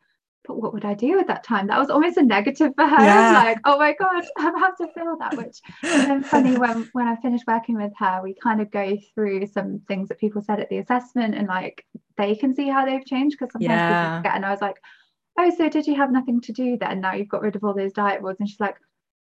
but 0.45 0.61
what 0.61 0.73
would 0.73 0.83
I 0.83 0.93
do 0.93 1.19
at 1.19 1.27
that 1.27 1.45
time? 1.45 1.67
That 1.67 1.79
was 1.79 1.89
almost 1.89 2.17
a 2.17 2.21
negative 2.21 2.73
for 2.75 2.85
her. 2.85 2.97
Yeah. 3.03 3.31
Like, 3.45 3.59
oh 3.63 3.79
my 3.79 3.93
God, 3.93 4.25
I 4.37 4.59
have 4.59 4.77
to 4.77 4.87
feel 4.93 5.15
that. 5.19 5.37
Which 5.37 5.61
and 5.83 6.09
then 6.09 6.23
funny 6.23 6.57
when 6.57 6.89
when 6.91 7.07
I 7.07 7.15
finished 7.17 7.45
working 7.47 7.77
with 7.77 7.93
her, 7.97 8.19
we 8.21 8.33
kind 8.33 8.59
of 8.59 8.69
go 8.71 8.97
through 9.15 9.47
some 9.47 9.81
things 9.87 10.09
that 10.09 10.19
people 10.19 10.41
said 10.41 10.59
at 10.59 10.69
the 10.69 10.79
assessment 10.79 11.35
and 11.35 11.47
like 11.47 11.85
they 12.17 12.35
can 12.35 12.53
see 12.53 12.67
how 12.67 12.85
they've 12.85 13.05
changed 13.05 13.37
because 13.39 13.53
sometimes 13.53 13.69
yeah. 13.69 14.03
people 14.03 14.17
forget. 14.19 14.35
And 14.35 14.45
I 14.45 14.51
was 14.51 14.61
like, 14.61 14.75
oh, 15.37 15.51
so 15.57 15.69
did 15.69 15.87
you 15.87 15.95
have 15.95 16.11
nothing 16.11 16.41
to 16.41 16.53
do 16.53 16.77
then? 16.77 17.01
Now 17.01 17.13
you've 17.13 17.29
got 17.29 17.41
rid 17.41 17.55
of 17.55 17.63
all 17.63 17.73
those 17.73 17.93
diet 17.93 18.21
boards. 18.21 18.39
And 18.39 18.47
she's 18.49 18.59
like, 18.59 18.75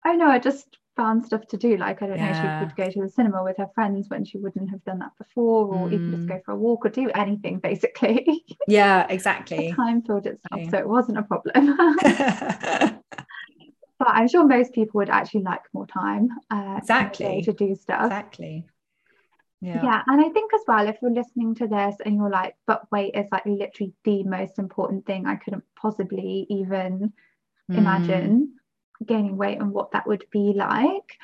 oh 0.06 0.12
no, 0.12 0.26
I 0.26 0.38
just 0.38 0.78
found 0.96 1.24
stuff 1.24 1.46
to 1.48 1.56
do. 1.56 1.76
Like, 1.76 2.02
I 2.02 2.06
don't 2.06 2.18
yeah. 2.18 2.32
know, 2.32 2.60
she 2.60 2.66
could 2.66 2.76
go 2.76 2.90
to 2.90 3.02
the 3.02 3.08
cinema 3.08 3.42
with 3.42 3.56
her 3.58 3.68
friends 3.74 4.08
when 4.08 4.24
she 4.24 4.38
wouldn't 4.38 4.70
have 4.70 4.84
done 4.84 4.98
that 5.00 5.12
before, 5.18 5.66
or 5.66 5.88
mm. 5.88 5.92
even 5.92 6.10
just 6.10 6.26
go 6.26 6.34
mm. 6.34 6.44
for 6.44 6.52
a 6.52 6.56
walk 6.56 6.84
or 6.84 6.88
do 6.88 7.10
anything 7.14 7.58
basically. 7.58 8.44
Yeah, 8.68 9.06
exactly. 9.08 9.72
time 9.72 10.02
filled 10.02 10.26
itself, 10.26 10.70
so 10.70 10.78
it 10.78 10.88
wasn't 10.88 11.18
a 11.18 11.22
problem. 11.22 11.76
but 13.98 14.08
I'm 14.08 14.28
sure 14.28 14.46
most 14.46 14.72
people 14.72 14.98
would 14.98 15.10
actually 15.10 15.42
like 15.42 15.62
more 15.72 15.88
time 15.88 16.28
uh, 16.50 16.76
exactly 16.78 17.42
to 17.42 17.52
do 17.52 17.74
stuff. 17.74 18.04
Exactly. 18.04 18.64
Yeah. 19.60 19.82
yeah. 19.82 20.02
And 20.06 20.24
I 20.24 20.30
think 20.30 20.52
as 20.54 20.62
well, 20.66 20.88
if 20.88 20.96
you're 21.02 21.12
listening 21.12 21.54
to 21.56 21.66
this 21.66 21.96
and 22.04 22.16
you're 22.16 22.30
like, 22.30 22.56
but 22.66 22.90
weight 22.90 23.14
is 23.14 23.26
like 23.30 23.44
literally 23.44 23.92
the 24.04 24.22
most 24.24 24.58
important 24.58 25.06
thing, 25.06 25.26
I 25.26 25.36
couldn't 25.36 25.64
possibly 25.80 26.46
even 26.48 27.12
mm. 27.70 27.78
imagine 27.78 28.54
gaining 29.04 29.36
weight 29.36 29.60
and 29.60 29.72
what 29.72 29.92
that 29.92 30.06
would 30.06 30.24
be 30.30 30.52
like. 30.54 31.18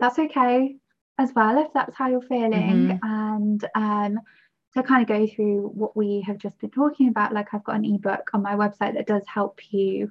That's 0.00 0.18
okay 0.18 0.76
as 1.18 1.32
well 1.34 1.58
if 1.58 1.72
that's 1.72 1.96
how 1.96 2.08
you're 2.08 2.22
feeling. 2.22 2.98
Mm-hmm. 3.02 3.08
And 3.08 3.64
um, 3.74 4.20
to 4.74 4.82
kind 4.82 5.02
of 5.02 5.08
go 5.08 5.26
through 5.26 5.68
what 5.74 5.96
we 5.96 6.22
have 6.26 6.38
just 6.38 6.58
been 6.60 6.70
talking 6.70 7.08
about, 7.08 7.34
like 7.34 7.52
I've 7.52 7.64
got 7.64 7.76
an 7.76 7.84
ebook 7.84 8.30
on 8.32 8.42
my 8.42 8.54
website 8.54 8.94
that 8.94 9.06
does 9.06 9.22
help 9.26 9.60
you 9.70 10.10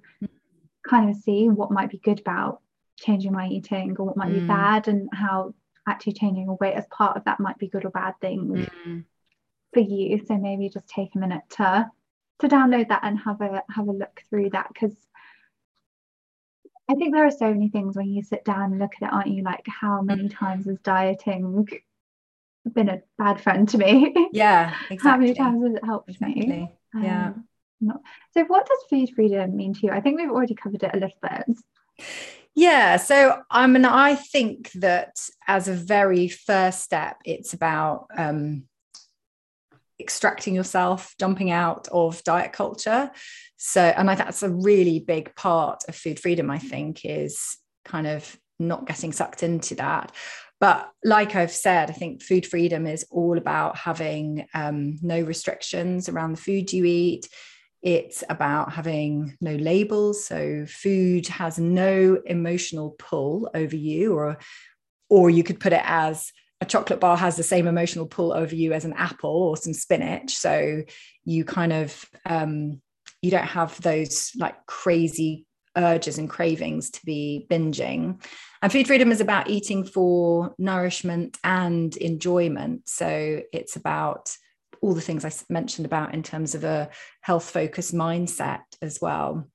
kind 0.87 1.09
of 1.09 1.15
see 1.15 1.49
what 1.49 1.71
might 1.71 1.89
be 1.89 1.97
good 1.97 2.19
about 2.19 2.61
changing 2.97 3.31
my 3.31 3.47
eating 3.47 3.95
or 3.97 4.05
what 4.05 4.17
might 4.17 4.29
mm. 4.29 4.41
be 4.41 4.47
bad 4.47 4.87
and 4.87 5.09
how 5.11 5.53
actually 5.91 6.13
changing 6.13 6.45
your 6.45 6.57
weight 6.59 6.75
as 6.75 6.85
part 6.87 7.17
of 7.17 7.23
that 7.25 7.39
might 7.39 7.57
be 7.57 7.67
good 7.67 7.85
or 7.85 7.91
bad 7.91 8.13
things 8.21 8.67
mm. 8.85 9.03
for 9.73 9.79
you 9.79 10.23
so 10.25 10.37
maybe 10.37 10.69
just 10.69 10.87
take 10.87 11.13
a 11.15 11.19
minute 11.19 11.43
to 11.49 11.89
to 12.39 12.47
download 12.47 12.89
that 12.89 13.01
and 13.03 13.19
have 13.19 13.39
a 13.41 13.63
have 13.69 13.87
a 13.87 13.91
look 13.91 14.21
through 14.29 14.49
that 14.49 14.67
because 14.73 14.95
I 16.89 16.95
think 16.95 17.13
there 17.13 17.25
are 17.25 17.31
so 17.31 17.49
many 17.49 17.69
things 17.69 17.95
when 17.95 18.09
you 18.09 18.21
sit 18.21 18.43
down 18.43 18.71
and 18.71 18.79
look 18.79 18.91
at 19.01 19.07
it, 19.07 19.13
aren't 19.13 19.27
you? 19.27 19.43
Like 19.43 19.65
how 19.65 20.01
many 20.01 20.23
mm. 20.23 20.37
times 20.37 20.65
has 20.65 20.77
dieting 20.83 21.65
been 22.73 22.89
a 22.89 23.01
bad 23.17 23.39
friend 23.39 23.67
to 23.69 23.77
me? 23.77 24.13
Yeah, 24.33 24.75
exactly. 24.89 25.09
how 25.09 25.17
many 25.17 25.33
times 25.33 25.63
has 25.63 25.75
it 25.75 25.85
helped 25.85 26.09
exactly. 26.09 26.47
me? 26.47 26.71
Yeah. 26.95 27.27
Um, 27.27 27.47
not, 27.79 28.01
so 28.33 28.43
what 28.43 28.67
does 28.67 28.83
food 28.89 29.09
freedom 29.15 29.55
mean 29.55 29.73
to 29.73 29.87
you? 29.87 29.91
I 29.91 30.01
think 30.01 30.19
we've 30.19 30.29
already 30.29 30.53
covered 30.53 30.83
it 30.83 30.93
a 30.93 30.99
little 30.99 31.17
bit. 31.21 32.05
Yeah, 32.55 32.97
so 32.97 33.41
I 33.49 33.65
mean, 33.67 33.85
I 33.85 34.15
think 34.15 34.71
that 34.73 35.15
as 35.47 35.67
a 35.67 35.73
very 35.73 36.27
first 36.27 36.81
step, 36.81 37.17
it's 37.23 37.53
about 37.53 38.07
um, 38.15 38.63
extracting 39.99 40.53
yourself, 40.55 41.15
jumping 41.17 41.49
out 41.51 41.87
of 41.91 42.23
diet 42.23 42.51
culture. 42.51 43.11
So, 43.57 43.81
and 43.81 44.09
I 44.09 44.15
that's 44.15 44.43
a 44.43 44.49
really 44.49 44.99
big 44.99 45.33
part 45.35 45.83
of 45.87 45.95
food 45.95 46.19
freedom. 46.19 46.49
I 46.49 46.59
think 46.59 47.05
is 47.05 47.57
kind 47.85 48.07
of 48.07 48.37
not 48.59 48.85
getting 48.85 49.13
sucked 49.13 49.43
into 49.43 49.75
that. 49.75 50.11
But 50.59 50.91
like 51.03 51.35
I've 51.35 51.51
said, 51.51 51.89
I 51.89 51.93
think 51.93 52.21
food 52.21 52.45
freedom 52.45 52.85
is 52.85 53.05
all 53.09 53.37
about 53.37 53.77
having 53.77 54.45
um, 54.53 54.99
no 55.01 55.21
restrictions 55.21 56.07
around 56.07 56.33
the 56.33 56.41
food 56.41 56.71
you 56.71 56.85
eat 56.85 57.27
it's 57.81 58.23
about 58.29 58.73
having 58.73 59.37
no 59.41 59.55
labels. 59.55 60.23
So 60.25 60.65
food 60.67 61.27
has 61.27 61.57
no 61.57 62.21
emotional 62.25 62.95
pull 62.99 63.49
over 63.53 63.75
you, 63.75 64.13
or, 64.13 64.37
or 65.09 65.29
you 65.29 65.43
could 65.43 65.59
put 65.59 65.73
it 65.73 65.81
as 65.83 66.31
a 66.61 66.65
chocolate 66.65 66.99
bar 66.99 67.17
has 67.17 67.35
the 67.35 67.43
same 67.43 67.67
emotional 67.67 68.05
pull 68.05 68.31
over 68.31 68.53
you 68.53 68.71
as 68.71 68.85
an 68.85 68.93
apple 68.93 69.31
or 69.31 69.57
some 69.57 69.73
spinach. 69.73 70.31
So 70.31 70.83
you 71.25 71.43
kind 71.43 71.73
of 71.73 72.05
um, 72.25 72.81
you 73.21 73.31
don't 73.31 73.43
have 73.43 73.81
those 73.81 74.31
like 74.37 74.65
crazy 74.67 75.45
urges 75.75 76.17
and 76.17 76.29
cravings 76.29 76.89
to 76.91 77.05
be 77.05 77.47
binging. 77.49 78.23
And 78.61 78.71
food 78.71 78.87
freedom 78.87 79.11
is 79.11 79.21
about 79.21 79.49
eating 79.49 79.83
for 79.83 80.53
nourishment 80.57 81.37
and 81.43 81.95
enjoyment. 81.97 82.87
So 82.87 83.41
it's 83.51 83.75
about 83.75 84.35
all 84.81 84.93
the 84.93 85.01
things 85.01 85.23
I 85.23 85.31
mentioned 85.49 85.85
about 85.85 86.13
in 86.13 86.23
terms 86.23 86.55
of 86.55 86.63
a 86.63 86.89
health 87.21 87.49
focused 87.49 87.93
mindset 87.93 88.63
as 88.81 88.99
well. 89.01 89.47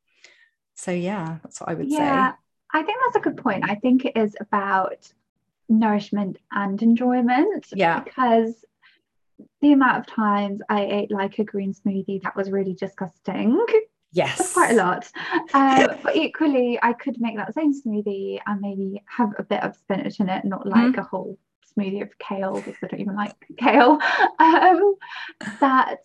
So, 0.76 0.92
yeah, 0.92 1.38
that's 1.42 1.60
what 1.60 1.70
I 1.70 1.74
would 1.74 1.90
yeah, 1.90 2.30
say. 2.30 2.36
I 2.74 2.82
think 2.82 2.98
that's 3.04 3.16
a 3.16 3.28
good 3.28 3.36
point. 3.36 3.68
I 3.68 3.74
think 3.74 4.04
it 4.04 4.16
is 4.16 4.36
about 4.40 5.12
nourishment 5.68 6.38
and 6.52 6.80
enjoyment. 6.80 7.66
Yeah. 7.74 8.00
Because 8.00 8.64
the 9.60 9.72
amount 9.72 9.98
of 9.98 10.06
times 10.06 10.60
I 10.68 10.84
ate 10.84 11.10
like 11.10 11.38
a 11.38 11.44
green 11.44 11.74
smoothie 11.74 12.22
that 12.22 12.36
was 12.36 12.50
really 12.50 12.74
disgusting. 12.74 13.64
Yes. 14.12 14.38
That's 14.38 14.52
quite 14.52 14.72
a 14.72 14.76
lot. 14.76 15.10
Um, 15.52 15.88
but 16.02 16.16
equally, 16.16 16.78
I 16.82 16.92
could 16.92 17.20
make 17.20 17.36
that 17.36 17.54
same 17.54 17.74
smoothie 17.74 18.40
and 18.46 18.60
maybe 18.60 19.02
have 19.06 19.34
a 19.38 19.42
bit 19.42 19.62
of 19.62 19.76
spinach 19.76 20.20
in 20.20 20.28
it, 20.28 20.44
not 20.44 20.66
like 20.66 20.92
mm-hmm. 20.92 21.00
a 21.00 21.04
whole 21.04 21.38
smoothie 21.78 22.02
of 22.02 22.18
kale 22.18 22.54
because 22.54 22.74
I 22.82 22.86
don't 22.88 23.00
even 23.00 23.16
like 23.16 23.34
kale. 23.58 23.98
Um, 24.38 24.96
that 25.60 26.00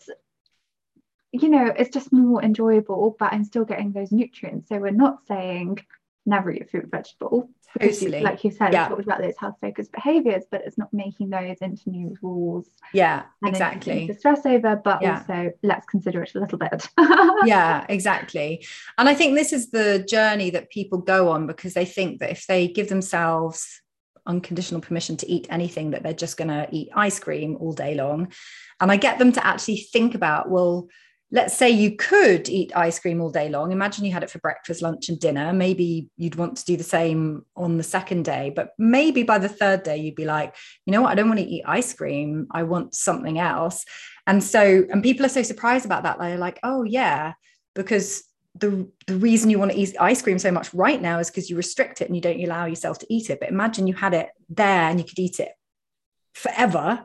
you 1.32 1.50
know 1.50 1.66
it's 1.78 1.90
just 1.90 2.12
more 2.12 2.44
enjoyable, 2.44 3.16
but 3.20 3.34
I'm 3.34 3.44
still 3.44 3.66
getting 3.66 3.92
those 3.92 4.12
nutrients. 4.12 4.70
So 4.70 4.78
we're 4.78 4.92
not 4.92 5.20
saying 5.28 5.80
never 6.26 6.52
eat 6.52 6.62
a 6.62 6.66
fruit 6.66 6.86
or 6.86 6.88
vegetable 6.88 7.50
because 7.74 8.00
totally. 8.00 8.20
you, 8.20 8.24
like 8.24 8.44
you 8.44 8.52
said 8.52 8.74
yeah. 8.74 8.88
talked 8.88 9.02
about 9.04 9.22
those 9.22 9.38
health 9.40 9.56
focused 9.60 9.92
behaviors 9.92 10.44
but 10.52 10.62
it's 10.66 10.78
not 10.78 10.94
making 10.94 11.30
those 11.30 11.58
into 11.62 11.90
new 11.90 12.16
rules 12.22 12.68
yeah 12.94 13.24
exactly 13.46 14.08
to 14.08 14.14
stress 14.14 14.46
over 14.46 14.76
but 14.76 15.02
yeah. 15.02 15.18
also 15.18 15.52
let's 15.64 15.86
consider 15.88 16.22
it 16.22 16.36
a 16.36 16.40
little 16.40 16.58
bit 16.58 16.88
yeah 17.46 17.86
exactly 17.90 18.66
and 18.98 19.10
i 19.10 19.16
think 19.16 19.36
this 19.36 19.54
is 19.54 19.72
the 19.72 20.06
journey 20.08 20.50
that 20.50 20.70
people 20.70 21.00
go 21.00 21.30
on 21.30 21.48
because 21.48 21.74
they 21.74 21.86
think 21.86 22.20
that 22.20 22.30
if 22.30 22.46
they 22.46 22.68
give 22.68 22.90
themselves 22.90 23.81
unconditional 24.28 24.82
permission 24.82 25.18
to 25.18 25.30
eat 25.30 25.48
anything 25.50 25.92
that 25.92 26.04
they're 26.04 26.14
just 26.14 26.38
going 26.38 26.48
to 26.48 26.68
eat 26.72 26.90
ice 26.96 27.20
cream 27.20 27.58
all 27.60 27.74
day 27.74 27.96
long. 27.96 28.32
And 28.80 28.92
i 28.92 28.98
get 28.98 29.20
them 29.20 29.32
to 29.34 29.46
actually 29.46 29.78
think 29.78 30.16
about 30.16 30.50
well 30.50 30.88
let's 31.34 31.56
say 31.56 31.70
you 31.70 31.96
could 31.96 32.50
eat 32.50 32.76
ice 32.76 33.00
cream 33.00 33.22
all 33.22 33.32
day 33.32 33.48
long. 33.48 33.72
Imagine 33.72 34.04
you 34.04 34.12
had 34.12 34.24
it 34.24 34.30
for 34.30 34.40
breakfast 34.40 34.82
lunch 34.82 35.08
and 35.08 35.18
dinner. 35.18 35.54
Maybe 35.54 36.10
you'd 36.18 36.36
want 36.36 36.58
to 36.58 36.66
do 36.66 36.76
the 36.76 36.84
same 36.84 37.46
on 37.56 37.78
the 37.78 37.84
second 37.84 38.26
day. 38.26 38.52
But 38.54 38.72
maybe 38.78 39.24
by 39.24 39.38
the 39.38 39.48
third 39.48 39.84
day 39.84 39.98
you'd 39.98 40.16
be 40.16 40.26
like 40.26 40.56
you 40.86 40.92
know 40.92 41.02
what? 41.02 41.12
I 41.12 41.16
don't 41.16 41.30
want 41.30 41.40
to 41.40 41.46
eat 41.46 41.64
ice 41.66 41.94
cream. 41.94 42.48
I 42.52 42.64
want 42.64 42.96
something 42.96 43.40
else. 43.40 43.86
And 44.28 44.44
so 44.44 44.84
and 44.90 45.02
people 45.02 45.26
are 45.26 45.30
so 45.30 45.44
surprised 45.44 45.86
about 45.86 46.04
that. 46.04 46.20
They're 46.20 46.38
like 46.38 46.60
oh 46.64 46.84
yeah. 46.84 47.34
Because 47.74 48.24
the, 48.56 48.88
the 49.08 49.16
reason 49.16 49.50
you 49.50 49.60
want 49.60 49.72
to 49.72 49.78
eat 49.78 49.96
ice 50.00 50.22
cream 50.22 50.38
so 50.38 50.52
much 50.52 50.74
right 50.74 51.02
now 51.02 51.20
is 51.20 51.30
because 51.30 51.50
you 51.50 51.56
restrict 51.56 52.02
it 52.02 52.08
and 52.08 52.16
you 52.16 52.22
don't 52.22 52.42
allow 52.44 52.66
yourself 52.66 53.00
to 53.00 53.14
eat 53.14 53.30
it. 53.30 53.40
But 53.40 53.50
imagine 53.50 53.88
you 53.88 53.94
had 53.94 54.14
it 54.14 54.30
there 54.50 54.90
and 54.90 55.00
you 55.00 55.06
could 55.06 55.20
eat 55.20 55.40
it 55.40 55.52
forever. 56.34 57.04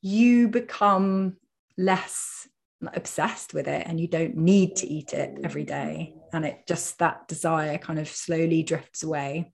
You 0.00 0.48
become 0.48 1.36
less 1.78 2.48
obsessed 2.94 3.54
with 3.54 3.68
it 3.68 3.86
and 3.86 4.00
you 4.00 4.08
don't 4.08 4.36
need 4.36 4.76
to 4.76 4.86
eat 4.86 5.12
it 5.12 5.38
every 5.44 5.64
day. 5.64 6.14
And 6.32 6.44
it 6.44 6.66
just 6.66 6.98
that 6.98 7.28
desire 7.28 7.78
kind 7.78 7.98
of 7.98 8.08
slowly 8.08 8.62
drifts 8.62 9.02
away. 9.02 9.52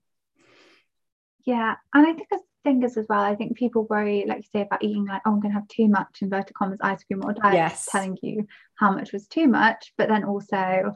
Yeah. 1.45 1.75
And 1.93 2.07
I 2.07 2.13
think 2.13 2.29
the 2.29 2.39
thing 2.63 2.83
is 2.83 2.97
as 2.97 3.05
well, 3.07 3.21
I 3.21 3.35
think 3.35 3.57
people 3.57 3.87
worry, 3.89 4.25
like 4.27 4.37
you 4.37 4.49
say, 4.51 4.61
about 4.61 4.83
eating 4.83 5.05
like, 5.05 5.21
oh, 5.25 5.31
I'm 5.31 5.39
gonna 5.39 5.53
have 5.53 5.67
too 5.67 5.87
much 5.87 6.17
inverted 6.21 6.55
commas 6.55 6.79
ice 6.81 7.03
cream 7.03 7.23
or 7.23 7.33
diet 7.33 7.53
yes. 7.53 7.87
telling 7.91 8.17
you 8.21 8.47
how 8.75 8.91
much 8.91 9.13
was 9.13 9.27
too 9.27 9.47
much. 9.47 9.93
But 9.97 10.09
then 10.09 10.23
also 10.23 10.95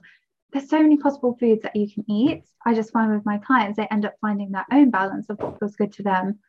there's 0.53 0.69
so 0.69 0.81
many 0.81 0.97
possible 0.97 1.35
foods 1.39 1.63
that 1.63 1.75
you 1.75 1.91
can 1.91 2.09
eat. 2.09 2.43
I 2.65 2.73
just 2.73 2.91
find 2.91 3.11
with 3.11 3.25
my 3.25 3.39
clients, 3.39 3.77
they 3.77 3.87
end 3.91 4.05
up 4.05 4.15
finding 4.21 4.51
their 4.51 4.65
own 4.71 4.91
balance 4.91 5.29
of 5.29 5.39
what 5.39 5.59
feels 5.59 5.75
good 5.75 5.91
to 5.93 6.03
them 6.03 6.39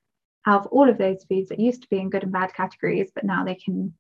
out 0.47 0.61
of 0.61 0.67
all 0.69 0.89
of 0.89 0.99
those 0.99 1.25
foods 1.25 1.49
that 1.49 1.59
used 1.59 1.83
to 1.83 1.89
be 1.89 1.99
in 1.99 2.11
good 2.11 2.23
and 2.23 2.33
bad 2.33 2.55
categories, 2.55 3.11
but 3.15 3.25
now 3.25 3.45
they 3.45 3.55
can. 3.55 3.95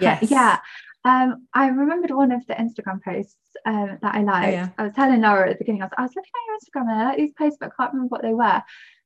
Yes. 0.00 0.30
Yeah. 0.30 0.58
Um, 1.04 1.46
I 1.52 1.68
remembered 1.68 2.10
one 2.10 2.30
of 2.30 2.46
the 2.46 2.54
Instagram 2.54 3.02
posts 3.02 3.36
um, 3.66 3.98
that 4.02 4.14
I 4.14 4.22
liked. 4.22 4.48
Oh, 4.48 4.50
yeah. 4.50 4.68
I 4.78 4.82
was 4.84 4.92
telling 4.92 5.20
Laura 5.20 5.50
at 5.50 5.58
the 5.58 5.64
beginning, 5.64 5.82
I 5.82 5.86
was, 5.86 5.92
I 5.98 6.02
was 6.02 6.12
looking 6.14 6.30
at 6.36 6.46
your 6.46 6.84
Instagram 6.84 6.90
and 6.90 7.00
I 7.00 7.04
like 7.06 7.18
these 7.18 7.32
posts, 7.36 7.58
but 7.58 7.70
I 7.70 7.82
can't 7.82 7.92
remember 7.94 8.10
what 8.10 8.22
they 8.22 8.34
were. 8.34 8.62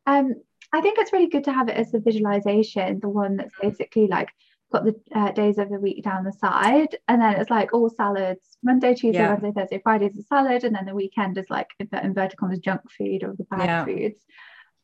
Um, 0.07 0.35
I 0.73 0.81
think 0.81 0.99
it's 0.99 1.13
really 1.13 1.29
good 1.29 1.45
to 1.45 1.53
have 1.53 1.69
it 1.69 1.77
as 1.77 1.95
a 1.95 2.01
visualization, 2.01 3.01
the 3.01 3.09
one 3.09 3.37
that's 3.37 3.55
basically 3.61 4.09
like 4.09 4.29
got 4.75 4.85
the 4.85 4.95
uh, 5.15 5.31
days 5.33 5.59
of 5.59 5.71
the 5.71 5.79
week 5.79 6.03
down 6.03 6.25
the 6.25 6.33
side 6.33 6.97
and 7.07 7.23
then 7.23 7.35
it's 7.35 7.51
like 7.51 7.73
all 7.73 7.89
salads 7.89 8.59
monday 8.63 8.93
tuesday 8.93 9.21
yeah. 9.21 9.29
wednesday 9.31 9.53
thursday 9.53 9.81
friday 9.83 10.07
is 10.07 10.19
a 10.19 10.23
salad 10.23 10.65
and 10.65 10.75
then 10.75 10.85
the 10.85 10.95
weekend 10.95 11.39
is 11.39 11.49
like 11.49 11.69
inverted 11.79 12.37
commas 12.37 12.59
junk 12.59 12.81
food 12.91 13.23
or 13.23 13.35
the 13.39 13.45
bad 13.45 13.67
yeah. 13.67 13.85
foods 13.85 14.21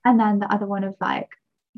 and 0.05 0.19
then 0.21 0.39
the 0.39 0.53
other 0.53 0.67
one 0.67 0.85
of 0.85 0.95
like 1.01 1.29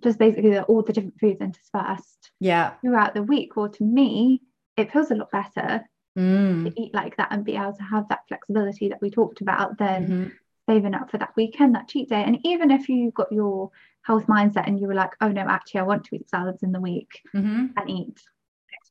just 0.02 0.18
basically 0.18 0.58
all 0.58 0.82
the 0.82 0.92
different 0.92 1.18
foods 1.18 1.40
interspersed 1.40 2.30
yeah 2.38 2.74
throughout 2.82 3.14
the 3.14 3.22
week 3.22 3.56
or 3.56 3.68
to 3.68 3.82
me 3.82 4.42
it 4.76 4.92
feels 4.92 5.10
a 5.10 5.14
lot 5.14 5.30
better 5.30 5.82
mm. 6.18 6.64
to 6.64 6.80
eat 6.80 6.92
like 6.92 7.16
that 7.16 7.28
and 7.30 7.46
be 7.46 7.56
able 7.56 7.72
to 7.72 7.82
have 7.82 8.06
that 8.08 8.20
flexibility 8.28 8.88
that 8.88 9.00
we 9.00 9.10
talked 9.10 9.40
about 9.40 9.78
than 9.78 10.06
mm-hmm. 10.06 10.28
saving 10.68 10.94
up 10.94 11.10
for 11.10 11.16
that 11.16 11.32
weekend 11.36 11.74
that 11.74 11.88
cheat 11.88 12.10
day 12.10 12.22
and 12.22 12.38
even 12.44 12.70
if 12.70 12.90
you 12.90 13.10
got 13.12 13.32
your 13.32 13.70
health 14.02 14.26
mindset 14.26 14.66
and 14.66 14.80
you 14.80 14.86
were 14.86 14.94
like, 14.94 15.12
oh 15.20 15.28
no, 15.28 15.42
actually, 15.42 15.80
I 15.80 15.84
want 15.84 16.04
to 16.04 16.16
eat 16.16 16.28
salads 16.28 16.62
in 16.62 16.72
the 16.72 16.80
week 16.80 17.20
mm-hmm. 17.34 17.66
and 17.76 17.90
eat 17.90 18.20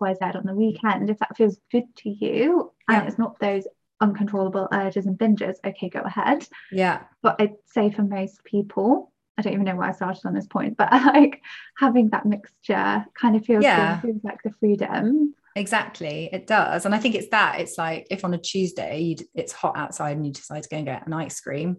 XYZ 0.02 0.36
on 0.36 0.46
the 0.46 0.56
weekend, 0.56 1.10
if 1.10 1.20
that 1.20 1.36
feels 1.38 1.58
good 1.72 1.84
to 1.98 2.10
you 2.10 2.72
yeah. 2.90 3.00
and 3.00 3.08
it's 3.08 3.20
not 3.20 3.40
those 3.40 3.68
uncontrollable 4.00 4.68
urges 4.74 5.06
and 5.06 5.18
binges, 5.18 5.56
okay, 5.66 5.90
go 5.90 6.02
ahead. 6.02 6.48
Yeah. 6.72 7.04
But 7.22 7.40
I'd 7.40 7.56
say 7.66 7.92
for 7.92 8.04
most 8.04 8.44
people, 8.44 9.12
I 9.38 9.44
don't 9.44 9.54
even 9.54 9.66
know 9.66 9.76
why 9.76 9.90
I 9.90 9.94
started 9.94 10.26
on 10.26 10.34
this 10.34 10.48
point, 10.48 10.78
but 10.78 10.92
like 10.92 11.42
having 11.78 12.10
that 12.10 12.26
mixture 12.26 13.06
kind 13.20 13.36
of 13.36 13.46
feels 13.46 13.64
yeah. 13.64 14.00
good, 14.02 14.12
feels 14.12 14.24
like 14.24 14.40
the 14.44 14.52
freedom. 14.60 15.36
Exactly, 15.56 16.30
it 16.32 16.48
does. 16.48 16.86
And 16.86 16.96
I 16.96 16.98
think 16.98 17.16
it's 17.16 17.30
that. 17.30 17.60
It's 17.60 17.78
like 17.78 18.08
if 18.10 18.24
on 18.24 18.34
a 18.34 18.38
Tuesday 18.38 19.16
it's 19.36 19.52
hot 19.52 19.78
outside 19.78 20.16
and 20.16 20.26
you 20.26 20.32
decide 20.32 20.64
to 20.64 20.70
go 20.70 20.78
and 20.78 20.86
get 20.86 21.06
an 21.06 21.14
ice 21.14 21.40
cream, 21.42 21.78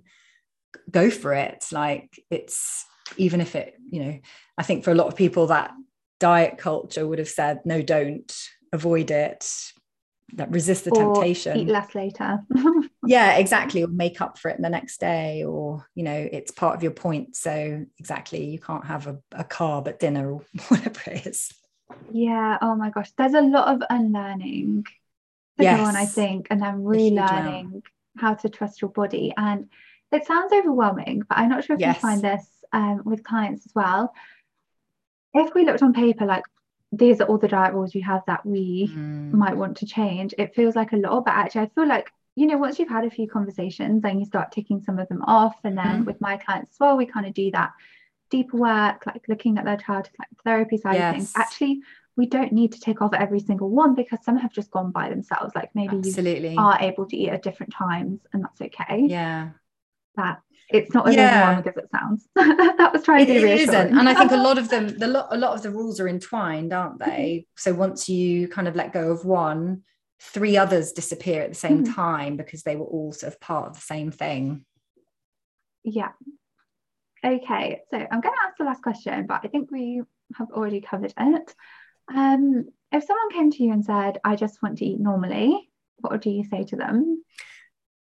go 0.91 1.11
for 1.11 1.33
it 1.33 1.65
like 1.73 2.23
it's 2.31 2.87
even 3.17 3.41
if 3.41 3.55
it 3.55 3.75
you 3.91 4.03
know 4.03 4.19
i 4.59 4.63
think 4.63 4.85
for 4.85 4.91
a 4.91 4.95
lot 4.95 5.07
of 5.07 5.17
people 5.17 5.47
that 5.47 5.73
diet 6.21 6.59
culture 6.59 7.07
would 7.07 7.19
have 7.19 7.29
said 7.29 7.61
no 7.65 7.83
don't 7.83 8.49
avoid 8.73 9.11
it 9.11 9.73
that 10.35 10.51
resist 10.51 10.85
the 10.85 10.91
or 10.91 11.15
temptation 11.15 11.57
eat 11.57 11.69
less 11.69 11.95
later 11.95 12.41
yeah 13.07 13.37
exactly 13.37 13.83
or 13.83 13.89
make 13.89 14.21
up 14.21 14.39
for 14.39 14.51
it 14.51 14.61
the 14.61 14.69
next 14.69 14.99
day 14.99 15.45
or 15.45 15.87
you 15.95 16.03
know 16.03 16.29
it's 16.33 16.51
part 16.51 16.75
of 16.75 16.83
your 16.83 16.93
point 16.93 17.37
so 17.37 17.85
exactly 17.99 18.45
you 18.45 18.59
can't 18.59 18.87
have 18.87 19.07
a, 19.07 19.19
a 19.33 19.45
carb 19.45 19.89
at 19.89 19.99
dinner 19.99 20.33
or 20.33 20.45
whatever 20.69 21.01
it 21.11 21.27
is 21.27 21.53
yeah 22.11 22.57
oh 22.63 22.75
my 22.75 22.91
gosh 22.91 23.11
there's 23.19 23.35
a 23.35 23.41
lot 23.41 23.75
of 23.75 23.83
unlearning 23.91 24.85
to 25.59 25.65
yes. 25.65 25.77
go 25.77 25.85
on 25.85 25.97
i 25.97 26.07
think 26.07 26.47
and 26.51 26.63
then 26.63 26.83
relearning 26.83 27.83
how 28.17 28.35
to 28.35 28.49
trust 28.49 28.81
your 28.81 28.91
body 28.91 29.33
and 29.37 29.69
it 30.11 30.27
sounds 30.27 30.53
overwhelming 30.53 31.23
but 31.29 31.37
i'm 31.37 31.49
not 31.49 31.65
sure 31.65 31.75
if 31.75 31.81
yes. 31.81 31.97
you 31.97 32.01
find 32.01 32.23
this 32.23 32.47
um, 32.73 33.03
with 33.05 33.25
clients 33.25 33.67
as 33.67 33.73
well 33.75 34.13
if 35.35 35.55
we 35.55 35.65
looked 35.65 35.83
on 35.83 35.93
paper 35.93 36.25
like 36.25 36.45
these 36.93 37.21
are 37.21 37.25
all 37.25 37.39
the 37.39 37.49
diet 37.49 37.75
rules 37.75 37.95
you 37.95 38.03
have 38.03 38.23
that 38.27 38.45
we 38.45 38.91
mm. 38.93 39.33
might 39.33 39.57
want 39.57 39.77
to 39.79 39.87
change 39.87 40.35
it 40.39 40.55
feels 40.55 40.77
like 40.77 40.93
a 40.93 40.97
lot 40.97 41.25
but 41.25 41.33
actually 41.33 41.63
i 41.63 41.69
feel 41.75 41.87
like 41.87 42.11
you 42.37 42.47
know 42.47 42.59
once 42.59 42.79
you've 42.79 42.89
had 42.89 43.05
a 43.05 43.11
few 43.11 43.29
conversations 43.29 44.05
and 44.05 44.19
you 44.21 44.27
start 44.27 44.53
ticking 44.53 44.81
some 44.83 44.99
of 44.99 45.09
them 45.09 45.23
off 45.23 45.57
and 45.65 45.77
then 45.77 46.03
mm. 46.03 46.07
with 46.07 46.21
my 46.21 46.37
clients 46.37 46.73
as 46.73 46.77
well 46.81 46.97
we 46.97 47.07
kind 47.07 47.27
of 47.27 47.35
do 47.35 47.51
that 47.51 47.73
deeper 48.31 48.57
work 48.57 49.05
like 49.07 49.23
looking 49.29 49.59
at 49.59 49.65
their 49.65 49.77
childhood 49.77 50.15
like 50.19 50.29
therapy 50.45 50.77
side 50.77 50.95
yes. 50.95 51.11
of 51.11 51.17
things 51.17 51.33
actually 51.37 51.81
we 52.15 52.27
don't 52.27 52.53
need 52.53 52.73
to 52.73 52.81
take 52.81 53.01
off 53.01 53.15
every 53.15 53.41
single 53.41 53.71
one 53.71 53.95
because 53.95 54.19
some 54.23 54.37
have 54.37 54.53
just 54.53 54.71
gone 54.71 54.91
by 54.91 55.09
themselves 55.09 55.55
like 55.55 55.71
maybe 55.75 55.97
Absolutely. 55.97 56.53
you 56.53 56.59
are 56.61 56.79
able 56.81 57.07
to 57.07 57.17
eat 57.17 57.31
at 57.31 57.43
different 57.43 57.73
times 57.73 58.21
and 58.33 58.45
that's 58.45 58.61
okay 58.61 59.07
yeah 59.07 59.51
that 60.17 60.41
it's 60.73 60.95
not 60.95 61.09
as 61.09 61.15
yeah. 61.15 61.43
overwhelming 61.43 61.69
as 61.69 61.77
it 61.77 61.91
sounds. 61.91 62.29
that 62.79 62.91
was 62.93 63.03
trying 63.03 63.27
to 63.27 63.33
be 63.33 63.39
it 63.39 63.61
isn't. 63.61 63.99
And 63.99 64.09
I 64.09 64.15
think 64.15 64.33
a 64.33 64.37
lot 64.49 64.59
of 64.59 64.69
them, 64.69 64.99
the 64.99 65.07
lo- 65.07 65.27
a 65.31 65.37
lot 65.37 65.55
of 65.55 65.63
the 65.63 65.71
rules 65.71 66.01
are 66.01 66.09
entwined, 66.09 66.73
aren't 66.73 66.99
they? 66.99 67.47
So 67.57 67.75
once 67.75 68.09
you 68.09 68.49
kind 68.49 68.69
of 68.69 68.77
let 68.77 68.93
go 68.93 69.11
of 69.11 69.25
one, 69.25 69.83
three 70.21 70.57
others 70.57 70.93
disappear 70.93 71.43
at 71.43 71.49
the 71.51 71.55
same 71.55 71.85
mm. 71.85 71.95
time 71.95 72.37
because 72.37 72.63
they 72.63 72.77
were 72.77 72.87
all 72.87 73.13
sort 73.13 73.33
of 73.33 73.41
part 73.41 73.69
of 73.69 73.75
the 73.75 73.81
same 73.81 74.11
thing. 74.11 74.65
Yeah. 75.85 76.11
Okay, 77.25 77.81
so 77.91 77.97
I'm 77.97 78.21
going 78.21 78.35
to 78.35 78.47
ask 78.47 78.57
the 78.59 78.65
last 78.65 78.83
question, 78.83 79.27
but 79.27 79.41
I 79.45 79.49
think 79.49 79.71
we 79.71 80.03
have 80.37 80.51
already 80.51 80.81
covered 80.81 81.15
it. 81.17 81.55
Um, 82.13 82.69
if 82.91 83.05
someone 83.05 83.31
came 83.31 83.51
to 83.53 83.63
you 83.63 83.73
and 83.73 83.85
said, 83.85 84.19
"I 84.25 84.35
just 84.35 84.61
want 84.63 84.79
to 84.79 84.85
eat 84.85 84.99
normally," 84.99 85.71
what 85.99 86.21
do 86.21 86.31
you 86.31 86.45
say 86.45 86.65
to 86.65 86.77
them? 86.77 87.23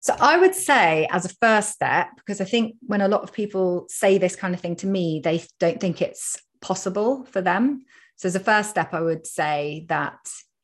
So 0.03 0.13
I 0.19 0.37
would 0.37 0.53
say, 0.53 1.07
as 1.11 1.23
a 1.23 1.33
first 1.41 1.71
step, 1.71 2.09
because 2.17 2.41
I 2.41 2.43
think 2.43 2.75
when 2.81 2.99
a 2.99 3.07
lot 3.07 3.23
of 3.23 3.31
people 3.31 3.85
say 3.87 4.17
this 4.17 4.35
kind 4.35 4.53
of 4.53 4.59
thing 4.59 4.75
to 4.77 4.87
me, 4.87 5.21
they 5.23 5.41
don't 5.61 5.79
think 5.79 6.01
it's 6.01 6.35
possible 6.61 7.23
for 7.23 7.39
them. 7.39 7.85
So, 8.17 8.27
as 8.27 8.35
a 8.35 8.41
first 8.41 8.69
step, 8.69 8.93
I 8.93 8.99
would 8.99 9.25
say 9.25 9.85
that 9.87 10.19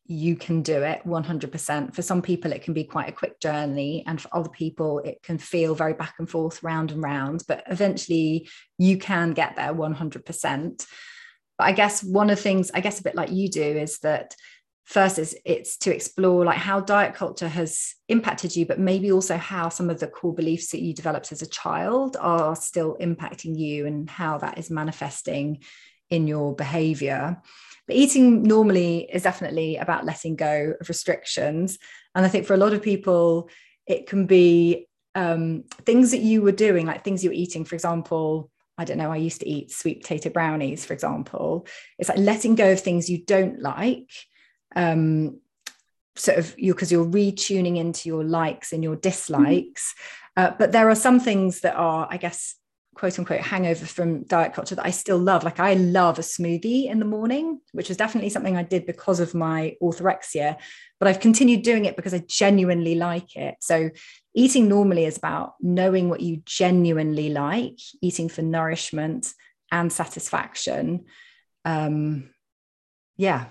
you 0.05 0.35
can 0.35 0.61
do 0.61 0.83
it 0.83 1.03
100%. 1.05 1.95
For 1.95 2.01
some 2.01 2.21
people, 2.21 2.51
it 2.51 2.63
can 2.63 2.73
be 2.73 2.83
quite 2.83 3.07
a 3.07 3.13
quick 3.13 3.39
journey, 3.39 4.03
and 4.05 4.21
for 4.21 4.27
other 4.33 4.49
people, 4.49 4.99
it 4.99 5.23
can 5.23 5.37
feel 5.37 5.73
very 5.73 5.93
back 5.93 6.15
and 6.19 6.29
forth, 6.29 6.61
round 6.61 6.91
and 6.91 7.01
round. 7.01 7.45
But 7.47 7.63
eventually, 7.67 8.49
you 8.77 8.97
can 8.97 9.31
get 9.31 9.55
there 9.55 9.73
100%. 9.73 10.85
But 11.57 11.63
I 11.63 11.71
guess 11.71 12.03
one 12.03 12.29
of 12.29 12.35
the 12.35 12.43
things, 12.43 12.71
I 12.73 12.81
guess 12.81 12.99
a 12.99 13.03
bit 13.03 13.15
like 13.15 13.31
you 13.31 13.49
do, 13.49 13.63
is 13.63 13.99
that 13.99 14.35
first 14.89 15.19
is 15.19 15.37
it's 15.45 15.77
to 15.77 15.93
explore 15.93 16.43
like 16.43 16.57
how 16.57 16.79
diet 16.79 17.13
culture 17.13 17.47
has 17.47 17.93
impacted 18.07 18.55
you 18.55 18.65
but 18.65 18.79
maybe 18.79 19.11
also 19.11 19.37
how 19.37 19.69
some 19.69 19.87
of 19.87 19.99
the 19.99 20.07
core 20.07 20.33
beliefs 20.33 20.71
that 20.71 20.81
you 20.81 20.95
developed 20.95 21.31
as 21.31 21.43
a 21.43 21.49
child 21.49 22.17
are 22.19 22.55
still 22.55 22.97
impacting 22.99 23.55
you 23.55 23.85
and 23.85 24.09
how 24.09 24.39
that 24.39 24.57
is 24.57 24.71
manifesting 24.71 25.59
in 26.09 26.25
your 26.25 26.55
behavior. 26.55 27.39
But 27.85 27.97
eating 27.97 28.41
normally 28.41 29.07
is 29.13 29.21
definitely 29.21 29.77
about 29.77 30.05
letting 30.05 30.35
go 30.35 30.73
of 30.81 30.89
restrictions. 30.89 31.77
And 32.15 32.25
i 32.25 32.27
think 32.27 32.47
for 32.47 32.55
a 32.55 32.63
lot 32.63 32.73
of 32.73 32.81
people 32.81 33.49
it 33.85 34.07
can 34.07 34.25
be 34.25 34.87
um, 35.13 35.65
things 35.85 36.11
that 36.11 36.21
you 36.21 36.41
were 36.41 36.51
doing 36.51 36.87
like 36.87 37.03
things 37.03 37.23
you 37.23 37.29
were 37.29 37.35
eating. 37.35 37.63
For 37.63 37.75
example 37.75 38.49
I 38.75 38.85
don't 38.85 38.97
know, 38.97 39.11
I 39.11 39.17
used 39.17 39.41
to 39.41 39.49
eat 39.49 39.71
sweet 39.71 40.01
potato 40.01 40.29
brownies, 40.29 40.85
for 40.85 40.93
example. 40.93 41.67
It's 41.99 42.07
like 42.07 42.17
letting 42.17 42.55
go 42.55 42.71
of 42.71 42.79
things 42.79 43.09
you 43.09 43.23
don't 43.25 43.61
like 43.61 44.09
um, 44.75 45.39
sort 46.15 46.37
of 46.37 46.53
you 46.57 46.73
because 46.73 46.91
you're 46.91 47.05
retuning 47.05 47.77
into 47.77 48.09
your 48.09 48.23
likes 48.23 48.73
and 48.73 48.83
your 48.83 48.95
dislikes. 48.95 49.93
Mm-hmm. 49.93 50.43
Uh, 50.45 50.55
but 50.57 50.71
there 50.71 50.89
are 50.89 50.95
some 50.95 51.19
things 51.19 51.61
that 51.61 51.75
are, 51.75 52.07
I 52.09 52.17
guess, 52.17 52.55
quote 52.99 53.17
unquote 53.17 53.39
hangover 53.39 53.85
from 53.85 54.23
diet 54.23 54.53
culture 54.53 54.75
that 54.75 54.85
I 54.85 54.91
still 54.91 55.17
love. 55.17 55.43
Like 55.43 55.59
I 55.59 55.73
love 55.75 56.19
a 56.19 56.21
smoothie 56.21 56.89
in 56.89 56.99
the 56.99 57.05
morning, 57.05 57.61
which 57.71 57.89
is 57.89 57.95
definitely 57.95 58.29
something 58.29 58.57
I 58.57 58.63
did 58.63 58.85
because 58.85 59.21
of 59.21 59.33
my 59.33 59.75
orthorexia, 59.81 60.57
but 60.99 61.07
I've 61.07 61.21
continued 61.21 61.61
doing 61.63 61.85
it 61.85 61.95
because 61.95 62.13
I 62.13 62.23
genuinely 62.27 62.95
like 62.95 63.37
it. 63.37 63.55
So 63.61 63.89
eating 64.35 64.67
normally 64.67 65.05
is 65.05 65.17
about 65.17 65.53
knowing 65.61 66.09
what 66.09 66.19
you 66.19 66.41
genuinely 66.45 67.29
like, 67.29 67.79
eating 68.01 68.27
for 68.27 68.41
nourishment 68.41 69.33
and 69.71 69.93
satisfaction. 69.93 71.05
Um, 71.63 72.31
yeah, 73.15 73.45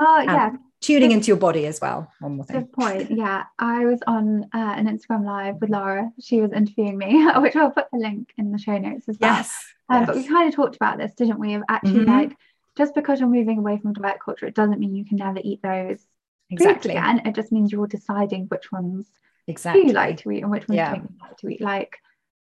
Oh, 0.00 0.20
yeah. 0.20 0.52
Tuning 0.80 1.12
into 1.12 1.28
your 1.28 1.36
body 1.36 1.66
as 1.66 1.80
well. 1.80 2.12
One 2.20 2.36
more 2.36 2.44
thing. 2.44 2.60
Good 2.60 2.72
point. 2.72 3.10
Yeah. 3.16 3.44
I 3.58 3.86
was 3.86 4.00
on 4.06 4.44
uh, 4.54 4.74
an 4.76 4.86
Instagram 4.86 5.24
live 5.24 5.56
with 5.60 5.70
Laura. 5.70 6.10
She 6.20 6.40
was 6.40 6.52
interviewing 6.52 6.98
me, 6.98 7.26
which 7.36 7.56
I'll 7.56 7.70
put 7.70 7.86
the 7.92 7.98
link 7.98 8.30
in 8.36 8.52
the 8.52 8.58
show 8.58 8.76
notes 8.76 9.08
as 9.08 9.18
well. 9.18 9.34
Yes. 9.34 9.64
Um, 9.88 10.00
yes. 10.00 10.06
But 10.06 10.16
we 10.16 10.28
kind 10.28 10.48
of 10.48 10.54
talked 10.54 10.76
about 10.76 10.98
this, 10.98 11.14
didn't 11.14 11.38
we? 11.38 11.54
Of 11.54 11.62
actually 11.68 12.00
mm-hmm. 12.00 12.10
like, 12.10 12.36
just 12.76 12.94
because 12.94 13.20
you're 13.20 13.28
moving 13.28 13.58
away 13.58 13.78
from 13.78 13.92
diet 13.92 14.18
culture, 14.22 14.46
it 14.46 14.54
doesn't 14.54 14.80
mean 14.80 14.94
you 14.94 15.04
can 15.04 15.16
never 15.16 15.40
eat 15.42 15.62
those 15.62 16.04
exactly. 16.50 16.92
again. 16.92 17.22
It 17.24 17.34
just 17.34 17.52
means 17.52 17.72
you're 17.72 17.86
deciding 17.86 18.46
which 18.46 18.70
ones 18.72 19.06
exactly. 19.46 19.86
you 19.86 19.92
like 19.92 20.18
to 20.18 20.30
eat 20.32 20.42
and 20.42 20.50
which 20.50 20.68
ones 20.68 20.76
yeah. 20.76 20.94
you 20.96 21.08
like 21.20 21.36
to 21.38 21.48
eat. 21.48 21.60
Like, 21.60 21.98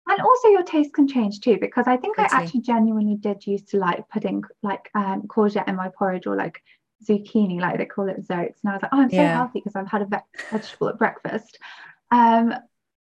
and 0.07 0.19
also 0.21 0.47
your 0.49 0.63
taste 0.63 0.93
can 0.93 1.07
change 1.07 1.39
too 1.39 1.57
because 1.59 1.87
i 1.87 1.95
think 1.95 2.17
totally. 2.17 2.37
i 2.37 2.43
actually 2.43 2.61
genuinely 2.61 3.15
did 3.15 3.45
used 3.47 3.69
to 3.69 3.77
like 3.77 4.07
putting 4.09 4.43
like 4.61 4.89
um 4.95 5.21
courgette 5.23 5.67
in 5.67 5.75
my 5.75 5.89
porridge 5.97 6.27
or 6.27 6.35
like 6.35 6.61
zucchini, 7.05 7.59
like 7.59 7.77
they 7.77 7.85
call 7.85 8.09
it 8.09 8.25
zoats. 8.25 8.59
And 8.63 8.71
I 8.71 8.73
was 8.73 8.81
like, 8.81 8.91
oh, 8.93 9.01
I'm 9.01 9.09
so 9.09 9.15
yeah. 9.15 9.35
healthy 9.35 9.59
because 9.59 9.75
I've 9.75 9.89
had 9.89 10.01
a 10.01 10.21
vegetable 10.51 10.89
at 10.89 10.97
breakfast. 10.97 11.57
Um, 12.11 12.53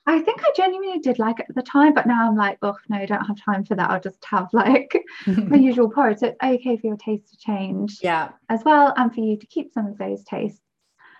I 0.05 0.19
think 0.19 0.41
I 0.41 0.51
genuinely 0.55 0.99
did 0.99 1.17
like 1.17 1.39
it 1.39 1.45
at 1.49 1.55
the 1.55 1.61
time, 1.61 1.93
but 1.93 2.05
now 2.05 2.27
I'm 2.27 2.35
like, 2.35 2.57
oh 2.61 2.75
no, 2.89 2.97
I 2.97 3.05
don't 3.05 3.25
have 3.25 3.41
time 3.41 3.63
for 3.63 3.75
that. 3.75 3.89
I'll 3.89 4.01
just 4.01 4.23
have 4.25 4.49
like 4.51 4.93
my 5.27 5.57
usual 5.57 5.89
porridge. 5.89 6.19
So 6.19 6.27
it's 6.27 6.37
okay 6.43 6.77
for 6.77 6.87
your 6.87 6.97
taste 6.97 7.29
to 7.29 7.37
change, 7.37 7.99
yeah, 8.01 8.29
as 8.49 8.63
well, 8.65 8.93
and 8.97 9.13
for 9.13 9.21
you 9.21 9.37
to 9.37 9.45
keep 9.47 9.71
some 9.73 9.87
of 9.87 9.97
those 9.97 10.23
tastes. 10.25 10.59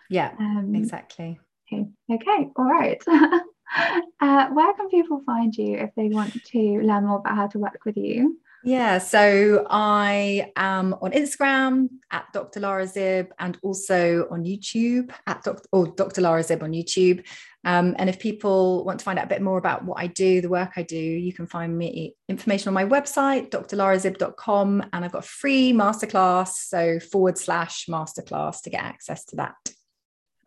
Yeah, 0.10 0.34
um, 0.38 0.74
exactly. 0.76 1.40
Okay, 1.72 1.88
okay, 2.12 2.50
all 2.58 2.66
right. 2.66 3.02
uh, 3.08 4.50
where 4.50 4.74
can 4.74 4.90
people 4.90 5.22
find 5.26 5.56
you 5.56 5.78
if 5.78 5.92
they 5.96 6.10
want 6.10 6.44
to 6.44 6.82
learn 6.82 7.06
more 7.06 7.20
about 7.20 7.38
how 7.38 7.48
to 7.48 7.60
work 7.60 7.80
with 7.86 7.96
you? 7.96 8.38
Yeah, 8.66 9.00
so 9.00 9.68
I 9.70 10.52
am 10.56 10.94
on 11.02 11.12
Instagram 11.12 11.90
at 12.12 12.32
Dr. 12.32 12.62
Lara 12.62 12.88
Zib 12.88 13.34
and 13.38 13.58
also 13.62 14.26
on 14.32 14.46
YouTube 14.46 15.12
at 15.28 15.44
Dr. 15.44 15.64
or 15.74 15.88
Dr. 15.88 16.22
Lara 16.22 16.44
Zib 16.44 16.64
on 16.64 16.72
YouTube. 16.72 17.26
Um, 17.66 17.94
and 17.98 18.10
if 18.10 18.20
people 18.20 18.86
want 18.86 19.00
to 19.00 19.04
find 19.04 19.20
out 19.20 19.26
a 19.26 19.30
bit 19.30 19.42
more 19.42 19.58
about 19.58 19.84
what 19.84 20.00
I 20.00 20.08
do, 20.08 20.40
the 20.40 20.50
work 20.50 20.72
I 20.78 20.84
do, 20.84 20.98
you 20.98 21.34
can 21.34 21.46
find 21.46 21.78
me 21.78 22.16
information 22.30 22.70
on 22.70 22.74
my 22.74 22.86
website, 22.86 23.50
drlarazib.com. 23.50 24.90
And 24.94 25.06
I've 25.06 25.12
got 25.12 25.26
a 25.26 25.28
free 25.28 25.74
masterclass, 25.74 26.50
so 26.50 27.00
forward 27.00 27.38
slash 27.38 27.88
masterclass 27.88 28.62
to 28.62 28.70
get 28.70 28.82
access 28.82 29.26
to 29.26 29.38
that. 29.38 29.56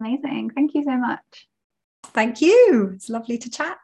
Amazing. 0.00 0.50
Thank 0.54 0.74
you 0.74 0.84
so 0.84 0.96
much. 0.96 1.48
Thank 2.04 2.40
you. 2.40 2.92
It's 2.94 3.10
lovely 3.10 3.36
to 3.38 3.50
chat. 3.50 3.78